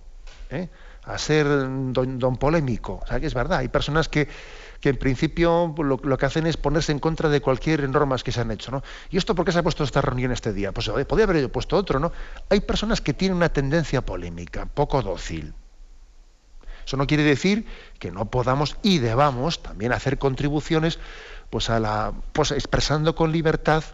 ¿eh? 0.51 0.69
a 1.05 1.19
ser 1.19 1.47
don, 1.47 2.37
polémico. 2.37 3.01
O 3.03 3.07
sea, 3.07 3.19
que 3.19 3.27
es 3.27 3.35
verdad, 3.35 3.59
hay 3.59 3.69
personas 3.69 4.09
que, 4.09 4.29
que 4.81 4.91
en 4.91 4.97
principio 4.97 5.75
lo, 5.79 6.19
que 6.19 6.27
hacen 6.27 6.47
es 6.47 6.57
ponerse 6.57 6.93
en 6.93 6.99
contra 6.99 7.29
de 7.29 7.41
cualquier 7.41 7.89
normas 7.89 8.23
que 8.23 8.33
se 8.33 8.41
han 8.41 8.51
hecho. 8.51 8.71
¿no? 8.71 8.83
¿Y 9.11 9.17
esto 9.17 9.35
por 9.35 9.45
qué 9.45 9.53
se 9.53 9.59
ha 9.59 9.63
puesto 9.63 9.85
esta 9.85 10.03
reunión 10.03 10.33
este 10.33 10.53
día? 10.53 10.73
Pues 10.73 10.91
podría 11.09 11.25
haber 11.25 11.51
puesto 11.51 11.77
otro, 11.77 11.99
¿no? 11.99 12.13
Hay 12.51 12.61
personas 12.61 13.01
que 13.01 13.15
tienen 13.15 13.37
una 13.37 13.49
tendencia 13.49 14.03
polémica, 14.03 14.67
poco 14.67 15.03
dócil. 15.03 15.55
Eso 16.85 16.97
no 16.97 17.07
quiere 17.07 17.23
decir 17.23 17.67
que 17.99 18.11
no 18.11 18.31
podamos 18.31 18.77
y 18.83 18.99
debamos 18.99 19.63
también 19.63 19.93
hacer 19.93 20.19
contribuciones 20.19 20.99
pues 21.51 21.71
a 21.71 21.81
la, 21.81 22.13
pues 22.33 22.51
expresando 22.51 23.15
con 23.15 23.33
libertad 23.33 23.85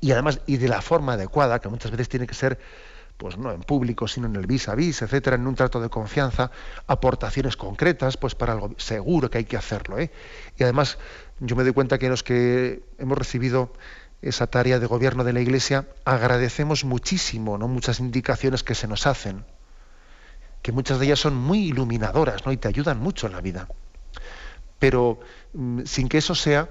y 0.00 0.12
además 0.12 0.40
y 0.46 0.56
de 0.56 0.68
la 0.68 0.82
forma 0.82 1.14
adecuada, 1.14 1.60
que 1.60 1.68
muchas 1.68 1.90
veces 1.90 2.08
tiene 2.08 2.26
que 2.26 2.34
ser 2.34 2.60
pues 3.22 3.38
no 3.38 3.52
en 3.52 3.60
público, 3.60 4.08
sino 4.08 4.26
en 4.26 4.34
el 4.34 4.48
vis 4.48 4.68
a 4.68 4.74
vis, 4.74 5.00
etcétera, 5.00 5.36
en 5.36 5.46
un 5.46 5.54
trato 5.54 5.80
de 5.80 5.88
confianza, 5.88 6.50
aportaciones 6.88 7.56
concretas, 7.56 8.16
pues 8.16 8.34
para 8.34 8.54
algo 8.54 8.74
seguro 8.78 9.30
que 9.30 9.38
hay 9.38 9.44
que 9.44 9.56
hacerlo. 9.56 9.96
¿eh? 10.00 10.10
Y 10.58 10.64
además, 10.64 10.98
yo 11.38 11.54
me 11.54 11.62
doy 11.62 11.72
cuenta 11.72 11.98
que 11.98 12.08
los 12.08 12.24
que 12.24 12.82
hemos 12.98 13.16
recibido 13.16 13.72
esa 14.22 14.48
tarea 14.48 14.80
de 14.80 14.86
gobierno 14.86 15.22
de 15.22 15.32
la 15.32 15.40
Iglesia, 15.40 15.86
agradecemos 16.04 16.84
muchísimo, 16.84 17.58
¿no? 17.58 17.68
Muchas 17.68 18.00
indicaciones 18.00 18.64
que 18.64 18.74
se 18.74 18.88
nos 18.88 19.06
hacen, 19.06 19.44
que 20.62 20.72
muchas 20.72 20.98
de 20.98 21.06
ellas 21.06 21.20
son 21.20 21.36
muy 21.36 21.66
iluminadoras, 21.66 22.44
¿no? 22.44 22.50
Y 22.50 22.56
te 22.56 22.66
ayudan 22.66 22.98
mucho 22.98 23.28
en 23.28 23.34
la 23.34 23.40
vida. 23.40 23.68
Pero 24.80 25.20
mm, 25.52 25.82
sin 25.84 26.08
que 26.08 26.18
eso 26.18 26.34
sea, 26.34 26.70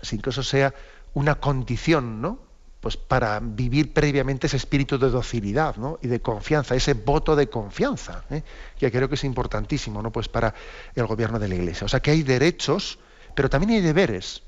sin 0.00 0.22
que 0.22 0.30
eso 0.30 0.42
sea 0.42 0.72
una 1.12 1.34
condición, 1.34 2.22
¿no? 2.22 2.47
Pues 2.88 2.96
para 2.96 3.38
vivir 3.38 3.92
previamente 3.92 4.46
ese 4.46 4.56
espíritu 4.56 4.98
de 4.98 5.10
docilidad 5.10 5.76
y 6.00 6.08
de 6.08 6.22
confianza, 6.22 6.74
ese 6.74 6.94
voto 6.94 7.36
de 7.36 7.50
confianza, 7.50 8.24
¿eh? 8.30 8.42
que 8.78 8.90
creo 8.90 9.10
que 9.10 9.16
es 9.16 9.24
importantísimo 9.24 10.00
¿no? 10.00 10.10
pues 10.10 10.30
para 10.30 10.54
el 10.94 11.04
gobierno 11.04 11.38
de 11.38 11.48
la 11.48 11.54
Iglesia. 11.56 11.84
O 11.84 11.88
sea 11.88 12.00
que 12.00 12.12
hay 12.12 12.22
derechos, 12.22 12.98
pero 13.34 13.50
también 13.50 13.72
hay 13.72 13.80
deberes 13.82 14.42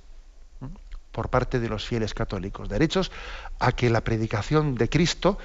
por 1.12 1.28
parte 1.28 1.61
de 1.61 1.68
los 1.68 1.84
fieles 1.84 2.14
católicos, 2.14 2.70
derechos 2.70 3.12
a 3.59 3.72
que 3.72 3.91
la 3.91 4.01
predicación 4.01 4.74
de 4.74 4.88
Cristo 4.88 5.36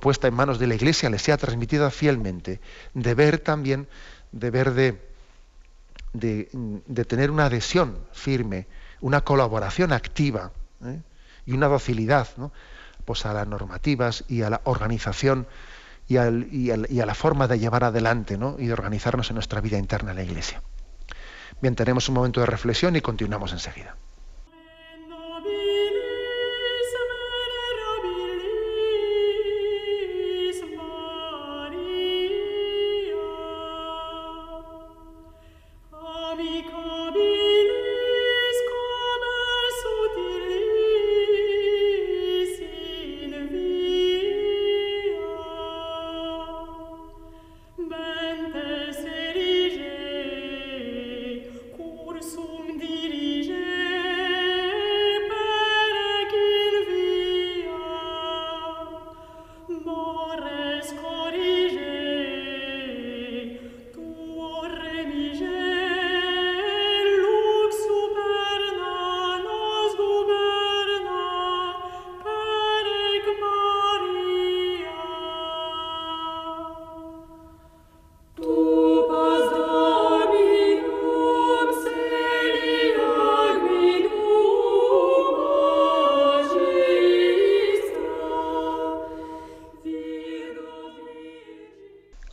puesta 0.00 0.28
en 0.28 0.34
manos 0.34 0.60
de 0.60 0.68
la 0.68 0.76
Iglesia 0.76 1.10
les 1.10 1.22
sea 1.22 1.38
transmitida 1.38 1.90
fielmente, 1.90 2.60
deber 2.94 3.40
también, 3.40 3.88
deber 4.30 4.74
de, 4.74 5.02
de, 6.12 6.48
de 6.52 7.04
tener 7.04 7.32
una 7.32 7.46
adhesión 7.46 7.98
firme 8.12 8.68
una 9.00 9.22
colaboración 9.22 9.92
activa 9.92 10.52
¿eh? 10.84 11.00
Y 11.46 11.52
una 11.52 11.68
docilidad 11.68 12.28
pues 13.04 13.26
a 13.26 13.32
las 13.32 13.46
normativas 13.46 14.24
y 14.28 14.42
a 14.42 14.50
la 14.50 14.60
organización 14.64 15.46
y, 16.08 16.16
y, 16.16 17.00
a 17.00 17.06
la 17.06 17.14
forma 17.14 17.48
de 17.48 17.58
llevar 17.58 17.84
adelante 17.84 18.38
y 18.58 18.66
de 18.66 18.72
organizarnos 18.72 19.30
en 19.30 19.34
nuestra 19.34 19.60
vida 19.60 19.78
interna 19.78 20.10
en 20.10 20.16
la 20.18 20.22
Iglesia. 20.24 20.62
Bien, 21.60 21.74
tenemos 21.74 22.08
un 22.08 22.16
momento 22.16 22.40
de 22.40 22.46
reflexión 22.46 22.96
y 22.96 23.00
continuamos 23.00 23.52
enseguida. 23.52 23.96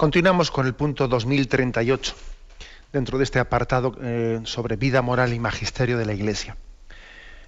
Continuamos 0.10 0.50
con 0.50 0.66
el 0.66 0.74
punto 0.74 1.08
2038, 1.08 2.16
dentro 2.92 3.20
de 3.20 3.24
este 3.26 3.38
apartado 3.38 3.96
eh, 4.02 4.40
sobre 4.44 4.76
vida 4.76 5.04
moral 5.04 5.34
y 5.36 5.40
magisterio 5.40 6.00
de 6.00 6.06
la 6.08 6.16
Iglesia. 6.16 6.58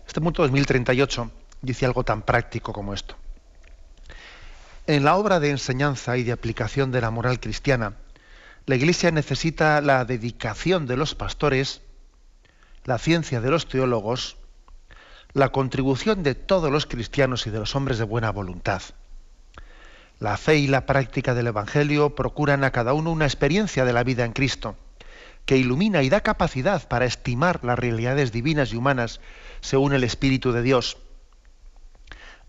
Este 0.05 0.22
punto 0.22 0.43
2038 0.43 1.32
dice 1.64 1.88
algo 1.88 2.03
tan 2.03 2.22
práctico 2.22 2.72
como 2.72 2.93
esto. 2.93 3.16
En 4.86 5.03
la 5.03 5.16
obra 5.16 5.39
de 5.39 5.49
enseñanza 5.49 6.18
y 6.18 6.24
de 6.24 6.34
aplicación 6.34 6.91
de 6.91 7.01
la 7.01 7.09
moral 7.09 7.39
cristiana, 7.39 7.93
la 8.68 8.76
Iglesia 8.76 9.09
necesita 9.09 9.82
la 9.82 10.05
dedicación 10.05 10.86
de 10.86 10.97
los 10.97 11.16
pastores, 11.16 11.82
la 12.86 12.99
ciencia 12.99 13.41
de 13.41 13.49
los 13.49 13.68
teólogos, 13.68 14.38
la 15.34 15.49
contribución 15.49 16.22
de 16.22 16.36
todos 16.36 16.72
los 16.72 16.86
cristianos 16.86 17.47
y 17.47 17.49
de 17.49 17.57
los 17.57 17.76
hombres 17.76 17.97
de 17.97 18.03
buena 18.03 18.30
voluntad. 18.30 18.84
La 20.22 20.38
fe 20.38 20.57
y 20.57 20.67
la 20.67 20.86
práctica 20.86 21.34
del 21.34 21.47
Evangelio 21.47 22.13
procuran 22.13 22.63
a 22.63 22.69
cada 22.69 22.93
uno 22.93 23.11
una 23.11 23.26
experiencia 23.26 23.86
de 23.86 23.91
la 23.91 24.03
vida 24.03 24.24
en 24.24 24.34
Cristo, 24.34 24.76
que 25.47 25.57
ilumina 25.57 26.03
y 26.03 26.09
da 26.09 26.22
capacidad 26.22 26.88
para 26.88 27.05
estimar 27.05 27.65
las 27.65 27.80
realidades 27.80 28.32
divinas 28.32 28.72
y 28.72 28.76
humanas 28.76 29.19
según 29.61 29.93
el 29.93 30.03
Espíritu 30.03 30.51
de 30.51 30.61
Dios. 30.61 30.99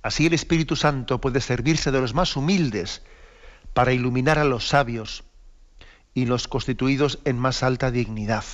Así 0.02 0.26
el 0.26 0.34
Espíritu 0.34 0.76
Santo 0.76 1.18
puede 1.18 1.40
servirse 1.40 1.90
de 1.90 1.98
los 2.02 2.12
más 2.12 2.36
humildes 2.36 3.00
para 3.72 3.94
iluminar 3.94 4.38
a 4.38 4.44
los 4.44 4.68
sabios 4.68 5.24
y 6.12 6.26
los 6.26 6.48
constituidos 6.48 7.20
en 7.24 7.38
más 7.38 7.62
alta 7.62 7.90
dignidad. 7.90 8.44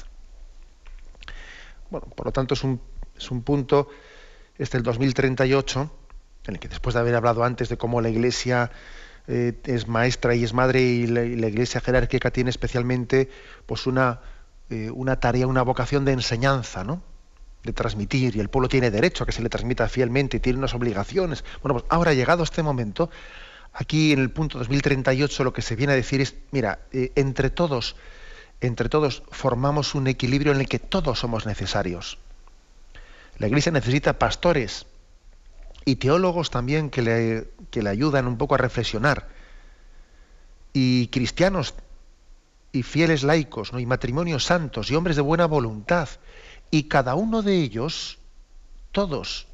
Bueno, 1.90 2.06
por 2.14 2.26
lo 2.26 2.32
tanto 2.32 2.54
es 2.54 2.62
un, 2.62 2.80
es 3.16 3.32
un 3.32 3.42
punto, 3.42 3.88
este 4.58 4.76
el 4.76 4.84
2038, 4.84 5.90
en 6.46 6.54
el 6.54 6.60
que 6.60 6.68
después 6.68 6.94
de 6.94 7.00
haber 7.00 7.16
hablado 7.16 7.42
antes 7.42 7.68
de 7.68 7.76
cómo 7.76 8.00
la 8.00 8.10
Iglesia 8.10 8.70
eh, 9.28 9.52
es 9.64 9.86
maestra 9.86 10.34
y 10.34 10.42
es 10.42 10.54
madre 10.54 10.80
y 10.80 11.06
la, 11.06 11.22
iglesia 11.22 11.82
jerárquica 11.82 12.30
tiene 12.30 12.48
especialmente 12.48 13.28
pues 13.66 13.86
una, 13.86 14.20
eh, 14.70 14.90
una 14.90 15.20
tarea, 15.20 15.46
una 15.46 15.62
vocación 15.62 16.06
de 16.06 16.12
enseñanza, 16.12 16.82
¿no? 16.82 17.02
de 17.62 17.72
transmitir, 17.74 18.36
y 18.36 18.40
el 18.40 18.48
pueblo 18.48 18.68
tiene 18.68 18.90
derecho 18.90 19.24
a 19.24 19.26
que 19.26 19.32
se 19.32 19.42
le 19.42 19.50
transmita 19.50 19.88
fielmente 19.88 20.38
y 20.38 20.40
tiene 20.40 20.58
unas 20.58 20.74
obligaciones. 20.74 21.44
Bueno, 21.62 21.74
pues 21.74 21.84
ahora 21.90 22.14
llegado 22.14 22.42
este 22.42 22.62
momento, 22.62 23.10
aquí 23.74 24.12
en 24.12 24.20
el 24.20 24.30
punto 24.30 24.58
2038 24.58 25.44
lo 25.44 25.52
que 25.52 25.60
se 25.60 25.76
viene 25.76 25.92
a 25.92 25.96
decir 25.96 26.22
es, 26.22 26.34
mira, 26.50 26.78
eh, 26.92 27.12
entre 27.14 27.50
todos, 27.50 27.96
entre 28.62 28.88
todos 28.88 29.22
formamos 29.30 29.94
un 29.94 30.06
equilibrio 30.06 30.52
en 30.52 30.60
el 30.60 30.68
que 30.68 30.78
todos 30.78 31.18
somos 31.18 31.44
necesarios. 31.44 32.18
La 33.38 33.46
iglesia 33.46 33.72
necesita 33.72 34.18
pastores, 34.18 34.86
y 35.88 35.96
teólogos 35.96 36.50
también 36.50 36.90
que 36.90 37.00
le, 37.00 37.48
le 37.72 37.88
ayudan 37.88 38.26
un 38.26 38.36
poco 38.36 38.54
a 38.54 38.58
reflexionar, 38.58 39.26
y 40.74 41.08
cristianos 41.08 41.72
y 42.72 42.82
fieles 42.82 43.22
laicos, 43.22 43.72
¿no? 43.72 43.78
y 43.78 43.86
matrimonios 43.86 44.44
santos 44.44 44.90
y 44.90 44.96
hombres 44.96 45.16
de 45.16 45.22
buena 45.22 45.46
voluntad, 45.46 46.10
y 46.70 46.88
cada 46.88 47.14
uno 47.14 47.40
de 47.40 47.54
ellos, 47.54 48.18
todos, 48.92 49.46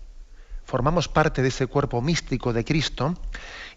formamos 0.64 1.06
parte 1.06 1.40
de 1.40 1.48
ese 1.48 1.68
cuerpo 1.68 2.02
místico 2.02 2.52
de 2.52 2.64
Cristo 2.64 3.14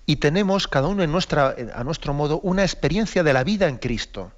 y 0.08 0.16
tenemos 0.16 0.68
cada 0.68 0.88
uno 0.88 1.04
en 1.04 1.12
nuestra, 1.12 1.56
a 1.76 1.84
nuestro 1.84 2.16
modo 2.16 2.40
una 2.40 2.64
experiencia 2.64 3.22
de 3.22 3.34
la 3.34 3.44
vida 3.44 3.68
en 3.68 3.78
Cristo. 3.78 4.32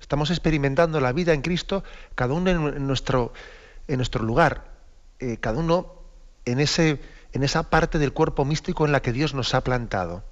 Estamos 0.00 0.30
experimentando 0.30 1.00
la 1.00 1.12
vida 1.12 1.32
en 1.32 1.42
Cristo, 1.42 1.84
cada 2.16 2.34
uno 2.34 2.50
en 2.50 2.88
nuestro, 2.88 3.32
en 3.86 3.98
nuestro 3.98 4.24
lugar. 4.24 4.77
Eh, 5.20 5.38
cada 5.38 5.58
uno 5.58 5.92
en, 6.44 6.60
ese, 6.60 7.00
en 7.32 7.42
esa 7.42 7.70
parte 7.70 7.98
del 7.98 8.12
cuerpo 8.12 8.44
místico 8.44 8.86
en 8.86 8.92
la 8.92 9.02
que 9.02 9.12
Dios 9.12 9.34
nos 9.34 9.54
ha 9.54 9.62
plantado. 9.62 10.24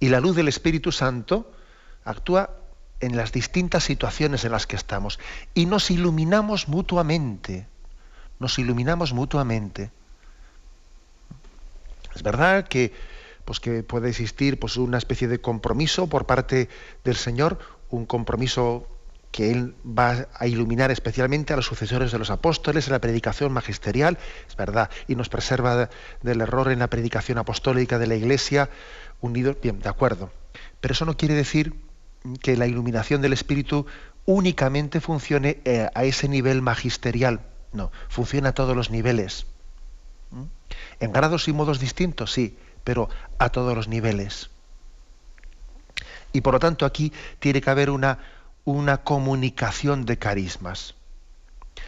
Y 0.00 0.08
la 0.08 0.20
luz 0.20 0.36
del 0.36 0.48
Espíritu 0.48 0.92
Santo 0.92 1.50
actúa 2.04 2.50
en 3.00 3.16
las 3.16 3.32
distintas 3.32 3.84
situaciones 3.84 4.44
en 4.44 4.52
las 4.52 4.66
que 4.66 4.76
estamos. 4.76 5.18
Y 5.54 5.66
nos 5.66 5.90
iluminamos 5.90 6.68
mutuamente. 6.68 7.66
Nos 8.38 8.58
iluminamos 8.58 9.12
mutuamente. 9.12 9.90
Es 12.14 12.22
verdad 12.22 12.66
que 12.68 12.92
pues 13.44 13.60
que 13.60 13.82
puede 13.82 14.08
existir 14.08 14.58
pues 14.58 14.76
una 14.76 14.98
especie 14.98 15.28
de 15.28 15.40
compromiso 15.40 16.06
por 16.06 16.26
parte 16.26 16.68
del 17.04 17.16
Señor, 17.16 17.58
un 17.90 18.06
compromiso 18.06 18.88
que 19.34 19.50
Él 19.50 19.74
va 19.84 20.28
a 20.32 20.46
iluminar 20.46 20.92
especialmente 20.92 21.52
a 21.52 21.56
los 21.56 21.66
sucesores 21.66 22.12
de 22.12 22.20
los 22.20 22.30
apóstoles 22.30 22.86
en 22.86 22.92
la 22.92 23.00
predicación 23.00 23.52
magisterial, 23.52 24.16
es 24.48 24.54
verdad, 24.54 24.90
y 25.08 25.16
nos 25.16 25.28
preserva 25.28 25.90
del 26.22 26.40
error 26.40 26.70
en 26.70 26.78
la 26.78 26.86
predicación 26.86 27.38
apostólica 27.38 27.98
de 27.98 28.06
la 28.06 28.14
Iglesia, 28.14 28.70
unidos, 29.20 29.56
bien, 29.60 29.80
de 29.80 29.88
acuerdo. 29.88 30.30
Pero 30.80 30.92
eso 30.92 31.04
no 31.04 31.16
quiere 31.16 31.34
decir 31.34 31.74
que 32.42 32.56
la 32.56 32.68
iluminación 32.68 33.22
del 33.22 33.32
Espíritu 33.32 33.86
únicamente 34.24 35.00
funcione 35.00 35.58
eh, 35.64 35.88
a 35.92 36.04
ese 36.04 36.28
nivel 36.28 36.62
magisterial, 36.62 37.40
no, 37.72 37.90
funciona 38.08 38.50
a 38.50 38.54
todos 38.54 38.76
los 38.76 38.90
niveles. 38.90 39.46
¿Mm? 40.30 40.44
En 41.00 41.12
grados 41.12 41.48
y 41.48 41.52
modos 41.52 41.80
distintos, 41.80 42.32
sí, 42.32 42.56
pero 42.84 43.08
a 43.40 43.48
todos 43.48 43.74
los 43.74 43.88
niveles. 43.88 44.50
Y 46.32 46.40
por 46.40 46.54
lo 46.54 46.60
tanto 46.60 46.86
aquí 46.86 47.12
tiene 47.40 47.60
que 47.60 47.70
haber 47.70 47.90
una, 47.90 48.20
una 48.64 48.98
comunicación 48.98 50.06
de 50.06 50.18
carismas. 50.18 50.94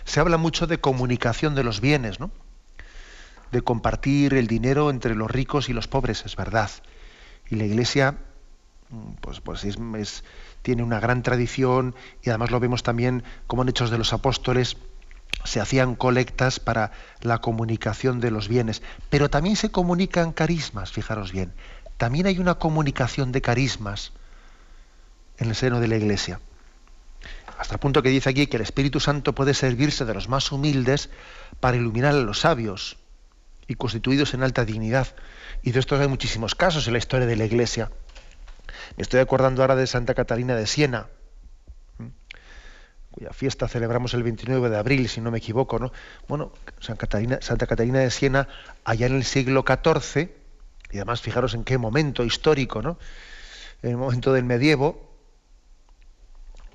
Se 0.04 0.20
habla 0.20 0.36
mucho 0.36 0.66
de 0.66 0.78
comunicación 0.78 1.54
de 1.54 1.64
los 1.64 1.80
bienes, 1.80 2.20
¿no? 2.20 2.30
De 3.50 3.62
compartir 3.62 4.34
el 4.34 4.46
dinero 4.46 4.90
entre 4.90 5.14
los 5.14 5.30
ricos 5.30 5.68
y 5.68 5.72
los 5.72 5.88
pobres, 5.88 6.24
es 6.26 6.36
verdad. 6.36 6.70
Y 7.48 7.56
la 7.56 7.64
Iglesia, 7.64 8.18
mm, 8.90 9.12
pues, 9.20 9.40
pues 9.40 9.64
es, 9.64 10.24
tiene 10.62 10.82
una 10.82 11.00
gran 11.00 11.22
tradición 11.22 11.94
y 12.22 12.28
además 12.28 12.50
lo 12.50 12.60
vemos 12.60 12.82
también 12.82 13.24
como 13.46 13.62
en 13.62 13.70
Hechos 13.70 13.90
de 13.90 13.98
los 13.98 14.12
Apóstoles 14.12 14.76
se 15.44 15.60
hacían 15.60 15.94
colectas 15.94 16.58
para 16.60 16.92
la 17.20 17.38
comunicación 17.38 18.20
de 18.20 18.30
los 18.30 18.48
bienes, 18.48 18.82
pero 19.10 19.30
también 19.30 19.54
se 19.54 19.70
comunican 19.70 20.32
carismas, 20.32 20.90
fijaros 20.90 21.30
bien. 21.30 21.52
También 21.98 22.26
hay 22.26 22.38
una 22.38 22.56
comunicación 22.56 23.32
de 23.32 23.42
carismas 23.42 24.12
en 25.38 25.48
el 25.48 25.54
seno 25.54 25.78
de 25.78 25.88
la 25.88 25.96
Iglesia 25.96 26.40
hasta 27.58 27.74
el 27.74 27.80
punto 27.80 28.02
que 28.02 28.10
dice 28.10 28.28
aquí 28.28 28.46
que 28.46 28.56
el 28.56 28.62
Espíritu 28.62 29.00
Santo 29.00 29.34
puede 29.34 29.54
servirse 29.54 30.04
de 30.04 30.14
los 30.14 30.28
más 30.28 30.52
humildes 30.52 31.10
para 31.60 31.76
iluminar 31.76 32.14
a 32.14 32.18
los 32.18 32.40
sabios 32.40 32.98
y 33.66 33.74
constituidos 33.74 34.34
en 34.34 34.42
alta 34.42 34.64
dignidad. 34.64 35.08
Y 35.62 35.72
de 35.72 35.80
estos 35.80 36.00
hay 36.00 36.08
muchísimos 36.08 36.54
casos 36.54 36.86
en 36.86 36.92
la 36.92 36.98
historia 36.98 37.26
de 37.26 37.36
la 37.36 37.44
Iglesia. 37.44 37.90
Me 38.96 39.02
estoy 39.02 39.20
acordando 39.20 39.62
ahora 39.62 39.76
de 39.76 39.86
Santa 39.86 40.14
Catalina 40.14 40.54
de 40.54 40.66
Siena, 40.66 41.06
cuya 43.10 43.32
fiesta 43.32 43.66
celebramos 43.66 44.12
el 44.12 44.22
29 44.22 44.68
de 44.68 44.76
abril, 44.76 45.08
si 45.08 45.22
no 45.22 45.30
me 45.30 45.38
equivoco, 45.38 45.78
¿no? 45.78 45.92
Bueno, 46.28 46.52
Santa 46.80 47.06
Catalina, 47.06 47.38
Santa 47.40 47.66
Catalina 47.66 48.00
de 48.00 48.10
Siena, 48.10 48.48
allá 48.84 49.06
en 49.06 49.16
el 49.16 49.24
siglo 49.24 49.64
XIV, 49.66 50.30
y 50.92 50.96
además 50.98 51.22
fijaros 51.22 51.54
en 51.54 51.64
qué 51.64 51.78
momento 51.78 52.24
histórico, 52.24 52.82
¿no? 52.82 52.98
En 53.82 53.90
el 53.90 53.96
momento 53.96 54.32
del 54.32 54.44
medievo, 54.44 55.05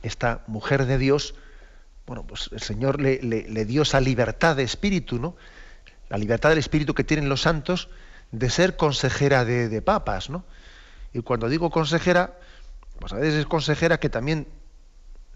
esta 0.02 0.44
mujer 0.48 0.86
de 0.86 0.98
Dios, 0.98 1.36
bueno, 2.06 2.26
pues 2.26 2.50
el 2.52 2.62
Señor 2.62 3.00
le, 3.00 3.66
dio 3.66 3.84
esa 3.84 4.02
libertad 4.02 4.56
de 4.56 4.64
espíritu, 4.64 5.20
¿no? 5.20 5.36
La 6.10 6.18
libertad 6.18 6.50
del 6.50 6.58
espíritu 6.58 6.94
que 6.94 7.04
tienen 7.04 7.30
los 7.30 7.42
santos 7.42 7.90
de 8.32 8.50
ser 8.50 8.76
consejera 8.76 9.46
de, 9.46 9.82
papas, 9.82 10.30
¿no? 10.30 10.44
Y 11.14 11.22
cuando 11.22 11.50
digo 11.50 11.70
consejera, 11.70 12.38
pues 13.00 13.14
a 13.14 13.18
veces 13.18 13.36
es 13.36 13.46
consejera 13.46 14.00
que 14.00 14.10
también 14.10 14.48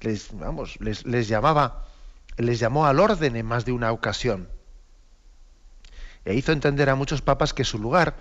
les, 0.01 0.29
vamos, 0.33 0.77
les 0.79 1.27
llamaba, 1.27 1.85
les 2.37 2.59
llamó 2.59 2.85
al 2.85 2.99
orden 2.99 3.35
en 3.35 3.45
más 3.45 3.65
de 3.65 3.71
una 3.71 3.91
ocasión. 3.91 4.49
E 6.25 6.33
hizo 6.33 6.51
entender 6.51 6.89
a 6.89 6.95
muchos 6.95 7.21
papas 7.21 7.53
que 7.53 7.63
su 7.63 7.77
lugar 7.77 8.15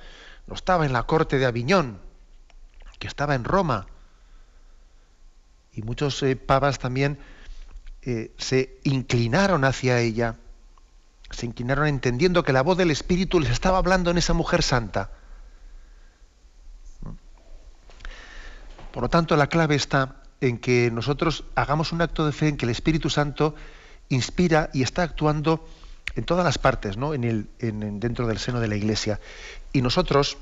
no 0.46 0.54
estaba 0.54 0.84
en 0.84 0.92
la 0.92 1.04
corte 1.04 1.38
de 1.38 1.46
Aviñón, 1.46 2.00
que 2.98 3.08
estaba 3.08 3.34
en 3.34 3.44
Roma, 3.44 3.86
y 5.74 5.82
muchos 5.82 6.22
eh, 6.22 6.36
papas 6.36 6.78
también 6.78 7.18
eh, 8.02 8.32
se 8.38 8.78
inclinaron 8.84 9.64
hacia 9.64 10.00
ella, 10.00 10.36
se 11.30 11.46
inclinaron 11.46 11.86
entendiendo 11.86 12.42
que 12.42 12.52
la 12.52 12.62
voz 12.62 12.76
del 12.76 12.90
Espíritu 12.90 13.40
les 13.40 13.50
estaba 13.50 13.78
hablando 13.78 14.10
en 14.10 14.18
esa 14.18 14.34
mujer 14.34 14.62
santa. 14.62 15.10
Por 18.92 19.02
lo 19.02 19.08
tanto, 19.08 19.36
la 19.36 19.48
clave 19.48 19.74
está 19.74 20.22
en 20.40 20.58
que 20.58 20.90
nosotros 20.92 21.44
hagamos 21.56 21.90
un 21.92 22.02
acto 22.02 22.26
de 22.26 22.32
fe 22.32 22.48
en 22.48 22.56
que 22.56 22.66
el 22.66 22.70
Espíritu 22.70 23.10
Santo 23.10 23.54
inspira 24.08 24.70
y 24.72 24.82
está 24.82 25.02
actuando 25.02 25.66
en 26.14 26.24
todas 26.24 26.44
las 26.44 26.58
partes, 26.58 26.96
¿no? 26.96 27.14
en 27.14 27.24
el, 27.24 27.48
dentro 27.58 28.26
del 28.28 28.38
seno 28.38 28.60
de 28.60 28.68
la 28.68 28.76
Iglesia. 28.76 29.18
Y 29.72 29.82
nosotros, 29.82 30.36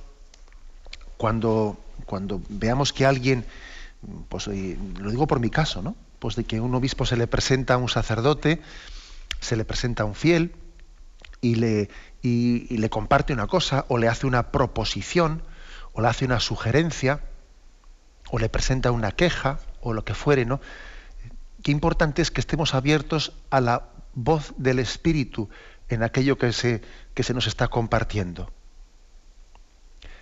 cuando, 1.17 1.79
cuando 2.05 2.43
veamos 2.49 2.93
que 2.93 3.07
alguien 3.07 3.47
pues 4.29 4.47
lo 4.47 5.11
digo 5.11 5.27
por 5.27 5.41
mi 5.41 5.51
caso, 5.51 5.83
¿no? 5.83 5.97
Pues 6.19 6.37
de 6.37 6.45
que 6.45 6.61
un 6.61 6.75
obispo 6.75 7.07
se 7.07 7.17
le 7.17 7.27
presenta 7.27 7.75
a 7.75 7.77
un 7.77 7.89
sacerdote, 7.89 8.61
se 9.41 9.57
le 9.57 9.65
presenta 9.65 10.03
a 10.03 10.07
un 10.07 10.15
fiel 10.15 10.55
y 11.41 11.57
le, 11.57 11.89
y, 12.23 12.77
le 12.77 12.91
comparte 12.91 13.33
una 13.33 13.47
cosa, 13.47 13.85
o 13.89 13.99
le 13.99 14.09
hace 14.09 14.27
una 14.27 14.51
proposición, 14.51 15.43
o 15.93 16.01
le 16.01 16.09
hace 16.09 16.25
una 16.25 16.41
sugerencia, 16.41 17.21
o 18.31 18.39
le 18.39 18.49
presenta 18.49 18.93
una 18.93 19.13
queja, 19.13 19.59
o 19.81 19.93
lo 19.93 20.05
que 20.05 20.15
fuere, 20.15 20.45
¿no? 20.45 20.61
Qué 21.63 21.71
importante 21.73 22.23
es 22.23 22.31
que 22.31 22.41
estemos 22.41 22.75
abiertos 22.75 23.33
a 23.51 23.61
la 23.61 23.89
voz 24.15 24.55
del 24.57 24.79
Espíritu 24.79 25.49
en 25.89 26.03
aquello 26.03 26.39
que 26.39 26.53
se, 26.53 26.83
que 27.15 27.23
se 27.23 27.35
nos 27.35 27.47
está 27.47 27.69
compartiendo. 27.69 28.51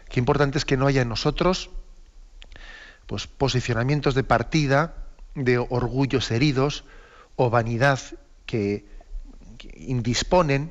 Qué 0.09 0.19
importante 0.19 0.59
es 0.59 0.65
que 0.65 0.77
no 0.77 0.87
haya 0.87 1.03
en 1.03 1.09
nosotros 1.09 1.71
pues, 3.11 3.27
posicionamientos 3.27 4.15
de 4.15 4.23
partida, 4.23 4.95
de 5.35 5.59
orgullos 5.59 6.31
heridos 6.31 6.85
o 7.35 7.51
vanidad 7.51 7.99
que, 8.47 8.87
indisponen, 9.75 10.71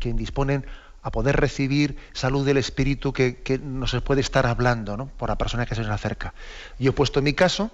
que 0.00 0.08
indisponen 0.08 0.64
a 1.02 1.10
poder 1.10 1.36
recibir 1.36 1.98
salud 2.14 2.46
del 2.46 2.56
espíritu 2.56 3.12
que, 3.12 3.42
que 3.42 3.58
no 3.58 3.86
se 3.86 4.00
puede 4.00 4.22
estar 4.22 4.46
hablando 4.46 5.10
por 5.18 5.28
la 5.28 5.36
persona 5.36 5.66
que 5.66 5.74
se 5.74 5.82
nos 5.82 5.90
acerca. 5.90 6.32
Yo 6.78 6.92
he 6.92 6.94
puesto 6.94 7.20
mi 7.20 7.34
caso, 7.34 7.70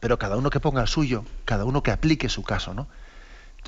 pero 0.00 0.18
cada 0.18 0.36
uno 0.36 0.50
que 0.50 0.58
ponga 0.58 0.82
el 0.82 0.88
suyo, 0.88 1.24
cada 1.44 1.64
uno 1.64 1.84
que 1.84 1.92
aplique 1.92 2.28
su 2.28 2.42
caso. 2.42 2.74
¿no? 2.74 2.88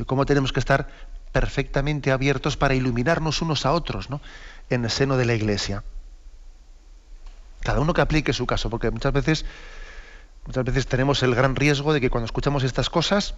¿Cómo 0.06 0.26
tenemos 0.26 0.52
que 0.52 0.58
estar 0.58 0.88
perfectamente 1.30 2.10
abiertos 2.10 2.56
para 2.56 2.74
iluminarnos 2.74 3.42
unos 3.42 3.64
a 3.64 3.70
otros 3.74 4.10
¿no? 4.10 4.20
en 4.70 4.82
el 4.82 4.90
seno 4.90 5.16
de 5.16 5.26
la 5.26 5.34
iglesia? 5.34 5.84
Cada 7.62 7.80
uno 7.80 7.92
que 7.92 8.00
aplique 8.00 8.32
su 8.32 8.46
caso, 8.46 8.70
porque 8.70 8.90
muchas 8.90 9.12
veces, 9.12 9.44
muchas 10.46 10.64
veces 10.64 10.86
tenemos 10.86 11.22
el 11.22 11.34
gran 11.34 11.56
riesgo 11.56 11.92
de 11.92 12.00
que 12.00 12.10
cuando 12.10 12.26
escuchamos 12.26 12.64
estas 12.64 12.90
cosas, 12.90 13.34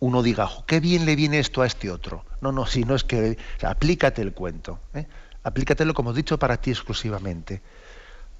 uno 0.00 0.22
diga, 0.22 0.48
qué 0.66 0.80
bien 0.80 1.04
le 1.04 1.14
viene 1.14 1.38
esto 1.38 1.62
a 1.62 1.66
este 1.66 1.90
otro. 1.90 2.24
No, 2.40 2.52
no, 2.52 2.66
si 2.66 2.84
no 2.84 2.94
es 2.94 3.04
que 3.04 3.36
aplícate 3.62 4.22
el 4.22 4.32
cuento. 4.32 4.80
¿eh? 4.94 5.06
Aplícatelo 5.42 5.94
como 5.94 6.12
he 6.12 6.14
dicho 6.14 6.38
para 6.38 6.56
ti 6.58 6.70
exclusivamente. 6.70 7.60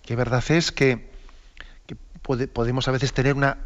Que 0.03 0.17
verdad 0.17 0.43
es 0.51 0.73
que, 0.73 1.11
podemos 2.53 2.89
a 2.89 2.91
veces 2.91 3.13
tener 3.13 3.35
una 3.35 3.59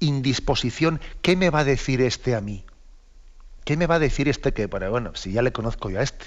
indisposición. 0.00 1.00
¿Qué 1.20 1.36
me 1.36 1.50
va 1.50 1.60
a 1.60 1.64
decir 1.64 2.00
este 2.00 2.34
a 2.34 2.40
mí? 2.40 2.64
¿Qué 3.64 3.76
me 3.76 3.86
va 3.86 3.96
a 3.96 3.98
decir 3.98 4.28
este 4.28 4.52
que? 4.52 4.66
Bueno, 4.66 5.14
si 5.14 5.32
ya 5.32 5.42
le 5.42 5.52
conozco 5.52 5.90
yo 5.90 6.00
a 6.00 6.02
este. 6.02 6.26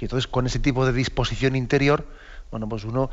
Y 0.00 0.04
entonces 0.04 0.26
con 0.26 0.46
ese 0.46 0.58
tipo 0.58 0.86
de 0.86 0.92
disposición 0.92 1.56
interior, 1.56 2.06
bueno, 2.50 2.68
pues 2.68 2.84
uno 2.84 3.10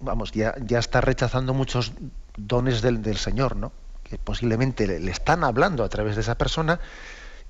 vamos, 0.00 0.32
ya, 0.32 0.54
ya 0.64 0.78
está 0.78 1.00
rechazando 1.00 1.54
muchos 1.54 1.92
dones 2.36 2.82
del, 2.82 3.16
Señor, 3.16 3.56
¿no? 3.56 3.72
Que 4.02 4.18
posiblemente 4.18 4.86
le, 4.86 5.10
están 5.10 5.44
hablando 5.44 5.84
a 5.84 5.88
través 5.88 6.14
de 6.14 6.22
esa 6.22 6.36
persona 6.36 6.80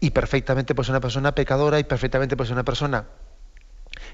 y 0.00 0.11
perfectamente 0.11 0.74
pues 0.74 0.88
una 0.88 1.00
persona 1.00 1.34
pecadora 1.34 1.78
y 1.78 1.84
perfectamente 1.84 2.36
pues 2.36 2.50
una 2.50 2.64
persona 2.64 3.06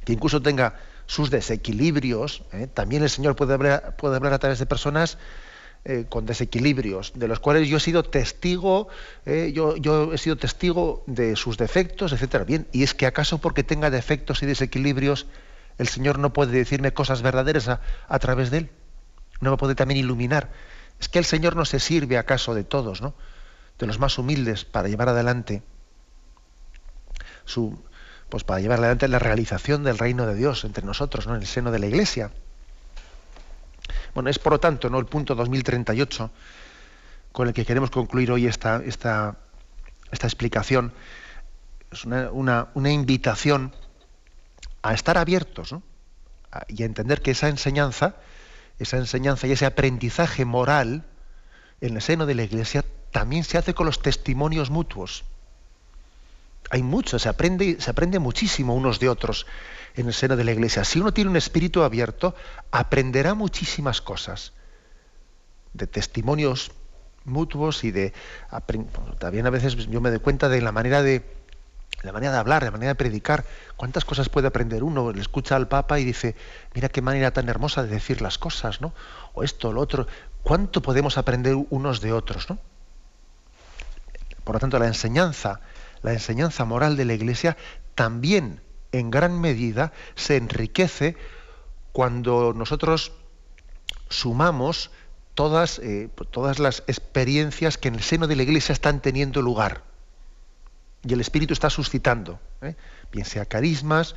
que 0.05 0.13
incluso 0.13 0.41
tenga 0.43 0.75
sus 1.07 1.31
desequilibrios, 1.31 2.43
¿eh? 2.53 2.67
también 2.67 3.03
el 3.03 3.11
Señor 3.11 3.37
puede 3.37 3.55
hablar, 3.55 3.97
puede 3.97 4.17
hablar 4.17 4.33
a 4.33 4.39
través 4.39 4.59
de 4.59 4.67
personas 4.67 5.19
eh, 5.87 6.07
con 6.09 6.25
desequilibrios, 6.25 7.13
de 7.15 7.29
los 7.29 7.41
cuales 7.41 7.69
yo 7.69 7.77
he 7.77 7.81
sido 7.81 8.03
testigo, 8.05 8.89
eh, 9.27 9.53
yo, 9.55 9.77
yo, 9.77 10.15
he 10.15 10.19
sido 10.19 10.37
testigo 10.37 11.05
de 11.07 11.37
sus 11.37 11.59
defectos, 11.59 12.15
etcétera. 12.15 12.45
Bien, 12.45 12.67
y 12.73 12.85
es 12.85 12.95
que 12.95 13.05
acaso 13.05 13.37
porque 13.37 13.65
tenga 13.65 13.91
defectos 13.91 14.43
y 14.43 14.47
desequilibrios, 14.47 15.27
el 15.79 15.89
Señor 15.89 16.19
no 16.19 16.33
puede 16.33 16.53
decirme 16.53 16.93
cosas 16.93 17.23
verdaderas 17.23 17.69
a, 17.69 18.19
través 18.19 18.51
de 18.51 18.59
él. 18.59 18.71
No 19.41 19.51
me 19.51 19.57
puede 19.57 19.75
también 19.75 19.99
iluminar. 19.99 20.51
Es 21.01 21.09
que 21.09 21.19
el 21.19 21.25
Señor 21.25 21.57
no 21.57 21.65
se 21.65 21.81
sirve 21.81 22.19
acaso 22.19 22.55
de 22.55 22.65
todos, 22.65 23.03
¿no? 23.03 23.15
De 23.79 23.87
los 23.87 23.99
más 23.99 24.19
humildes 24.19 24.65
para 24.65 24.89
llevar 24.89 25.09
adelante 25.09 25.63
su, 27.45 27.83
pues 28.29 28.45
para 28.45 28.61
llevar 28.61 28.79
adelante 28.79 29.09
la 29.09 29.19
realización 29.19 29.83
del 29.83 29.99
reino 29.99 30.27
de 30.27 30.35
Dios 30.35 30.65
entre 30.65 30.85
nosotros, 30.85 31.27
¿no? 31.27 31.35
En 31.35 31.41
el 31.41 31.47
seno 31.47 31.73
de 31.73 31.81
la 31.81 31.87
Iglesia. 31.87 32.31
Bueno, 34.15 34.31
es 34.31 34.39
por 34.39 34.53
lo 34.53 34.61
tanto, 34.61 34.89
¿no? 34.89 34.99
El 34.99 35.07
punto 35.07 35.35
2038 35.35 36.31
con 37.33 37.49
el 37.49 37.55
que 37.55 37.67
queremos 37.67 37.91
concluir 37.91 38.31
hoy 38.31 38.47
esta, 38.47 38.81
esta, 38.85 39.39
esta 40.13 40.27
explicación. 40.29 40.93
Es 41.91 42.05
una, 42.05 42.69
una 42.75 42.93
invitación 42.93 43.75
a 44.85 44.93
estar 44.93 45.17
abiertos, 45.17 45.75
y 46.69 46.83
a 46.83 46.87
entender 46.87 47.23
que 47.23 47.31
esa 47.33 47.49
enseñanza, 47.49 48.17
esa 48.79 48.99
enseñanza 48.99 49.47
y 49.47 49.53
ese 49.53 49.65
aprendizaje 49.67 50.45
moral 50.45 51.05
en 51.81 51.97
el 51.97 52.03
seno 52.03 52.27
de 52.27 52.35
la 52.35 52.43
Iglesia 52.43 52.85
también 53.11 53.45
se 53.45 53.57
hace 53.57 53.75
con 53.75 53.87
los 53.87 54.03
testimonios 54.03 54.69
mutuos. 54.71 55.25
Hay 56.71 56.83
mucho, 56.83 57.19
se 57.19 57.31
aprende, 57.31 57.81
se 57.81 57.91
aprende 57.91 58.19
muchísimo 58.19 58.75
unos 58.75 59.01
de 59.01 59.09
otros 59.09 59.47
en 59.97 60.07
el 60.07 60.13
seno 60.13 60.37
de 60.37 60.45
la 60.45 60.53
Iglesia. 60.53 60.85
Si 60.85 61.01
uno 61.01 61.15
tiene 61.15 61.31
un 61.31 61.37
espíritu 61.37 61.83
abierto, 61.83 62.35
aprenderá 62.71 63.35
muchísimas 63.35 64.03
cosas 64.03 64.53
de 65.73 65.87
testimonios 65.87 66.73
mutuos 67.25 67.85
y 67.85 67.91
de 67.91 68.13
también 69.19 69.47
a 69.47 69.51
veces 69.51 69.77
yo 69.89 70.01
me 70.03 70.11
doy 70.11 70.19
cuenta 70.19 70.51
de 70.51 70.61
la 70.61 70.73
manera 70.73 71.03
de 71.03 71.25
la 72.05 72.13
manera 72.13 72.33
de 72.33 72.39
hablar, 72.39 72.63
la 72.63 72.71
manera 72.71 72.91
de 72.91 72.95
predicar, 72.95 73.45
cuántas 73.77 74.05
cosas 74.05 74.29
puede 74.29 74.47
aprender 74.47 74.85
uno. 74.85 75.13
Le 75.13 75.21
escucha 75.21 75.57
al 75.57 75.69
Papa 75.69 75.99
y 75.99 76.05
dice, 76.05 76.37
mira 76.75 76.89
qué 76.89 77.03
manera 77.03 77.33
tan 77.33 77.49
hermosa 77.49 77.83
de 77.83 77.89
decir 77.89 78.21
las 78.21 78.39
cosas, 78.39 78.81
¿no? 78.81 78.93
O 79.33 79.43
esto, 79.43 79.71
o 79.71 79.73
lo 79.73 79.81
otro. 79.81 80.07
¿Cuánto 80.43 80.83
podemos 80.83 81.17
aprender 81.17 81.57
unos 81.71 82.01
de 82.01 82.13
otros, 82.13 82.51
¿no? 82.51 82.59
Por 84.45 84.57
lo 84.57 84.61
tanto, 84.61 84.79
la 84.79 84.87
enseñanza, 84.87 85.61
la 86.03 86.13
enseñanza 86.13 86.65
moral 86.67 86.97
de 86.97 87.07
la 87.07 87.15
Iglesia 87.15 87.57
también 87.95 88.61
en 88.93 89.11
gran 89.11 89.41
medida 89.41 89.93
se 90.15 90.37
enriquece 90.37 91.17
cuando 91.93 92.53
nosotros 92.55 93.13
sumamos 94.11 94.91
todas, 95.35 95.79
eh, 95.79 96.11
todas 96.31 96.59
las 96.59 96.83
experiencias 96.87 97.79
que 97.79 97.89
en 97.89 97.95
el 97.95 98.03
seno 98.03 98.27
de 98.27 98.37
la 98.37 98.43
Iglesia 98.43 98.75
están 98.75 99.01
teniendo 99.01 99.41
lugar 99.41 99.94
y 101.07 101.13
el 101.13 101.21
Espíritu 101.21 101.53
está 101.53 101.71
suscitando, 101.71 102.41
¿eh? 102.63 102.75
bien 103.13 103.27
sea 103.27 103.45
carismas, 103.45 104.15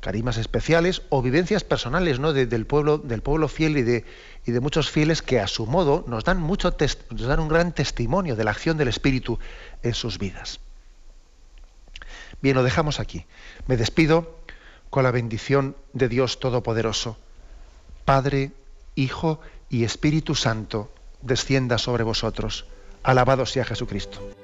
carismas 0.00 0.36
especiales 0.36 1.02
o 1.08 1.22
vivencias 1.22 1.64
personales 1.64 2.20
¿no? 2.20 2.34
del, 2.34 2.66
pueblo, 2.66 2.98
del 2.98 3.22
pueblo 3.22 3.48
fiel 3.48 3.78
y 3.78 3.82
de, 3.82 4.60
muchos 4.60 4.90
fieles 4.90 5.22
que 5.22 5.40
a 5.40 5.46
su 5.46 5.66
modo 5.66 6.04
nos 6.06 6.24
dan, 6.24 6.46
nos 6.46 7.20
dan 7.22 7.40
un 7.40 7.48
gran 7.48 7.72
testimonio 7.72 8.36
de 8.36 8.44
la 8.44 8.50
acción 8.50 8.76
del 8.76 8.88
Espíritu 8.88 9.38
en 9.82 9.94
sus 9.94 10.18
vidas. 10.18 10.60
Bien, 12.42 12.54
lo 12.54 12.62
dejamos 12.62 13.00
aquí. 13.00 13.24
Me 13.66 13.78
despido 13.78 14.38
con 14.90 15.04
la 15.04 15.10
bendición 15.10 15.74
de 15.94 16.10
Dios 16.10 16.38
Todopoderoso. 16.38 17.16
Padre, 18.04 18.52
Hijo 18.94 19.40
y 19.70 19.84
Espíritu 19.84 20.34
Santo, 20.34 20.92
descienda 21.22 21.78
sobre 21.78 22.04
vosotros. 22.04 22.66
Alabado 23.02 23.46
sea 23.46 23.64
Jesucristo. 23.64 24.43